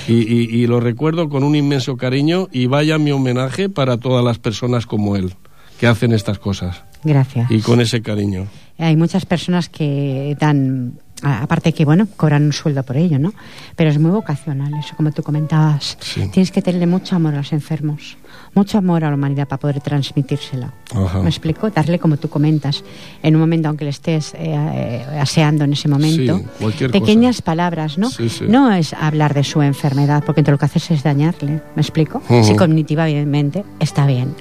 Y, 0.07 0.13
y- 0.13 0.49
y 0.63 0.67
lo 0.67 0.79
recuerdo 0.79 1.29
con 1.29 1.43
un 1.43 1.55
inmenso 1.55 1.95
cariño 1.97 2.47
y 2.51 2.65
vaya 2.65 2.97
mi 2.97 3.11
homenaje 3.11 3.69
para 3.69 3.97
todas 3.97 4.25
las 4.25 4.39
personas 4.39 4.85
como 4.85 5.15
él, 5.15 5.33
que 5.79 5.85
hacen 5.87 6.11
estas 6.11 6.39
cosas. 6.39 6.83
Gracias. 7.03 7.49
Y 7.51 7.59
con 7.61 7.81
ese 7.81 8.01
cariño. 8.01 8.47
Hay 8.77 8.95
muchas 8.95 9.25
personas 9.27 9.69
que 9.69 10.35
dan, 10.39 10.93
aparte 11.21 11.71
que, 11.73 11.85
bueno, 11.85 12.07
cobran 12.17 12.43
un 12.45 12.53
sueldo 12.53 12.81
por 12.83 12.97
ello, 12.97 13.19
¿no? 13.19 13.31
Pero 13.75 13.91
es 13.91 13.99
muy 13.99 14.09
vocacional, 14.11 14.73
eso 14.79 14.95
como 14.95 15.11
tú 15.11 15.21
comentabas. 15.21 15.97
Sí. 16.01 16.27
Tienes 16.31 16.51
que 16.51 16.63
tenerle 16.63 16.87
mucho 16.87 17.15
amor 17.15 17.35
a 17.35 17.37
los 17.37 17.53
enfermos, 17.53 18.17
mucho 18.53 18.77
amor 18.77 19.03
a 19.05 19.09
la 19.09 19.15
humanidad 19.15 19.47
para 19.47 19.59
poder 19.59 19.79
transmitírselo. 19.81 20.71
Ajá. 20.93 21.21
¿Me 21.21 21.29
explico? 21.29 21.69
Darle 21.69 21.99
como 21.99 22.17
tú 22.17 22.29
comentas, 22.29 22.83
en 23.23 23.35
un 23.35 23.41
momento, 23.41 23.69
aunque 23.69 23.85
le 23.85 23.91
estés 23.91 24.33
eh, 24.33 24.39
eh, 24.53 25.05
aseando 25.19 25.63
en 25.63 25.73
ese 25.73 25.87
momento, 25.87 26.37
Sí, 26.37 26.45
cualquier 26.59 26.91
pequeñas 26.91 27.37
cosa. 27.37 27.45
palabras, 27.45 27.97
¿no? 27.97 28.09
Sí, 28.09 28.27
sí. 28.29 28.45
No 28.47 28.71
es 28.73 28.93
hablar 28.93 29.33
de 29.33 29.43
su 29.43 29.61
enfermedad, 29.61 30.23
porque 30.25 30.41
entonces 30.41 30.53
lo 30.53 30.59
que 30.59 30.65
haces 30.65 30.91
es 30.91 31.03
dañarle, 31.03 31.61
¿me 31.75 31.81
explico? 31.81 32.21
Ujú. 32.29 32.43
Si 32.43 32.55
cognitivamente 32.55 33.63
está 33.79 34.05
bien. 34.05 34.35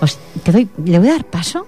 Os- 0.00 0.18
te 0.42 0.52
doy, 0.52 0.68
le 0.84 0.98
voy 0.98 1.08
a 1.08 1.12
dar 1.12 1.24
paso. 1.24 1.66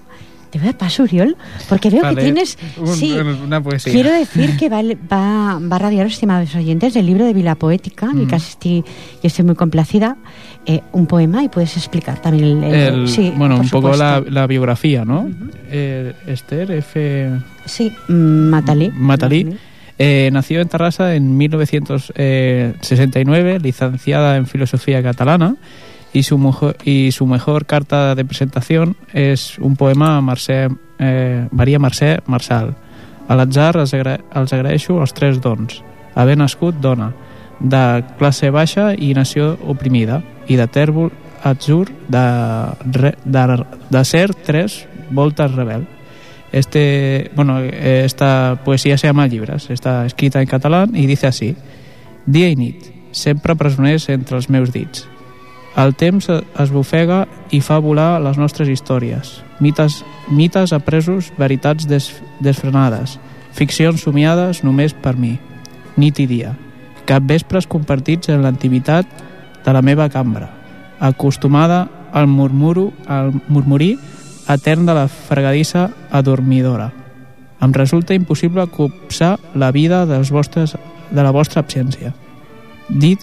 Te 0.51 0.61
voy 0.61 0.69
a 0.69 0.79
pasar, 0.79 1.05
Uriol, 1.07 1.37
porque 1.69 1.91
veo 1.91 2.03
Vale, 2.03 2.17
que 2.17 2.23
tienes... 2.23 2.57
un- 2.79 2.87
sí, 2.87 3.13
una 3.13 3.61
poesía. 3.63 3.93
Quiero 3.93 4.11
decir 4.19 4.57
que 4.57 4.69
va, 4.69 4.81
va, 4.81 5.59
va 5.59 5.77
a 5.77 5.79
radiar, 5.79 6.07
estimados 6.07 6.55
oyentes, 6.55 6.95
del 6.95 7.05
libro 7.07 7.25
de 7.27 7.35
Vila 7.35 7.57
Poética, 7.57 8.09
y 8.15 8.19
Mm. 8.25 8.27
casi 8.29 8.51
estoy, 8.51 8.81
yo 8.83 9.21
estoy 9.25 9.45
muy 9.45 9.57
complacida, 9.57 10.17
eh, 10.67 10.81
un 10.93 11.07
poema 11.07 11.43
y 11.45 11.49
puedes 11.49 11.77
explicar 11.77 12.21
también 12.21 12.63
el... 12.65 12.75
el- 12.75 12.95
El- 13.03 13.09
sí, 13.09 13.33
bueno, 13.37 13.59
un 13.61 13.69
poco 13.69 13.91
la, 13.97 14.17
supuesto. 14.17 14.31
la 14.35 14.47
biografía, 14.47 15.05
¿no? 15.05 15.29
Eh, 15.71 16.13
Esther 16.27 16.71
F. 16.73 17.31
Sí, 17.65 17.93
mm, 18.09 18.49
Matalí. 18.51 18.91
Matalí. 18.95 19.57
Eh, 19.99 20.29
nació 20.33 20.61
en 20.61 20.69
Tarrasa 20.69 21.15
en 21.15 21.37
1969, 21.39 23.59
licenciada 23.61 24.37
en 24.37 24.47
filosofía 24.47 25.03
catalana, 25.03 25.57
y 26.13 26.23
su, 26.23 26.39
mejor, 26.39 26.77
y 26.85 27.11
su 27.13 27.27
mejor 27.27 27.67
carta 27.67 28.15
de 28.15 28.25
presentación 28.25 28.97
és 29.13 29.59
un 29.59 29.77
poema 29.77 30.17
a 30.17 30.23
Mercè, 30.23 30.69
eh, 30.99 31.47
Maria 31.51 31.79
Mercè 31.79 32.21
Marçal. 32.27 32.75
A 33.29 33.35
l'atzar 33.37 33.75
els, 33.77 33.93
agra 33.93 34.15
els 34.39 34.53
agraeixo 34.55 34.97
els 35.03 35.13
tres 35.13 35.41
dons. 35.43 35.83
Haver 36.15 36.39
nascut 36.39 36.79
dona, 36.81 37.11
de 37.61 38.05
classe 38.19 38.51
baixa 38.51 38.93
i 38.95 39.15
nació 39.15 39.57
oprimida, 39.67 40.23
i 40.49 40.57
de 40.57 40.67
tèrbol 40.69 41.11
atzur 41.43 41.89
de, 42.09 42.25
re- 42.93 43.17
de, 43.25 43.65
de 43.91 44.05
ser 44.05 44.35
tres 44.35 44.87
voltes 45.11 45.53
rebel. 45.55 45.87
Este, 46.53 47.31
bueno, 47.35 47.61
esta 47.61 48.59
poesía 48.65 48.97
se 48.99 49.09
llama 49.09 49.27
Llibres, 49.27 49.69
está 49.71 50.07
escrita 50.07 50.41
en 50.41 50.47
catalán 50.47 50.95
y 50.95 51.07
dice 51.07 51.27
así 51.27 51.57
Dia 52.27 52.49
i 52.49 52.57
nit, 52.57 52.87
sempre 53.13 53.55
presoners 53.55 54.09
entre 54.09 54.37
els 54.37 54.49
meus 54.51 54.73
dits. 54.73 55.07
El 55.77 55.95
temps 55.95 56.27
es 56.33 56.71
bufega 56.73 57.27
i 57.53 57.61
fa 57.61 57.77
volar 57.79 58.17
les 58.25 58.39
nostres 58.41 58.69
històries. 58.73 59.43
Mites, 59.61 60.01
mites 60.33 60.73
apresos, 60.73 61.31
veritats 61.39 61.87
des, 61.87 62.09
desfrenades, 62.41 63.21
ficcions 63.53 64.03
somiades 64.03 64.65
només 64.65 64.95
per 64.95 65.15
mi. 65.21 65.37
Nit 65.97 66.19
i 66.19 66.27
dia. 66.27 66.57
Capvespres 67.07 67.67
compartits 67.71 68.29
en 68.33 68.43
l'intimitat 68.43 69.07
de 69.65 69.73
la 69.75 69.83
meva 69.83 70.09
cambra, 70.11 70.51
acostumada 71.01 71.89
al 72.13 72.27
murmuro, 72.27 72.93
al 73.07 73.33
murmurí 73.49 73.97
etern 74.49 74.87
de 74.87 74.95
la 74.95 75.07
fregadissa 75.09 75.91
adormidora. 76.11 76.93
Em 77.63 77.73
resulta 77.73 78.15
impossible 78.15 78.67
copsar 78.69 79.37
la 79.55 79.71
vida 79.73 80.05
dels 80.07 80.31
vostres, 80.31 80.77
de 81.11 81.23
la 81.23 81.31
vostra 81.33 81.63
absència. 81.63 82.13
Dit, 82.89 83.23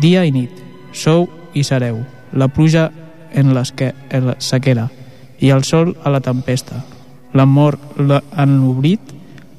dia 0.00 0.24
i 0.26 0.32
nit, 0.34 0.50
sou 0.92 1.28
i 1.54 1.62
sereu, 1.66 2.00
la 2.32 2.48
pluja 2.48 2.88
en, 3.34 3.52
l'esque, 3.54 3.92
en 4.10 4.30
la 4.30 4.36
sequera 4.38 4.88
i 5.42 5.50
el 5.50 5.62
sol 5.66 5.96
a 6.04 6.10
la 6.10 6.20
tempesta, 6.22 6.84
l'amor 7.34 7.78
la- 7.98 8.22
en 8.38 8.58
l'oblit, 8.62 9.00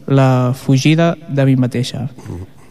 la 0.08 0.54
fugida 0.56 1.16
de 1.30 1.46
mi 1.46 1.56
mateixa, 1.56 2.08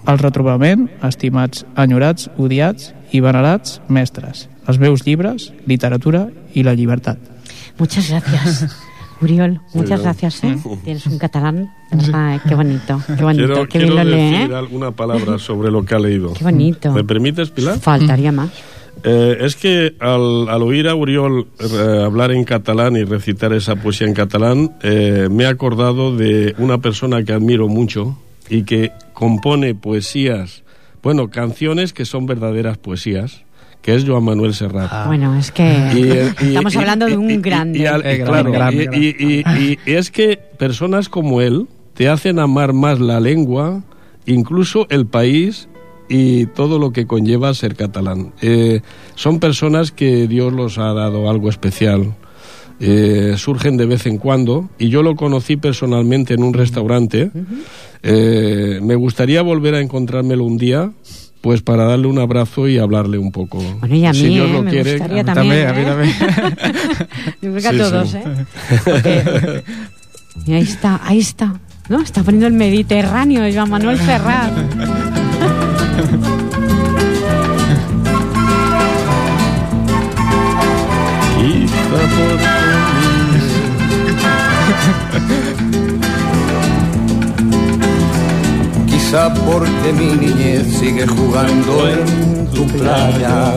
el 0.06 0.18
retrobament, 0.18 0.88
estimats, 1.02 1.64
enyorats, 1.76 2.30
odiats 2.36 2.92
i 3.12 3.20
venerats 3.24 3.80
mestres, 3.88 4.48
els 4.68 4.80
meus 4.80 5.04
llibres, 5.06 5.52
literatura 5.66 6.28
i 6.54 6.64
la 6.66 6.74
llibertat. 6.74 7.18
Muchas 7.78 8.10
gracias. 8.10 8.66
Uriol, 9.20 9.60
muchas 9.72 10.00
bien. 10.00 10.02
gracias. 10.02 10.44
¿eh? 10.44 10.56
Tienes 10.84 11.06
un 11.06 11.18
catalán, 11.18 11.70
eh, 11.92 12.40
qué 12.46 12.54
bonito, 12.54 13.00
qué 13.06 13.22
bonito, 13.22 13.46
Quiero, 13.46 13.68
qué 13.68 13.78
bien 13.78 13.90
quiero 13.92 14.04
lo 14.04 14.10
lee. 14.10 14.30
decir 14.30 14.50
¿eh? 14.50 14.56
alguna 14.56 14.90
palabra 14.90 15.38
sobre 15.38 15.70
lo 15.70 15.84
que 15.84 15.94
ha 15.94 15.98
leído. 15.98 16.32
Qué 16.34 16.44
bonito. 16.44 16.92
¿Me 16.92 17.04
permites, 17.04 17.50
Pilar? 17.50 17.78
Faltaría 17.78 18.32
más. 18.32 18.50
Eh, 19.02 19.36
es 19.40 19.56
que 19.56 19.94
al, 20.00 20.48
al 20.48 20.62
oír 20.62 20.88
a 20.88 20.94
Uriol 20.94 21.48
eh, 21.58 22.02
hablar 22.04 22.30
en 22.32 22.44
catalán 22.44 22.96
y 22.96 23.04
recitar 23.04 23.52
esa 23.52 23.76
poesía 23.76 24.06
en 24.06 24.14
catalán, 24.14 24.76
eh, 24.82 25.28
me 25.30 25.44
he 25.44 25.46
acordado 25.46 26.16
de 26.16 26.54
una 26.58 26.78
persona 26.78 27.22
que 27.22 27.32
admiro 27.32 27.68
mucho 27.68 28.16
y 28.48 28.62
que 28.64 28.92
compone 29.12 29.74
poesías, 29.74 30.62
bueno, 31.02 31.30
canciones 31.30 31.92
que 31.92 32.04
son 32.04 32.26
verdaderas 32.26 32.78
poesías, 32.78 33.42
que 33.82 33.94
es 33.94 34.04
Joan 34.06 34.24
Manuel 34.24 34.54
Serrat. 34.54 35.06
Bueno, 35.06 35.36
es 35.36 35.50
que 35.52 35.62
Y, 35.94 36.02
eh, 36.10 36.32
y- 36.40 36.46
estamos 36.48 36.74
y- 36.74 36.78
hablando 36.78 37.06
de 37.06 37.16
un 37.16 37.30
y- 37.30 37.34
y- 37.34 37.38
grande. 37.38 37.78
y 37.80 37.86
al- 37.86 38.02
claro, 38.24 38.50
gran, 38.52 38.74
y- 38.74 38.84
gran. 38.84 39.02
y- 39.02 39.08
y- 39.18 39.78
y 39.86 39.92
es 39.92 40.10
que 40.10 40.38
personas 40.58 41.08
como 41.08 41.40
él 41.42 41.66
te 41.94 42.08
hacen 42.08 42.38
amar 42.38 42.72
más 42.72 42.98
la 43.00 43.20
lengua, 43.20 43.82
incluso 44.26 44.86
el 44.90 45.06
país 45.06 45.68
y 46.08 46.46
todo 46.46 46.78
lo 46.78 46.92
que 46.92 47.06
conlleva 47.06 47.52
ser 47.54 47.76
catalán. 47.76 48.32
Eh, 48.42 48.80
son 49.14 49.38
personas 49.38 49.90
que 49.92 50.26
Dios 50.28 50.52
los 50.52 50.78
ha 50.78 50.92
dado 50.94 51.28
algo 51.30 51.48
especial. 51.50 52.14
Eh, 52.80 53.34
surgen 53.36 53.76
de 53.76 53.86
vez 53.86 54.04
en 54.06 54.18
cuando 54.18 54.68
y 54.78 54.88
yo 54.88 55.02
lo 55.02 55.14
conocí 55.14 55.56
personalmente 55.56 56.34
en 56.34 56.42
un 56.42 56.52
restaurante. 56.52 57.30
Eh, 58.02 58.80
me 58.82 58.94
gustaría 58.96 59.42
volver 59.42 59.74
a 59.76 59.80
encontrármelo 59.80 60.44
un 60.44 60.58
día, 60.58 60.90
pues 61.40 61.62
para 61.62 61.84
darle 61.84 62.08
un 62.08 62.18
abrazo 62.18 62.66
y 62.68 62.78
hablarle 62.78 63.16
un 63.18 63.30
poco. 63.30 63.58
Bueno, 63.80 63.94
y 63.94 64.04
a 64.04 64.10
mí, 64.12 64.18
si 64.18 64.26
Dios 64.28 64.48
eh, 64.48 64.52
lo 64.52 64.62
me 64.62 64.70
quiere. 64.70 64.92
gustaría 64.98 65.20
A 65.20 65.24
mí 65.24 65.32
también. 65.34 65.66
también, 65.66 65.88
a 65.88 65.94
mí 65.94 66.10
también. 66.18 66.56
Yo 67.42 67.50
creo 67.52 67.62
que 67.62 67.68
a 67.68 67.70
Sí, 67.72 67.78
todos, 67.78 68.10
sí. 68.10 68.18
¿eh? 68.96 69.62
Y 70.46 70.52
ahí 70.52 70.62
está, 70.62 71.00
ahí 71.04 71.18
está. 71.20 71.60
¿No? 71.88 72.00
Está 72.00 72.22
poniendo 72.24 72.48
el 72.48 72.54
Mediterráneo 72.54 73.66
Manuel 73.66 73.98
Serrat. 73.98 74.52
Quizá 88.86 89.32
porque 89.32 89.92
mi 89.92 90.26
niñez 90.26 90.66
sigue 90.78 91.06
jugando 91.06 91.88
en 91.88 92.46
tu 92.52 92.66
playa 92.66 93.54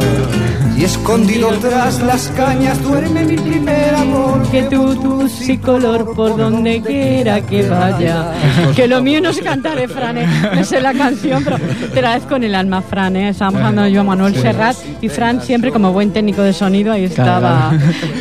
y 0.78 0.84
escondido 0.84 1.50
tras 1.60 2.02
las 2.04 2.28
cañas 2.30 2.82
duerme 2.84 3.26
mi 3.26 3.36
primer 3.36 3.96
amor. 3.96 4.44
Que 4.52 4.64
tú, 4.64 4.96
tú, 4.96 5.28
sí 5.28 5.58
color 5.58 6.14
por 6.14 6.38
donde 6.38 6.82
quiera 6.82 7.42
que 7.42 7.68
vaya. 7.68 8.32
Que 8.76 8.88
lo 8.88 9.02
mío 9.02 9.20
no 9.20 9.32
es 9.32 9.40
cantar, 9.40 9.80
eh, 9.80 9.88
Fran. 9.88 10.18
eh. 10.20 10.28
No 10.56 10.64
sé 10.64 10.80
la 10.80 10.94
canción, 10.94 11.44
pero 11.44 11.58
te 11.94 12.02
la 12.02 12.14
vez 12.14 12.24
con 12.26 12.44
el 12.44 12.54
alma, 12.54 12.84
Fran. 12.84 13.16
Eh. 13.16 13.30
Estábamos 13.30 13.62
hablando 13.62 13.82
de 13.84 13.94
Joan 13.94 14.06
Manuel 14.06 14.36
Serrat 14.36 14.76
y 15.02 15.10
Fran 15.10 15.42
siempre 15.42 15.72
como 15.72 15.92
buen 15.92 16.14
técnico 16.14 16.44
de 16.44 16.54
sonido 16.54 16.94
ahí 16.94 17.06
estaba. 17.06 17.72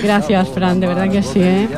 Gracias, 0.02 0.48
Fran, 0.48 0.80
de 0.80 0.86
verdad 0.86 1.10
que 1.10 1.22
sí, 1.22 1.40
¿eh? 1.42 1.68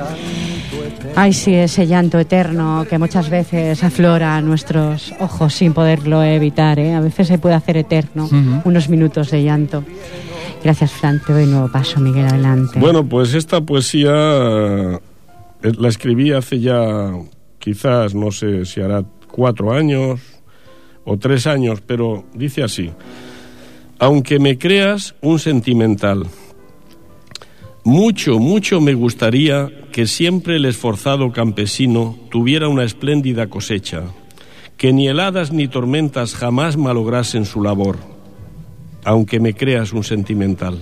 Ay, 1.20 1.32
sí, 1.32 1.52
ese 1.52 1.84
llanto 1.88 2.16
eterno 2.16 2.86
que 2.88 2.96
muchas 2.96 3.28
veces 3.28 3.82
aflora 3.82 4.36
a 4.36 4.40
nuestros 4.40 5.12
ojos 5.18 5.52
sin 5.52 5.72
poderlo 5.72 6.22
evitar, 6.22 6.78
¿eh? 6.78 6.94
A 6.94 7.00
veces 7.00 7.26
se 7.26 7.38
puede 7.38 7.56
hacer 7.56 7.76
eterno 7.76 8.28
unos 8.64 8.88
minutos 8.88 9.32
de 9.32 9.42
llanto. 9.42 9.82
Gracias, 10.62 10.92
Fran. 10.92 11.20
Te 11.26 11.32
doy 11.32 11.46
nuevo 11.46 11.72
paso, 11.72 11.98
Miguel, 11.98 12.26
adelante. 12.26 12.78
Bueno, 12.78 13.04
pues 13.04 13.34
esta 13.34 13.60
poesía 13.60 14.12
eh, 14.12 14.98
la 15.76 15.88
escribí 15.88 16.30
hace 16.30 16.60
ya, 16.60 17.10
quizás, 17.58 18.14
no 18.14 18.30
sé 18.30 18.64
si 18.64 18.80
hará 18.80 19.02
cuatro 19.26 19.72
años 19.72 20.20
o 21.04 21.18
tres 21.18 21.48
años, 21.48 21.80
pero 21.84 22.26
dice 22.32 22.62
así. 22.62 22.92
Aunque 23.98 24.38
me 24.38 24.56
creas 24.56 25.16
un 25.20 25.40
sentimental, 25.40 26.28
mucho, 27.88 28.38
mucho 28.38 28.82
me 28.82 28.92
gustaría 28.92 29.70
que 29.92 30.06
siempre 30.06 30.56
el 30.56 30.66
esforzado 30.66 31.32
campesino 31.32 32.18
tuviera 32.30 32.68
una 32.68 32.84
espléndida 32.84 33.46
cosecha, 33.46 34.02
que 34.76 34.92
ni 34.92 35.08
heladas 35.08 35.52
ni 35.52 35.68
tormentas 35.68 36.34
jamás 36.34 36.76
malograsen 36.76 37.46
su 37.46 37.62
labor, 37.62 37.96
aunque 39.04 39.40
me 39.40 39.54
creas 39.54 39.94
un 39.94 40.04
sentimental. 40.04 40.78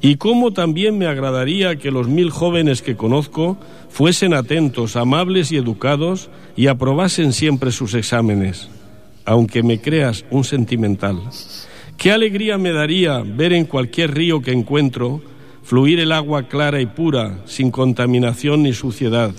Y 0.00 0.16
cómo 0.16 0.52
también 0.52 0.98
me 0.98 1.06
agradaría 1.06 1.76
que 1.76 1.92
los 1.92 2.08
mil 2.08 2.30
jóvenes 2.30 2.82
que 2.82 2.96
conozco 2.96 3.56
fuesen 3.88 4.34
atentos, 4.34 4.96
amables 4.96 5.52
y 5.52 5.58
educados 5.58 6.28
y 6.56 6.66
aprobasen 6.66 7.32
siempre 7.32 7.70
sus 7.70 7.94
exámenes, 7.94 8.68
aunque 9.24 9.62
me 9.62 9.80
creas 9.80 10.24
un 10.32 10.42
sentimental. 10.42 11.20
Qué 11.96 12.10
alegría 12.10 12.58
me 12.58 12.72
daría 12.72 13.20
ver 13.20 13.52
en 13.52 13.64
cualquier 13.64 14.12
río 14.12 14.42
que 14.42 14.50
encuentro 14.50 15.22
fluir 15.70 16.00
el 16.00 16.10
agua 16.10 16.48
clara 16.48 16.80
y 16.80 16.86
pura, 16.86 17.38
sin 17.44 17.70
contaminación 17.70 18.64
ni 18.64 18.72
suciedad, 18.72 19.30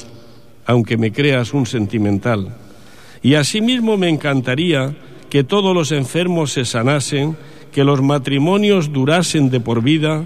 aunque 0.66 0.96
me 0.96 1.12
creas 1.12 1.54
un 1.54 1.66
sentimental. 1.66 2.56
Y 3.22 3.34
asimismo 3.34 3.98
me 3.98 4.08
encantaría 4.08 4.96
que 5.30 5.44
todos 5.44 5.76
los 5.76 5.92
enfermos 5.92 6.54
se 6.54 6.64
sanasen, 6.64 7.36
que 7.74 7.84
los 7.84 8.02
matrimonios 8.02 8.94
durasen 8.94 9.50
de 9.50 9.60
por 9.60 9.84
vida, 9.84 10.24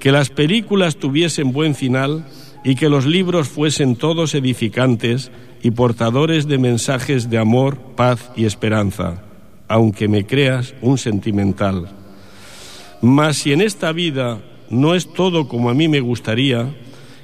que 0.00 0.10
las 0.10 0.30
películas 0.30 0.96
tuviesen 0.96 1.52
buen 1.52 1.74
final 1.74 2.24
y 2.64 2.74
que 2.74 2.88
los 2.88 3.04
libros 3.04 3.46
fuesen 3.46 3.96
todos 3.96 4.34
edificantes 4.34 5.30
y 5.62 5.72
portadores 5.72 6.48
de 6.48 6.56
mensajes 6.56 7.28
de 7.28 7.36
amor, 7.36 7.76
paz 7.94 8.32
y 8.36 8.46
esperanza, 8.46 9.22
aunque 9.68 10.08
me 10.08 10.24
creas 10.24 10.72
un 10.80 10.96
sentimental. 10.96 11.90
Mas 13.02 13.36
si 13.36 13.52
en 13.52 13.60
esta 13.60 13.92
vida 13.92 14.40
no 14.72 14.94
es 14.94 15.12
todo 15.12 15.48
como 15.48 15.68
a 15.68 15.74
mí 15.74 15.86
me 15.86 16.00
gustaría, 16.00 16.74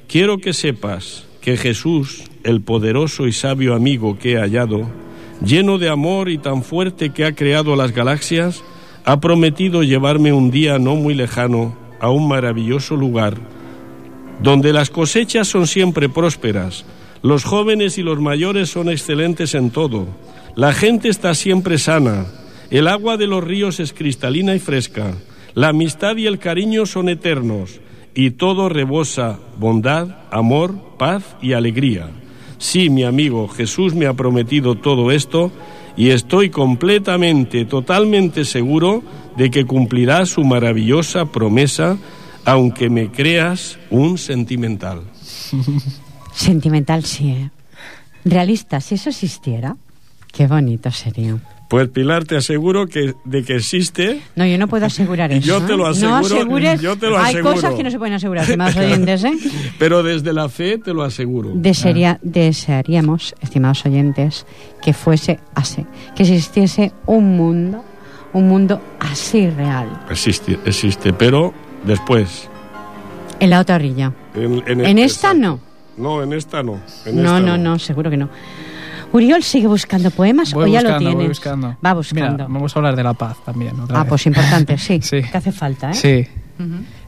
quiero 0.07 0.37
que 0.37 0.53
sepas 0.53 1.25
que 1.41 1.57
Jesús, 1.57 2.23
el 2.43 2.61
poderoso 2.61 3.25
y 3.25 3.33
sabio 3.33 3.73
amigo 3.73 4.19
que 4.19 4.33
he 4.33 4.37
hallado, 4.37 4.87
lleno 5.43 5.79
de 5.79 5.89
amor 5.89 6.29
y 6.29 6.37
tan 6.37 6.61
fuerte 6.61 7.09
que 7.09 7.25
ha 7.25 7.33
creado 7.33 7.75
las 7.75 7.91
galaxias, 7.91 8.63
ha 9.03 9.19
prometido 9.19 9.81
llevarme 9.81 10.31
un 10.31 10.51
día 10.51 10.77
no 10.77 10.95
muy 10.95 11.15
lejano 11.15 11.75
a 11.99 12.11
un 12.11 12.27
maravilloso 12.27 12.95
lugar, 12.95 13.37
donde 14.43 14.71
las 14.71 14.91
cosechas 14.91 15.47
son 15.47 15.65
siempre 15.65 16.07
prósperas, 16.07 16.85
los 17.23 17.45
jóvenes 17.45 17.97
y 17.97 18.03
los 18.03 18.21
mayores 18.21 18.69
son 18.69 18.89
excelentes 18.89 19.55
en 19.55 19.71
todo, 19.71 20.07
la 20.55 20.71
gente 20.71 21.09
está 21.09 21.33
siempre 21.33 21.79
sana, 21.79 22.27
el 22.69 22.87
agua 22.87 23.17
de 23.17 23.25
los 23.25 23.43
ríos 23.43 23.79
es 23.79 23.91
cristalina 23.91 24.53
y 24.53 24.59
fresca, 24.59 25.15
la 25.53 25.69
amistad 25.69 26.15
y 26.17 26.27
el 26.27 26.39
cariño 26.39 26.85
son 26.85 27.09
eternos, 27.09 27.79
y 28.13 28.31
todo 28.31 28.69
rebosa 28.69 29.39
bondad, 29.57 30.17
amor, 30.31 30.75
paz 30.97 31.23
y 31.41 31.53
alegría. 31.53 32.09
Sí, 32.57 32.89
mi 32.89 33.03
amigo, 33.03 33.47
Jesús 33.47 33.95
me 33.95 34.05
ha 34.05 34.13
prometido 34.13 34.75
todo 34.75 35.11
esto 35.11 35.51
y 35.95 36.09
estoy 36.09 36.49
completamente, 36.49 37.65
totalmente 37.65 38.45
seguro 38.45 39.03
de 39.37 39.49
que 39.49 39.65
cumplirá 39.65 40.25
su 40.25 40.43
maravillosa 40.43 41.25
promesa, 41.25 41.97
aunque 42.45 42.89
me 42.89 43.09
creas 43.09 43.79
un 43.89 44.17
sentimental. 44.17 45.03
Sentimental 46.33 47.03
sí, 47.05 47.29
¿eh? 47.29 47.51
Realista, 48.25 48.81
si 48.81 48.95
eso 48.95 49.09
existiera, 49.09 49.77
qué 50.31 50.47
bonito 50.47 50.91
sería. 50.91 51.37
Pues 51.69 51.87
Pilar, 51.89 52.25
te 52.25 52.35
aseguro 52.35 52.87
que 52.87 53.13
de 53.25 53.43
que 53.43 53.55
existe. 53.57 54.21
No, 54.35 54.45
yo 54.45 54.57
no 54.57 54.67
puedo 54.67 54.87
asegurar 54.87 55.31
eso. 55.33 55.45
Yo 55.47 55.61
te 55.61 55.77
lo 55.77 55.85
¿eh? 55.87 55.91
aseguro. 55.91 56.19
No 56.19 56.25
asegures. 56.25 56.81
Yo 56.81 56.97
te 56.97 57.07
lo 57.07 57.19
Hay 57.19 57.33
aseguro. 57.35 57.53
cosas 57.53 57.75
que 57.75 57.83
no 57.83 57.91
se 57.91 57.97
pueden 57.99 58.15
asegurar, 58.15 58.43
estimados 58.45 58.75
oyentes, 58.75 59.23
¿eh? 59.23 59.33
Pero 59.79 60.01
desde 60.01 60.33
la 60.33 60.49
fe 60.49 60.79
te 60.79 60.93
lo 60.93 61.03
aseguro. 61.03 61.51
Desearía- 61.53 62.19
desearíamos, 62.23 63.35
estimados 63.41 63.85
oyentes, 63.85 64.47
que 64.81 64.93
fuese 64.93 65.39
así, 65.53 65.85
que 66.15 66.23
existiese 66.23 66.91
un 67.05 67.37
mundo, 67.37 67.83
un 68.33 68.47
mundo 68.47 68.81
así 68.99 69.47
real, 69.51 69.87
Existe, 70.09 70.57
existe, 70.65 71.13
pero 71.13 71.53
después. 71.85 72.49
en 73.39 73.49
la 73.51 73.59
otra 73.59 73.75
orilla. 73.75 74.11
En, 74.33 74.63
En 74.85 74.97
esta 74.99 75.33
no. 75.35 75.59
No, 75.97 76.23
en 76.23 76.33
esta 76.33 76.63
no. 76.63 76.79
En 77.05 77.21
No, 77.21 77.37
esta 77.37 77.39
no, 77.47 77.57
no, 77.57 77.77
seguro 77.79 78.09
que 78.09 78.17
no. 78.17 78.29
Uriol 79.11 79.41
sigue 79.43 79.67
buscando 79.67 80.11
poemas 80.11 80.53
Voy 80.53 80.65
o 80.69 80.73
ya 80.73 80.79
buscando, 80.81 80.93
lo 80.93 80.99
tienes. 80.99 81.15
voy 81.15 81.27
buscando. 81.27 81.77
Va 81.83 81.93
buscando. 81.93 82.31
Mira, 82.31 82.43
vamos 82.47 82.75
a 82.75 82.79
hablar 82.79 82.95
de 82.95 83.03
la 83.03 83.13
paz 83.13 83.37
también. 83.43 83.79
otra 83.79 83.97
ah, 83.99 84.03
vez. 84.03 84.09
pues 84.09 84.25
importante, 84.27 84.77
sí. 84.77 84.99
Sí. 85.01 85.21
Que 85.21 85.37
hace 85.37 85.51
falta, 85.51 85.91
¿eh? 85.91 85.93
Sí. 85.95 86.27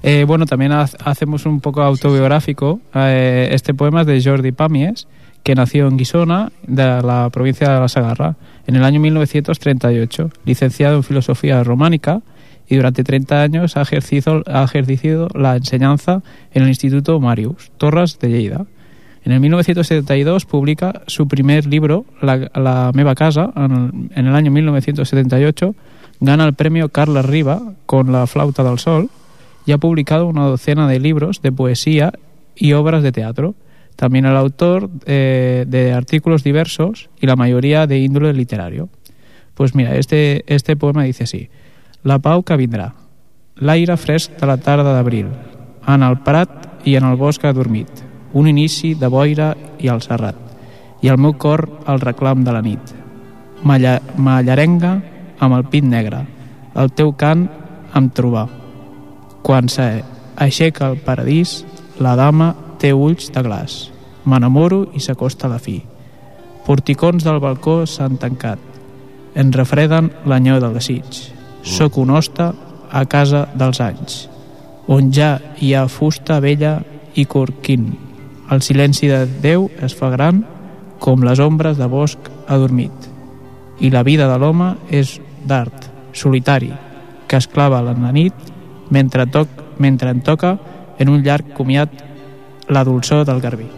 Eh, 0.01 0.23
bueno, 0.25 0.45
también 0.45 0.71
ha- 0.71 0.87
hacemos 1.03 1.45
un 1.45 1.59
poco 1.59 1.81
autobiográfico. 1.83 2.79
Eh, 2.95 3.49
este 3.51 3.73
poema 3.73 4.01
es 4.01 4.07
de 4.07 4.23
Jordi 4.23 4.51
Pàmies, 4.51 5.07
que 5.43 5.55
nació 5.55 5.87
en 5.87 5.97
Guisona, 5.97 6.51
de 6.65 7.01
la 7.03 7.29
provincia 7.31 7.69
de 7.69 7.79
la 7.79 7.87
Sagarra, 7.89 8.35
en 8.65 8.75
el 8.77 8.83
año 8.83 8.99
1938, 9.01 10.29
licenciado 10.45 10.95
en 10.97 11.03
Filosofía 11.03 11.63
Románica 11.63 12.21
y 12.69 12.77
durante 12.77 13.03
30 13.03 13.41
años 13.41 13.75
ha 13.75 13.81
ejercido, 13.81 14.41
ha 14.47 14.63
ejercido 14.63 15.27
la 15.35 15.57
enseñanza 15.57 16.21
en 16.53 16.63
el 16.63 16.69
Instituto 16.69 17.19
Marius, 17.19 17.71
Torres 17.77 18.17
de 18.19 18.29
Lleida. 18.29 18.65
En 19.23 19.31
el 19.31 19.39
1972 19.39 20.45
publica 20.45 21.03
su 21.07 21.27
primer 21.27 21.67
libro, 21.67 22.05
La, 22.21 22.91
meva 22.93 23.13
casa, 23.15 23.51
en 23.55 24.09
el, 24.15 24.35
año 24.35 24.51
1978 24.51 25.75
gana 26.19 26.45
el 26.45 26.53
premio 26.53 26.89
Carles 26.89 27.25
Riba 27.25 27.73
con 27.85 28.11
La 28.11 28.25
flauta 28.25 28.63
del 28.63 28.79
sol 28.79 29.09
y 29.65 29.73
ha 29.73 29.77
publicado 29.77 30.27
una 30.27 30.45
docena 30.45 30.87
de 30.87 30.99
libros 30.99 31.41
de 31.41 31.51
poesía 31.51 32.13
y 32.55 32.73
obras 32.73 33.03
de 33.03 33.11
teatro. 33.11 33.53
También 33.95 34.25
el 34.25 34.35
autor 34.35 34.89
eh, 35.05 35.65
de 35.67 35.93
artículos 35.93 36.43
diversos 36.43 37.09
y 37.19 37.27
la 37.27 37.35
mayoría 37.35 37.85
de 37.85 37.99
índole 37.99 38.33
literario. 38.33 38.89
Pues 39.53 39.75
mira, 39.75 39.95
este, 39.95 40.43
este 40.47 40.75
poema 40.75 41.03
dice 41.03 41.25
así. 41.25 41.49
La 42.03 42.17
pau 42.17 42.41
que 42.41 42.57
vindrà. 42.57 42.95
L'aire 43.61 43.93
fresc 43.93 44.39
de 44.39 44.47
la 44.49 44.57
tarda 44.57 44.95
d'abril. 44.95 45.27
En 45.85 46.01
el 46.01 46.17
prat 46.25 46.81
i 46.89 46.95
en 46.97 47.05
el 47.05 47.19
bosc 47.19 47.45
adormit. 47.45 48.10
Un 48.33 48.47
inici 48.47 48.93
de 48.95 49.09
boira 49.11 49.51
i 49.79 49.89
el 49.91 50.01
serrat. 50.01 50.37
I 51.01 51.09
el 51.11 51.19
meu 51.19 51.33
cor 51.33 51.65
el 51.89 51.99
reclam 51.99 52.45
de 52.45 52.53
la 52.53 52.61
nit. 52.61 52.93
Malla, 53.63 53.99
mallarenga 54.17 54.93
amb 55.39 55.57
el 55.57 55.65
pit 55.69 55.85
negre. 55.85 56.23
El 56.75 56.91
teu 56.95 57.11
cant 57.17 57.47
em 57.97 58.09
trobà. 58.15 58.47
Quan 59.41 59.67
s'aixeca 59.69 60.91
el 60.91 60.99
paradís, 61.03 61.61
la 61.99 62.15
dama 62.15 62.53
té 62.79 62.93
ulls 62.93 63.31
de 63.33 63.43
glaç. 63.43 63.91
M'enamoro 64.25 64.85
i 64.93 65.01
s'acosta 65.01 65.49
la 65.49 65.59
fi. 65.59 65.81
Porticons 66.65 67.25
del 67.25 67.41
balcó 67.41 67.81
s'han 67.89 68.19
tancat. 68.21 68.59
En 69.35 69.51
refreden 69.51 70.11
l'anyó 70.25 70.59
del 70.61 70.75
desig. 70.77 71.23
Soc 71.63 71.97
un 71.97 72.11
hoste 72.13 72.51
a 72.91 73.05
casa 73.05 73.47
dels 73.55 73.79
anys, 73.81 74.27
on 74.87 75.11
ja 75.15 75.37
hi 75.61 75.73
ha 75.73 75.87
fusta 75.87 76.39
vella 76.43 76.79
i 77.15 77.25
corquín. 77.25 78.10
El 78.51 78.61
silenci 78.61 79.07
de 79.07 79.23
Déu 79.39 79.69
es 79.79 79.93
fa 79.95 80.09
gran 80.11 80.41
com 80.99 81.21
les 81.23 81.39
ombres 81.39 81.77
de 81.79 81.87
bosc 81.87 82.27
adormit. 82.51 82.91
I 83.79 83.89
la 83.93 84.03
vida 84.03 84.27
de 84.27 84.35
l'home 84.37 84.73
és 84.91 85.15
d'art, 85.47 85.87
solitari, 86.11 86.69
que 87.31 87.39
es 87.39 87.47
clava 87.47 87.79
a 87.79 87.85
la 87.87 88.11
nit 88.11 88.35
mentre, 88.91 89.25
toc, 89.31 89.47
mentre 89.79 90.11
en 90.11 90.19
toca 90.19 90.57
en 90.99 91.09
un 91.09 91.23
llarg 91.23 91.53
comiat 91.55 91.95
la 92.67 92.83
dolçor 92.83 93.23
del 93.25 93.39
garbí. 93.39 93.69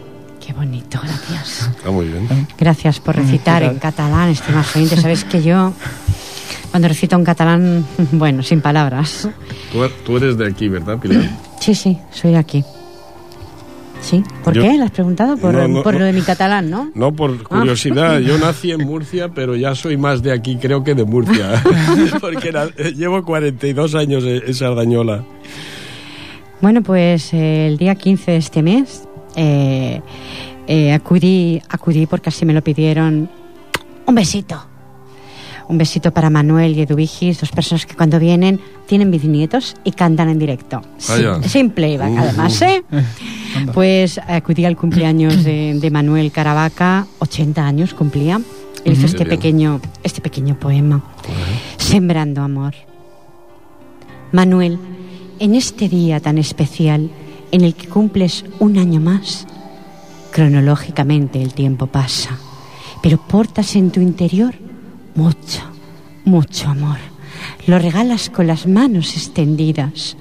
Qué 0.44 0.52
bonito, 0.52 0.98
gracias. 1.00 1.70
Está 1.70 1.90
muy 1.92 2.08
bien. 2.08 2.28
Gracias 2.58 2.98
por 2.98 3.14
recitar 3.14 3.62
¿qué 3.62 3.68
en 3.68 3.78
tal? 3.78 3.92
catalán, 3.92 4.28
estimados 4.30 4.74
oyentes. 4.74 5.00
Sabes 5.00 5.24
que 5.24 5.40
yo, 5.40 5.72
cuando 6.72 6.88
recito 6.88 7.14
en 7.14 7.24
catalán, 7.24 7.86
bueno, 8.12 8.42
sin 8.42 8.60
palabras. 8.60 9.28
Tú, 9.72 9.88
tú 10.04 10.16
eres 10.16 10.36
de 10.36 10.48
aquí, 10.48 10.68
¿verdad, 10.68 10.98
Pilar? 10.98 11.30
Sí, 11.60 11.76
sí, 11.76 11.96
soy 12.10 12.32
de 12.32 12.38
aquí. 12.38 12.64
¿Sí? 14.04 14.22
¿Por 14.44 14.52
Yo- 14.52 14.60
qué? 14.62 14.76
¿Le 14.76 14.84
has 14.84 14.90
preguntado? 14.90 15.36
Por, 15.38 15.54
No, 15.54 15.66
no, 15.66 15.82
por 15.82 15.94
no. 15.94 16.00
lo 16.00 16.04
de 16.04 16.12
mi 16.12 16.20
catalán, 16.20 16.68
¿no? 16.68 16.90
No, 16.94 17.14
por 17.14 17.42
curiosidad. 17.42 18.18
Yo 18.20 18.36
nací 18.36 18.70
en 18.70 18.84
Murcia, 18.84 19.30
pero 19.30 19.56
ya 19.56 19.74
soy 19.74 19.96
más 19.96 20.22
de 20.22 20.30
aquí, 20.32 20.56
creo 20.56 20.84
que 20.84 20.94
de 20.94 21.04
Murcia. 21.06 21.62
Porque 22.20 22.52
na- 22.52 22.66
llevo 22.94 23.24
42 23.24 23.94
años 23.94 24.22
en 24.24 24.42
en 24.46 24.54
Sardañola. 24.54 25.24
Bueno, 26.60 26.82
pues 26.82 27.32
eh, 27.32 27.66
el 27.68 27.78
día 27.78 27.94
15 27.94 28.32
de 28.32 28.36
este 28.36 28.62
mes 28.62 29.04
eh, 29.36 30.02
eh, 30.66 30.92
acudí, 30.92 31.62
acudí 31.68 32.06
porque 32.06 32.28
así 32.28 32.44
me 32.44 32.52
lo 32.52 32.62
pidieron. 32.62 33.28
Un 34.06 34.14
besito. 34.14 34.66
Un 35.68 35.78
besito 35.78 36.12
para 36.12 36.28
Manuel 36.30 36.76
y 36.76 36.82
Eduvigis, 36.82 37.40
dos 37.40 37.50
personas 37.50 37.86
que 37.86 37.94
cuando 37.94 38.18
vienen 38.18 38.60
tienen 38.86 39.10
bisnietos 39.10 39.74
y 39.84 39.92
cantan 39.92 40.28
en 40.28 40.38
directo. 40.38 40.82
Vaya. 41.08 41.40
Sin, 41.42 41.48
sin 41.50 41.70
playback, 41.70 42.10
Uh. 42.12 42.18
además, 42.18 42.62
¿eh? 42.62 42.82
Pues 43.72 44.18
acudí 44.18 44.64
al 44.64 44.76
cumpleaños 44.76 45.44
de, 45.44 45.78
de 45.80 45.90
Manuel 45.90 46.32
Caravaca, 46.32 47.06
80 47.20 47.64
años 47.64 47.94
cumplía. 47.94 48.40
Él 48.84 48.92
hizo 48.92 49.06
este 49.06 49.24
pequeño, 49.24 49.80
este 50.02 50.20
pequeño 50.20 50.58
poema, 50.58 51.02
Sembrando 51.78 52.42
Amor. 52.42 52.74
Manuel, 54.32 54.78
en 55.38 55.54
este 55.54 55.88
día 55.88 56.20
tan 56.20 56.36
especial 56.38 57.10
en 57.52 57.60
el 57.62 57.74
que 57.74 57.88
cumples 57.88 58.44
un 58.58 58.76
año 58.76 59.00
más, 59.00 59.46
cronológicamente 60.32 61.40
el 61.40 61.54
tiempo 61.54 61.86
pasa, 61.86 62.36
pero 63.02 63.18
portas 63.18 63.76
en 63.76 63.90
tu 63.92 64.00
interior 64.00 64.54
mucho, 65.14 65.62
mucho 66.24 66.68
amor. 66.68 66.98
Lo 67.66 67.78
regalas 67.78 68.30
con 68.30 68.46
las 68.46 68.66
manos 68.66 69.16
extendidas. 69.16 70.16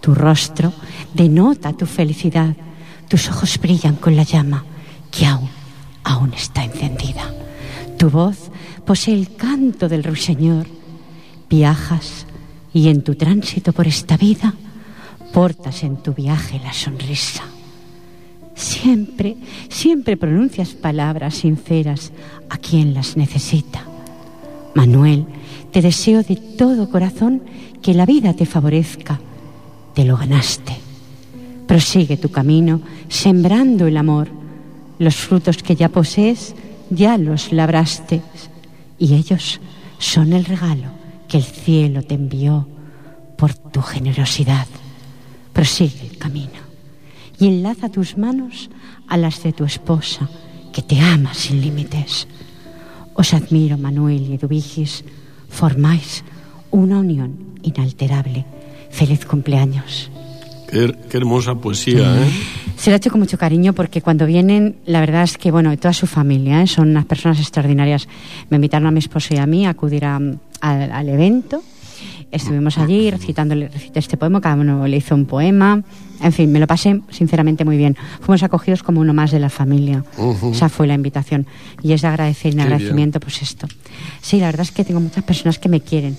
Tu 0.00 0.14
rostro 0.14 0.72
denota 1.14 1.72
tu 1.72 1.86
felicidad. 1.86 2.54
Tus 3.08 3.28
ojos 3.28 3.58
brillan 3.58 3.96
con 3.96 4.16
la 4.16 4.22
llama 4.22 4.64
que 5.10 5.26
aún, 5.26 5.48
aún 6.04 6.32
está 6.34 6.64
encendida. 6.64 7.34
Tu 7.98 8.08
voz 8.08 8.50
posee 8.84 9.14
el 9.14 9.34
canto 9.34 9.88
del 9.88 10.04
ruiseñor. 10.04 10.66
Viajas 11.48 12.26
y 12.72 12.88
en 12.88 13.02
tu 13.02 13.16
tránsito 13.16 13.72
por 13.72 13.88
esta 13.88 14.16
vida 14.16 14.54
portas 15.32 15.82
en 15.82 15.96
tu 15.96 16.14
viaje 16.14 16.60
la 16.62 16.72
sonrisa. 16.72 17.42
Siempre, 18.54 19.36
siempre 19.68 20.16
pronuncias 20.16 20.70
palabras 20.70 21.34
sinceras 21.36 22.12
a 22.48 22.58
quien 22.58 22.94
las 22.94 23.16
necesita. 23.16 23.89
Manuel, 24.74 25.26
te 25.72 25.82
deseo 25.82 26.22
de 26.22 26.36
todo 26.36 26.90
corazón 26.90 27.42
que 27.82 27.94
la 27.94 28.06
vida 28.06 28.34
te 28.34 28.46
favorezca. 28.46 29.20
Te 29.94 30.04
lo 30.04 30.16
ganaste. 30.16 30.76
Prosigue 31.66 32.16
tu 32.16 32.30
camino 32.30 32.80
sembrando 33.08 33.86
el 33.86 33.96
amor. 33.96 34.28
Los 34.98 35.16
frutos 35.16 35.62
que 35.62 35.76
ya 35.76 35.88
posees 35.88 36.54
ya 36.90 37.16
los 37.18 37.52
labraste 37.52 38.20
y 38.98 39.14
ellos 39.14 39.60
son 39.98 40.32
el 40.32 40.44
regalo 40.44 40.88
que 41.28 41.38
el 41.38 41.44
cielo 41.44 42.02
te 42.02 42.14
envió 42.14 42.66
por 43.36 43.54
tu 43.54 43.80
generosidad. 43.80 44.66
Prosigue 45.52 46.08
el 46.10 46.18
camino 46.18 46.60
y 47.38 47.46
enlaza 47.46 47.88
tus 47.88 48.18
manos 48.18 48.68
a 49.08 49.16
las 49.16 49.42
de 49.42 49.52
tu 49.52 49.64
esposa, 49.64 50.28
que 50.72 50.82
te 50.82 51.00
ama 51.00 51.32
sin 51.34 51.60
límites. 51.60 52.28
Os 53.20 53.34
admiro, 53.34 53.76
Manuel 53.76 54.22
y 54.30 54.34
Eduvigis, 54.38 55.04
formáis 55.50 56.24
una 56.70 56.96
unión 57.04 57.30
inalterable. 57.62 58.46
Feliz 58.90 59.26
cumpleaños. 59.26 60.10
Qué, 60.70 60.94
qué 61.10 61.16
hermosa 61.18 61.54
poesía, 61.56 62.24
¿eh? 62.24 62.30
Se 62.76 62.88
lo 62.90 62.94
ha 62.94 62.96
hecho 62.96 63.10
con 63.10 63.20
mucho 63.20 63.36
cariño 63.36 63.74
porque 63.74 64.00
cuando 64.00 64.24
vienen, 64.24 64.76
la 64.86 65.00
verdad 65.00 65.24
es 65.24 65.36
que, 65.36 65.50
bueno, 65.50 65.76
toda 65.76 65.92
su 65.92 66.06
familia, 66.06 66.62
¿eh? 66.62 66.66
son 66.66 66.88
unas 66.90 67.04
personas 67.04 67.38
extraordinarias. 67.40 68.08
Me 68.48 68.56
invitaron 68.56 68.86
a 68.86 68.90
mi 68.90 69.00
esposo 69.00 69.34
y 69.34 69.36
a 69.36 69.46
mí 69.46 69.66
a 69.66 69.70
acudir 69.70 70.04
a- 70.06 70.20
al 70.62 71.08
evento. 71.08 71.62
Estuvimos 72.32 72.78
allí 72.78 73.10
recitándole 73.10 73.68
recité 73.68 73.98
este 73.98 74.16
poema, 74.16 74.40
cada 74.40 74.54
uno 74.54 74.86
le 74.86 74.96
hizo 74.96 75.14
un 75.14 75.26
poema. 75.26 75.82
En 76.22 76.32
fin, 76.32 76.52
me 76.52 76.60
lo 76.60 76.66
pasé 76.66 77.00
sinceramente 77.10 77.64
muy 77.64 77.76
bien. 77.76 77.96
Fuimos 78.20 78.42
acogidos 78.42 78.82
como 78.82 79.00
uno 79.00 79.12
más 79.14 79.30
de 79.32 79.40
la 79.40 79.48
familia. 79.50 80.04
Ujú. 80.16 80.52
Esa 80.52 80.68
fue 80.68 80.86
la 80.86 80.94
invitación. 80.94 81.46
Y 81.82 81.92
es 81.92 82.02
de 82.02 82.08
agradecer 82.08 82.52
en 82.52 82.58
Qué 82.58 82.64
bien. 82.64 82.72
agradecimiento, 82.72 83.20
pues 83.20 83.42
esto. 83.42 83.66
Sí, 84.20 84.38
la 84.38 84.46
verdad 84.46 84.62
es 84.62 84.70
que 84.70 84.84
tengo 84.84 85.00
muchas 85.00 85.24
personas 85.24 85.58
que 85.58 85.68
me 85.68 85.80
quieren. 85.80 86.16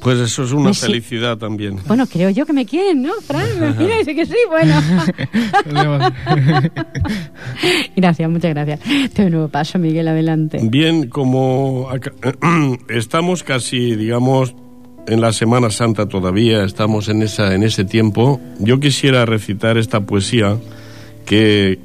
Pues 0.00 0.18
eso 0.18 0.44
es 0.44 0.52
una 0.52 0.68
Me 0.68 0.74
felicidad 0.74 1.38
también. 1.38 1.80
Bueno, 1.88 2.06
creo 2.06 2.28
yo 2.30 2.44
que 2.46 2.52
me 2.52 2.66
quieren, 2.66 3.02
¿no, 3.02 3.12
Fran? 3.26 3.48
Mira, 3.78 3.96
dice 3.98 4.14
que 4.14 4.26
sí, 4.26 4.36
bueno. 4.48 4.74
gracias, 7.96 8.30
muchas 8.30 8.50
gracias. 8.54 8.80
Te 8.80 9.22
doy 9.22 9.26
un 9.26 9.32
nuevo 9.32 9.48
paso, 9.48 9.78
Miguel, 9.78 10.06
adelante. 10.08 10.60
Bien, 10.62 11.08
como 11.08 11.88
acá- 11.90 12.12
estamos 12.88 13.42
casi, 13.42 13.96
digamos, 13.96 14.54
en 15.06 15.20
la 15.20 15.32
Semana 15.32 15.70
Santa 15.70 16.06
todavía, 16.06 16.64
estamos 16.64 17.08
en, 17.08 17.22
esa, 17.22 17.54
en 17.54 17.62
ese 17.62 17.84
tiempo, 17.84 18.40
yo 18.58 18.80
quisiera 18.80 19.24
recitar 19.26 19.78
esta 19.78 20.00
poesía 20.00 20.56
que 21.24 21.78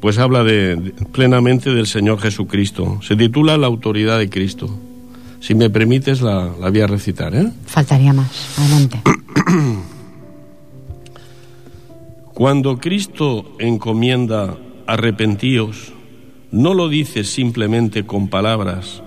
pues 0.00 0.18
habla 0.18 0.44
de, 0.44 0.76
de- 0.76 0.90
plenamente 1.12 1.74
del 1.74 1.86
Señor 1.86 2.20
Jesucristo. 2.20 3.00
Se 3.02 3.16
titula 3.16 3.56
La 3.58 3.66
autoridad 3.66 4.18
de 4.18 4.28
Cristo. 4.30 4.68
Si 5.40 5.54
me 5.54 5.70
permites, 5.70 6.20
la, 6.20 6.50
la 6.60 6.70
voy 6.70 6.80
a 6.80 6.86
recitar, 6.86 7.34
¿eh? 7.34 7.50
Faltaría 7.66 8.12
más, 8.12 8.30
adelante. 8.58 9.00
Cuando 12.34 12.78
Cristo 12.78 13.56
encomienda 13.58 14.56
arrepentíos, 14.86 15.92
no 16.52 16.74
lo 16.74 16.88
dice 16.88 17.24
simplemente 17.24 18.06
con 18.06 18.28
palabras, 18.28 19.02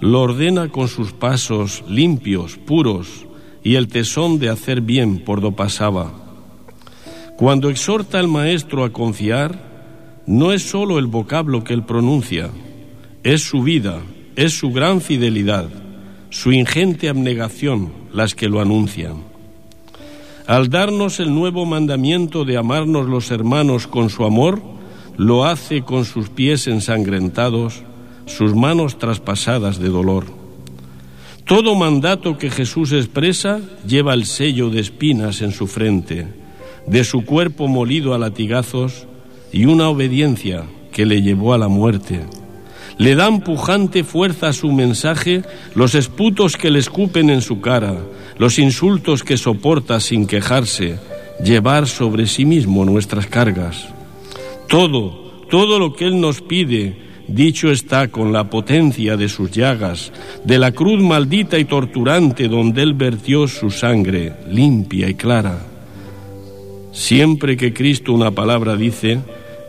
lo 0.00 0.22
ordena 0.22 0.68
con 0.68 0.88
sus 0.88 1.12
pasos 1.12 1.84
limpios, 1.88 2.56
puros 2.56 3.26
y 3.62 3.74
el 3.74 3.88
tesón 3.88 4.38
de 4.38 4.48
hacer 4.48 4.80
bien 4.80 5.24
por 5.24 5.40
do 5.40 5.52
pasaba. 5.52 6.12
Cuando 7.36 7.70
exhorta 7.70 8.18
al 8.18 8.28
maestro 8.28 8.84
a 8.84 8.92
confiar, 8.92 10.22
no 10.26 10.52
es 10.52 10.62
sólo 10.62 10.98
el 10.98 11.06
vocablo 11.06 11.64
que 11.64 11.74
él 11.74 11.84
pronuncia, 11.84 12.50
es 13.22 13.42
su 13.42 13.62
vida, 13.62 14.00
es 14.36 14.58
su 14.58 14.70
gran 14.70 15.00
fidelidad, 15.00 15.68
su 16.30 16.52
ingente 16.52 17.08
abnegación 17.08 17.92
las 18.12 18.34
que 18.34 18.48
lo 18.48 18.60
anuncian. 18.60 19.24
Al 20.46 20.70
darnos 20.70 21.20
el 21.20 21.34
nuevo 21.34 21.66
mandamiento 21.66 22.44
de 22.44 22.56
amarnos 22.56 23.06
los 23.06 23.30
hermanos 23.30 23.86
con 23.86 24.10
su 24.10 24.24
amor, 24.24 24.62
lo 25.16 25.44
hace 25.44 25.82
con 25.82 26.04
sus 26.04 26.30
pies 26.30 26.66
ensangrentados, 26.68 27.82
sus 28.28 28.54
manos 28.54 28.98
traspasadas 28.98 29.78
de 29.78 29.88
dolor. 29.88 30.26
Todo 31.44 31.74
mandato 31.74 32.36
que 32.36 32.50
Jesús 32.50 32.92
expresa 32.92 33.60
lleva 33.86 34.12
el 34.12 34.26
sello 34.26 34.68
de 34.68 34.80
espinas 34.80 35.40
en 35.40 35.52
su 35.52 35.66
frente, 35.66 36.26
de 36.86 37.04
su 37.04 37.24
cuerpo 37.24 37.68
molido 37.68 38.14
a 38.14 38.18
latigazos 38.18 39.06
y 39.50 39.64
una 39.64 39.88
obediencia 39.88 40.64
que 40.92 41.06
le 41.06 41.22
llevó 41.22 41.54
a 41.54 41.58
la 41.58 41.68
muerte. 41.68 42.20
Le 42.98 43.14
dan 43.14 43.40
pujante 43.40 44.04
fuerza 44.04 44.48
a 44.48 44.52
su 44.52 44.72
mensaje 44.72 45.42
los 45.74 45.94
esputos 45.94 46.56
que 46.56 46.70
le 46.70 46.80
escupen 46.80 47.30
en 47.30 47.40
su 47.40 47.60
cara, 47.60 47.96
los 48.38 48.58
insultos 48.58 49.22
que 49.22 49.36
soporta 49.36 50.00
sin 50.00 50.26
quejarse, 50.26 50.98
llevar 51.42 51.86
sobre 51.86 52.26
sí 52.26 52.44
mismo 52.44 52.84
nuestras 52.84 53.26
cargas. 53.26 53.88
Todo, 54.68 55.44
todo 55.48 55.78
lo 55.78 55.94
que 55.94 56.06
Él 56.06 56.20
nos 56.20 56.42
pide, 56.42 57.07
dicho 57.28 57.70
está 57.70 58.08
con 58.08 58.32
la 58.32 58.50
potencia 58.50 59.16
de 59.16 59.28
sus 59.28 59.50
llagas, 59.50 60.12
de 60.44 60.58
la 60.58 60.72
cruz 60.72 61.00
maldita 61.02 61.58
y 61.58 61.64
torturante 61.64 62.48
donde 62.48 62.82
Él 62.82 62.94
vertió 62.94 63.46
su 63.46 63.70
sangre, 63.70 64.32
limpia 64.50 65.08
y 65.08 65.14
clara. 65.14 65.58
Siempre 66.92 67.56
que 67.56 67.72
Cristo 67.72 68.12
una 68.12 68.30
palabra 68.30 68.74
dice, 68.74 69.20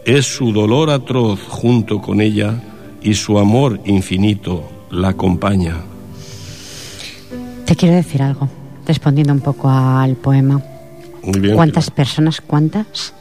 es 0.05 0.25
su 0.25 0.51
dolor 0.51 0.89
atroz 0.89 1.39
junto 1.47 2.01
con 2.01 2.21
ella 2.21 2.55
y 3.01 3.13
su 3.13 3.37
amor 3.37 3.79
infinito 3.85 4.87
la 4.89 5.09
acompaña. 5.09 5.75
Te 7.65 7.75
quiero 7.75 7.95
decir 7.95 8.23
algo, 8.23 8.49
respondiendo 8.87 9.33
un 9.33 9.41
poco 9.41 9.69
al 9.69 10.15
poema. 10.15 10.61
Muy 11.21 11.39
bien. 11.39 11.55
¿Cuántas 11.55 11.91
personas, 11.91 12.41
cuántas, 12.41 13.13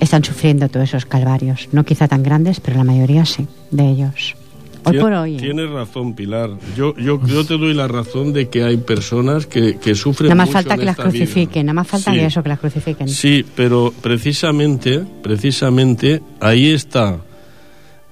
están 0.00 0.24
sufriendo 0.24 0.68
todos 0.68 0.88
esos 0.88 1.04
calvarios? 1.06 1.68
No 1.72 1.84
quizá 1.84 2.08
tan 2.08 2.22
grandes, 2.22 2.58
pero 2.60 2.76
la 2.78 2.84
mayoría 2.84 3.24
sí, 3.24 3.46
de 3.70 3.88
ellos. 3.88 4.34
Hoy 4.82 4.94
Tien- 4.96 5.00
por 5.02 5.12
hoy. 5.12 5.34
¿eh? 5.36 5.38
Tienes 5.40 5.68
razón, 5.70 6.14
Pilar. 6.14 6.50
Yo, 6.74 6.96
yo, 6.96 7.20
yo 7.26 7.44
te 7.44 7.58
doy 7.58 7.74
la 7.74 7.86
razón 7.86 8.32
de 8.32 8.48
que 8.48 8.64
hay 8.64 8.78
personas 8.78 9.46
que, 9.46 9.76
que 9.76 9.94
sufren 9.94 10.28
Nada 10.28 10.36
más 10.36 10.46
mucho 10.48 10.58
falta 10.58 10.74
en 10.74 10.80
que 10.80 10.86
las 10.86 10.96
vida. 10.96 11.04
crucifiquen, 11.04 11.66
nada 11.66 11.74
más 11.74 11.86
falta 11.86 12.12
Sí. 12.12 12.18
que 12.18 12.24
eso, 12.24 12.42
que 12.42 12.48
las 12.48 12.58
crucifiquen. 12.60 13.08
Sí, 13.08 13.44
pero 13.54 13.92
precisamente, 14.00 15.04
precisamente 15.22 16.22
ahí 16.40 16.70
está 16.70 17.18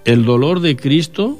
el 0.05 0.24
dolor 0.26 0.61
de 0.61 0.76
Cristo 0.76 1.39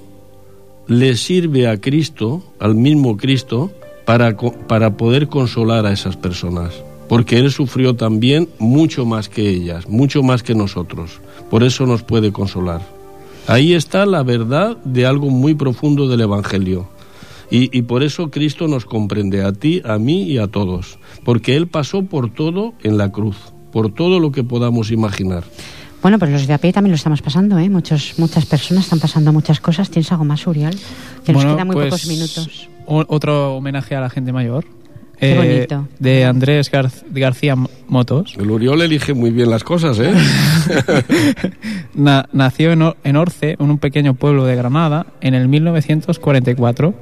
le 0.87 1.15
sirve 1.17 1.69
a 1.69 1.79
Cristo, 1.79 2.55
al 2.59 2.75
mismo 2.75 3.19
Cristo, 3.19 3.71
para, 4.07 4.35
para 4.35 4.97
poder 4.97 5.29
consolar 5.29 5.85
a 5.85 5.93
esas 5.93 6.17
personas. 6.17 6.73
Porque 7.09 7.39
Él 7.39 7.51
sufrió 7.51 7.95
también 7.95 8.49
mucho 8.59 9.07
más 9.07 9.29
que 9.29 9.49
ellas, 9.49 9.89
mucho 9.89 10.23
más 10.23 10.43
que 10.43 10.55
nosotros. 10.55 11.21
Por 11.51 11.63
eso 11.63 11.87
nos 11.87 12.03
puede 12.03 12.33
consolar. 12.33 12.83
Ahí 13.47 13.73
está 13.73 14.05
la 14.05 14.23
verdad 14.23 14.77
de 14.85 15.07
algo 15.07 15.31
muy 15.31 15.55
profundo 15.55 16.07
del 16.09 16.21
Evangelio. 16.21 16.89
Y, 17.51 17.77
y 17.77 17.83
por 17.83 18.03
eso 18.03 18.31
Cristo 18.31 18.69
nos 18.69 18.85
comprende 18.85 19.43
a 19.43 19.53
ti, 19.53 19.81
a 19.85 19.99
mí 19.99 20.25
y 20.25 20.37
a 20.37 20.49
todos. 20.49 20.99
Porque 21.25 21.57
Él 21.57 21.67
pasó 21.67 22.03
por 22.03 22.31
todo 22.31 22.75
en 22.83 22.99
la 22.99 23.11
cruz, 23.11 23.37
por 23.73 23.91
todo 23.91 24.21
lo 24.21 24.33
que 24.33 24.45
podamos 24.45 24.91
imaginar. 24.91 25.45
Bueno, 26.03 26.19
pues 26.19 26.31
los 26.31 26.47
de 26.47 26.55
a 26.55 26.59
pie 26.59 26.73
también 26.73 26.93
lo 26.93 26.97
estamos 26.97 27.23
pasando, 27.23 27.59
¿eh? 27.59 27.69
Muchos, 27.69 28.15
muchas 28.19 28.47
personas 28.47 28.85
están 28.85 29.01
pasando 29.01 29.33
muchas 29.33 29.61
cosas. 29.61 29.91
¿Tienes 29.91 30.13
algo 30.13 30.25
más, 30.25 30.47
Uriel? 30.47 30.79
Que 31.25 31.33
nos 31.33 31.43
Bueno, 31.43 31.57
quedan 31.57 31.67
muy 31.67 31.75
pues, 31.75 31.87
pocos 31.87 32.07
minutos. 32.07 32.69
Otro 32.87 33.57
homenaje 33.57 33.97
a 33.97 34.01
la 34.01 34.11
gente 34.11 34.33
mayor. 34.33 34.65
Qué 35.19 35.33
eh, 35.33 35.37
bonito. 35.37 35.89
De 35.99 36.25
Andrés 36.25 36.71
Gar- 36.71 36.91
García 37.11 37.57
Motos. 37.89 38.35
El 38.39 38.51
Uriol 38.51 38.83
elige 38.83 39.15
muy 39.15 39.31
bien 39.31 39.51
las 39.51 39.65
cosas, 39.65 39.99
¿eh? 39.99 40.13
Na- 41.95 42.29
nació 42.33 42.73
en, 42.73 42.83
Or- 42.83 42.97
en 43.05 43.17
Orce, 43.17 43.57
en 43.59 43.71
un 43.71 43.79
pequeño 43.79 44.15
pueblo 44.15 44.45
de 44.45 44.57
Granada, 44.57 45.07
en 45.21 45.35
el 45.35 45.49
1944. 45.49 46.95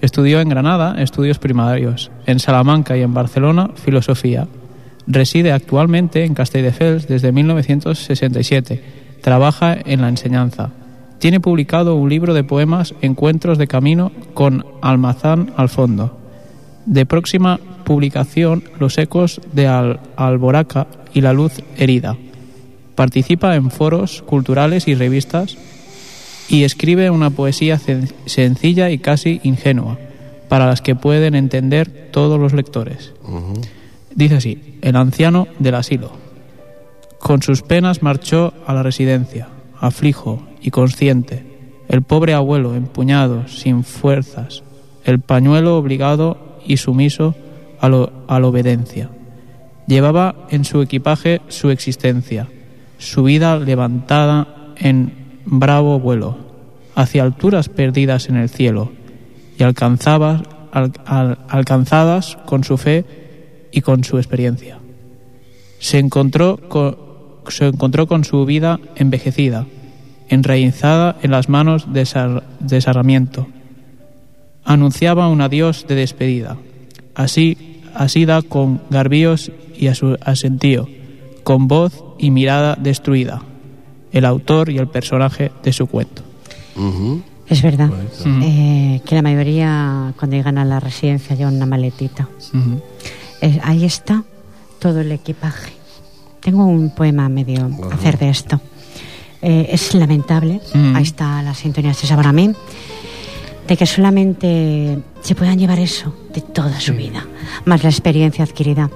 Estudió 0.00 0.40
en 0.40 0.48
Granada 0.48 1.00
estudios 1.02 1.38
primarios, 1.38 2.10
en 2.26 2.38
Salamanca 2.40 2.96
y 2.96 3.02
en 3.02 3.12
Barcelona 3.14 3.70
filosofía. 3.74 4.48
Reside 5.06 5.52
actualmente 5.52 6.24
en 6.24 6.34
Castelldefels 6.34 7.06
desde 7.06 7.32
1967. 7.32 8.82
Trabaja 9.20 9.76
en 9.84 10.00
la 10.00 10.08
enseñanza. 10.08 10.70
Tiene 11.18 11.40
publicado 11.40 11.96
un 11.96 12.08
libro 12.08 12.32
de 12.32 12.44
poemas 12.44 12.94
Encuentros 13.02 13.58
de 13.58 13.66
Camino 13.66 14.10
con 14.32 14.64
Almazán 14.80 15.52
al 15.56 15.68
fondo. 15.68 16.16
De 16.86 17.06
próxima 17.06 17.60
publicación 17.84 18.64
Los 18.78 18.98
ecos 18.98 19.40
de 19.52 19.66
Al- 19.66 20.00
Alboraca 20.16 20.86
y 21.12 21.20
la 21.20 21.32
luz 21.32 21.60
herida. 21.76 22.16
Participa 22.94 23.56
en 23.56 23.70
foros 23.70 24.22
culturales 24.22 24.86
y 24.88 24.94
revistas 24.94 25.56
y 26.48 26.64
escribe 26.64 27.10
una 27.10 27.30
poesía 27.30 27.78
sencilla 28.26 28.90
y 28.90 28.98
casi 28.98 29.40
ingenua, 29.44 29.98
para 30.48 30.66
las 30.66 30.80
que 30.82 30.96
pueden 30.96 31.34
entender 31.36 32.08
todos 32.10 32.40
los 32.40 32.52
lectores. 32.52 33.12
Dice 34.14 34.34
así, 34.36 34.76
el 34.82 34.96
anciano 34.96 35.46
del 35.60 35.76
asilo. 35.76 36.10
Con 37.20 37.42
sus 37.42 37.62
penas 37.62 38.02
marchó 38.02 38.52
a 38.66 38.74
la 38.74 38.82
residencia, 38.82 39.46
aflijo 39.78 40.42
y 40.60 40.70
consciente, 40.70 41.44
el 41.88 42.02
pobre 42.02 42.34
abuelo 42.34 42.74
empuñado, 42.74 43.46
sin 43.46 43.84
fuerzas, 43.84 44.62
el 45.04 45.20
pañuelo 45.20 45.76
obligado 45.76 46.49
y 46.66 46.76
sumiso 46.76 47.34
a, 47.80 47.88
la 47.88 48.46
obediencia. 48.46 49.10
Llevaba 49.86 50.34
en 50.50 50.64
su 50.64 50.82
equipaje 50.82 51.40
su 51.48 51.70
existencia, 51.70 52.48
su 52.98 53.24
vida 53.24 53.58
levantada 53.58 54.72
en 54.76 55.40
bravo 55.44 55.98
vuelo, 55.98 56.36
hacia 56.94 57.22
alturas 57.22 57.68
perdidas 57.68 58.28
en 58.28 58.36
el 58.36 58.48
cielo, 58.48 58.92
y 59.58 59.62
alcanzadas 59.62 60.42
con 62.46 62.64
su 62.64 62.76
fe 62.76 63.04
y 63.72 63.80
con 63.80 64.04
su 64.04 64.18
experiencia. 64.18 64.78
Se 65.78 65.98
encontró 65.98 66.58
con 66.68 68.24
su 68.24 68.44
vida 68.44 68.78
envejecida, 68.96 69.66
enraizada 70.28 71.16
en 71.22 71.30
las 71.30 71.48
manos 71.48 71.92
de, 71.92 72.06
Sar-. 72.06 72.44
Anunciaba 74.70 75.26
un 75.26 75.40
adiós 75.40 75.84
de 75.88 75.96
despedida, 75.96 76.56
así, 77.16 77.82
asida 77.92 78.40
con 78.40 78.80
garbios 78.88 79.50
y 79.76 79.88
a 79.88 79.96
su 79.96 80.16
asentío, 80.20 80.86
con 81.42 81.66
voz 81.66 82.04
y 82.18 82.30
mirada 82.30 82.76
destruida, 82.76 83.42
el 84.12 84.24
autor 84.24 84.70
y 84.70 84.78
el 84.78 84.86
personaje 84.86 85.50
de 85.64 85.72
su 85.72 85.88
cuento. 85.88 86.22
Ujú. 86.76 87.20
Es 87.48 87.62
verdad 87.62 87.88
Ujú. 87.90 88.28
eh, 88.44 89.00
que 89.04 89.16
la 89.16 89.22
mayoría 89.22 90.14
cuando 90.16 90.36
llegan 90.36 90.56
a 90.56 90.64
la 90.64 90.78
residencia 90.78 91.34
llevan 91.34 91.56
una 91.56 91.66
maletita. 91.66 92.28
Ujú. 92.54 92.80
Eh, 93.40 93.58
ahí 93.64 93.84
está 93.84 94.22
todo 94.78 95.00
el 95.00 95.10
equipaje. 95.10 95.72
Tengo 96.38 96.64
un 96.64 96.94
poema 96.94 97.28
medio 97.28 97.68
a 97.90 97.94
hacer 97.94 98.18
de 98.18 98.30
esto. 98.30 98.60
Eh, 99.42 99.66
es 99.72 99.94
lamentable, 99.94 100.60
ahí 100.94 101.02
está 101.02 101.42
la 101.42 101.54
sintonía 101.54 101.92
de 101.92 102.14
para 102.14 102.32
mí, 102.32 102.52
de 103.70 103.76
que 103.76 103.86
solamente 103.86 104.98
se 105.22 105.34
puedan 105.36 105.56
llevar 105.58 105.78
eso 105.78 106.12
de 106.34 106.40
toda 106.40 106.78
su 106.80 106.92
vida, 106.92 107.24
más 107.64 107.82
la 107.84 107.88
experiencia 107.88 108.42
adquirida. 108.44 108.90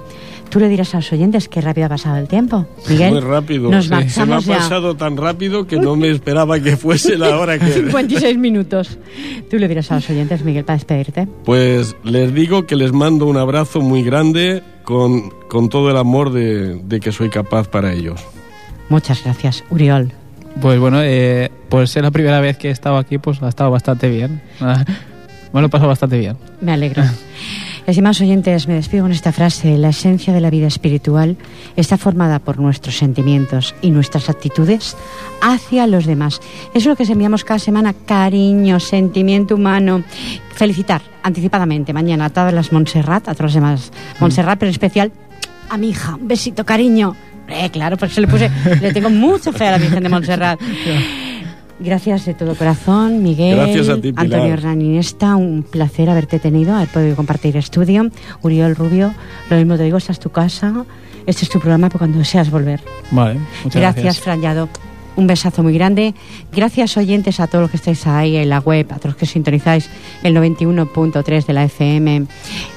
Tú 0.49 0.59
le 0.59 0.67
dirás 0.69 0.93
a 0.93 0.97
los 0.97 1.11
oyentes 1.11 1.47
qué 1.49 1.59
rápido 1.61 1.87
ha 1.87 1.89
pasado 1.89 2.17
el 2.17 2.27
tiempo. 2.27 2.65
Miguel, 2.89 3.11
Muy 3.13 3.21
rápido. 3.21 3.69
Nos 3.71 3.85
Sí. 3.85 3.89
Se 3.89 3.95
me 3.95 3.95
ha 3.95 4.35
marchamos 4.35 4.45
ya. 4.45 4.57
pasado 4.57 4.95
tan 4.95 5.17
rápido 5.17 5.65
que 5.65 5.77
no 5.77 5.95
me 5.95 6.09
esperaba 6.11 6.59
que 6.59 6.77
fuese 6.77 7.17
la 7.17 7.37
hora 7.39 7.57
que... 7.57 7.65
56 7.71 8.37
minutos. 8.37 8.97
Tú 9.49 9.57
le 9.57 9.67
dirás 9.69 9.91
a 9.91 9.95
los 9.95 10.09
oyentes, 10.09 10.43
Miguel, 10.43 10.63
para 10.65 10.75
despedirte. 10.77 11.27
Pues 11.45 11.95
les 12.03 12.33
digo 12.33 12.65
que 12.67 12.75
les 12.75 12.91
mando 12.91 13.25
un 13.25 13.37
abrazo 13.37 13.79
muy 13.81 14.03
grande 14.03 14.61
con, 14.83 15.29
con 15.49 15.69
todo 15.69 15.89
el 15.89 15.97
amor 15.97 16.31
de, 16.31 16.75
de 16.83 16.99
que 16.99 17.11
soy 17.11 17.29
capaz 17.29 17.67
para 17.69 17.93
ellos. 17.93 18.21
Muchas 18.89 19.23
gracias, 19.23 19.63
Uriol. 19.71 20.11
Pues 20.61 20.79
bueno, 20.79 21.01
eh, 21.01 21.51
por 21.69 21.87
ser 21.87 22.03
la 22.03 22.11
primera 22.11 22.39
vez 22.39 22.57
que 22.57 22.69
he 22.69 22.71
estado 22.71 22.97
aquí, 22.97 23.17
pues 23.17 23.41
ha 23.41 23.49
estado 23.49 23.71
bastante 23.71 24.09
bien. 24.09 24.41
Me 25.53 25.61
lo 25.61 25.67
he 25.67 25.69
pasado 25.69 25.87
bastante 25.87 26.17
bien. 26.17 26.37
Me 26.61 26.73
alegro. 26.73 27.03
Estimados 27.87 28.19
oyentes, 28.19 28.67
me 28.67 28.73
despido 28.73 29.03
con 29.03 29.11
esta 29.11 29.31
frase. 29.31 29.77
La 29.77 29.89
esencia 29.89 30.33
de 30.33 30.41
la 30.41 30.49
vida 30.49 30.65
espiritual 30.65 31.37
está 31.75 31.97
formada 31.97 32.39
por 32.39 32.59
nuestros 32.59 32.97
sentimientos 32.97 33.75
y 33.81 33.91
nuestras 33.91 34.27
actitudes 34.27 34.97
hacia 35.39 35.85
los 35.85 36.07
demás. 36.07 36.41
Eso 36.73 36.77
es 36.79 36.85
lo 36.87 36.95
que 36.95 37.03
enviamos 37.03 37.43
cada 37.43 37.59
semana. 37.59 37.93
Cariño, 37.93 38.79
sentimiento 38.79 39.53
humano. 39.53 40.03
Felicitar 40.55 41.03
anticipadamente 41.21 41.93
mañana 41.93 42.25
a 42.25 42.29
todas 42.31 42.53
las 42.53 42.71
Montserrat, 42.71 43.29
a 43.29 43.35
todas 43.35 43.53
las 43.53 43.53
demás 43.53 43.91
Montserrat, 44.19 44.57
pero 44.57 44.69
en 44.69 44.73
especial 44.73 45.11
a 45.69 45.77
mi 45.77 45.89
hija. 45.89 46.15
Un 46.15 46.27
besito, 46.27 46.65
cariño. 46.65 47.15
Eh, 47.47 47.69
claro, 47.69 47.97
porque 47.97 48.13
se 48.13 48.21
le 48.21 48.27
puse, 48.27 48.49
le 48.81 48.93
tengo 48.93 49.09
mucha 49.09 49.51
fe 49.51 49.67
a 49.67 49.71
la 49.71 49.77
Virgen 49.77 50.03
de 50.03 50.09
Montserrat. 50.09 50.59
Gracias 51.79 52.25
de 52.25 52.33
todo 52.33 52.55
corazón, 52.55 53.21
Miguel. 53.21 53.57
Gracias 53.57 53.89
a 53.89 53.95
ti, 53.95 54.13
Pilar. 54.13 54.25
Antonio 54.25 54.53
Hernán 54.53 54.81
Iniesta, 54.81 55.35
un 55.35 55.63
placer 55.63 56.09
haberte 56.09 56.39
tenido, 56.39 56.73
haber 56.73 56.87
podido 56.87 57.15
compartir 57.15 57.57
estudio. 57.57 58.09
Uriol 58.41 58.75
Rubio, 58.75 59.13
lo 59.49 59.57
mismo 59.57 59.75
te 59.75 59.83
digo, 59.83 59.97
esta 59.97 60.13
es 60.13 60.19
tu 60.19 60.29
casa, 60.29 60.85
este 61.25 61.43
es 61.43 61.49
tu 61.49 61.59
programa 61.59 61.89
para 61.89 61.99
cuando 61.99 62.17
deseas 62.17 62.49
volver. 62.49 62.81
Vale, 63.11 63.39
muchas 63.63 63.81
gracias, 63.81 64.03
gracias. 64.03 64.19
Fran 64.23 64.41
Llado. 64.41 64.69
Un 65.15 65.27
besazo 65.27 65.63
muy 65.63 65.73
grande. 65.73 66.13
Gracias, 66.51 66.97
oyentes, 66.97 67.39
a 67.39 67.47
todos 67.47 67.61
los 67.63 67.71
que 67.71 67.77
estáis 67.77 68.05
ahí 68.07 68.35
en 68.35 68.49
la 68.49 68.59
web, 68.59 68.87
a 68.91 68.95
todos 68.95 69.11
los 69.11 69.15
que 69.15 69.25
sintonizáis 69.25 69.89
el 70.23 70.35
91.3 70.35 71.45
de 71.45 71.53
la 71.53 71.63
FM. 71.63 72.25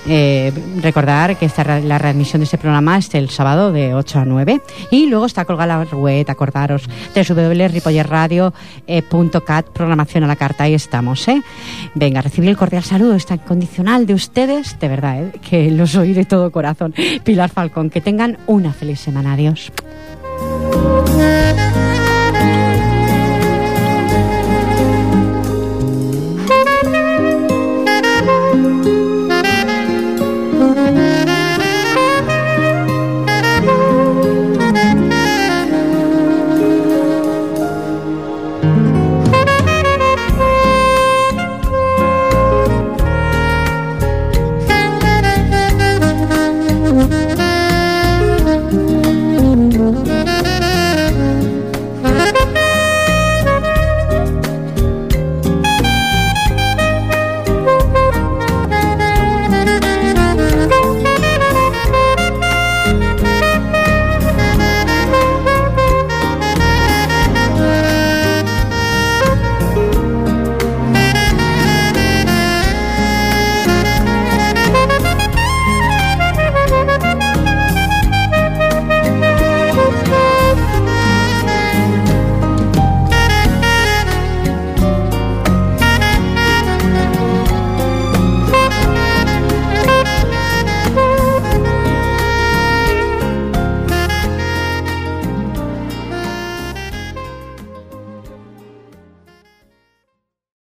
Eh, 0.07 0.53
recordar 0.81 1.37
que 1.37 1.47
esta, 1.47 1.81
la 1.81 1.99
readmisión 1.99 2.39
de 2.41 2.45
este 2.45 2.59
programa 2.59 2.99
es 2.99 3.13
el 3.15 3.31
sábado 3.31 3.73
de 3.73 3.95
8 3.95 4.21
a 4.21 4.25
9. 4.25 4.61
Y 4.91 5.07
luego 5.07 5.27
está 5.27 5.45
colgada 5.45 5.85
la 5.85 5.97
web, 5.97 6.25
acordaros, 6.29 6.89
www.ripollerradio.cat, 7.15 9.69
programación 9.71 10.25
a 10.25 10.27
la 10.27 10.37
carta. 10.37 10.65
Ahí 10.65 10.75
estamos, 10.75 11.27
¿eh? 11.29 11.43
Venga, 11.95 12.23
recibir 12.23 12.51
el 12.51 12.57
cordial 12.57 12.85
saludo, 12.85 13.15
está 13.15 13.35
incondicional 13.35 14.07
de 14.07 14.15
ustedes, 14.15 14.79
de 14.79 14.89
verdad, 14.89 15.23
¿eh? 15.23 15.33
que 15.49 15.71
los 15.71 15.95
oí 15.97 16.13
de 16.13 16.25
todo 16.25 16.51
corazón. 16.51 16.95
Pilar 17.25 17.51
Falcón, 17.51 17.91
que 17.91 18.01
tengan 18.01 18.39
una 18.47 18.73
feliz 18.73 19.01
semana. 19.01 19.35
Adiós. 19.35 19.71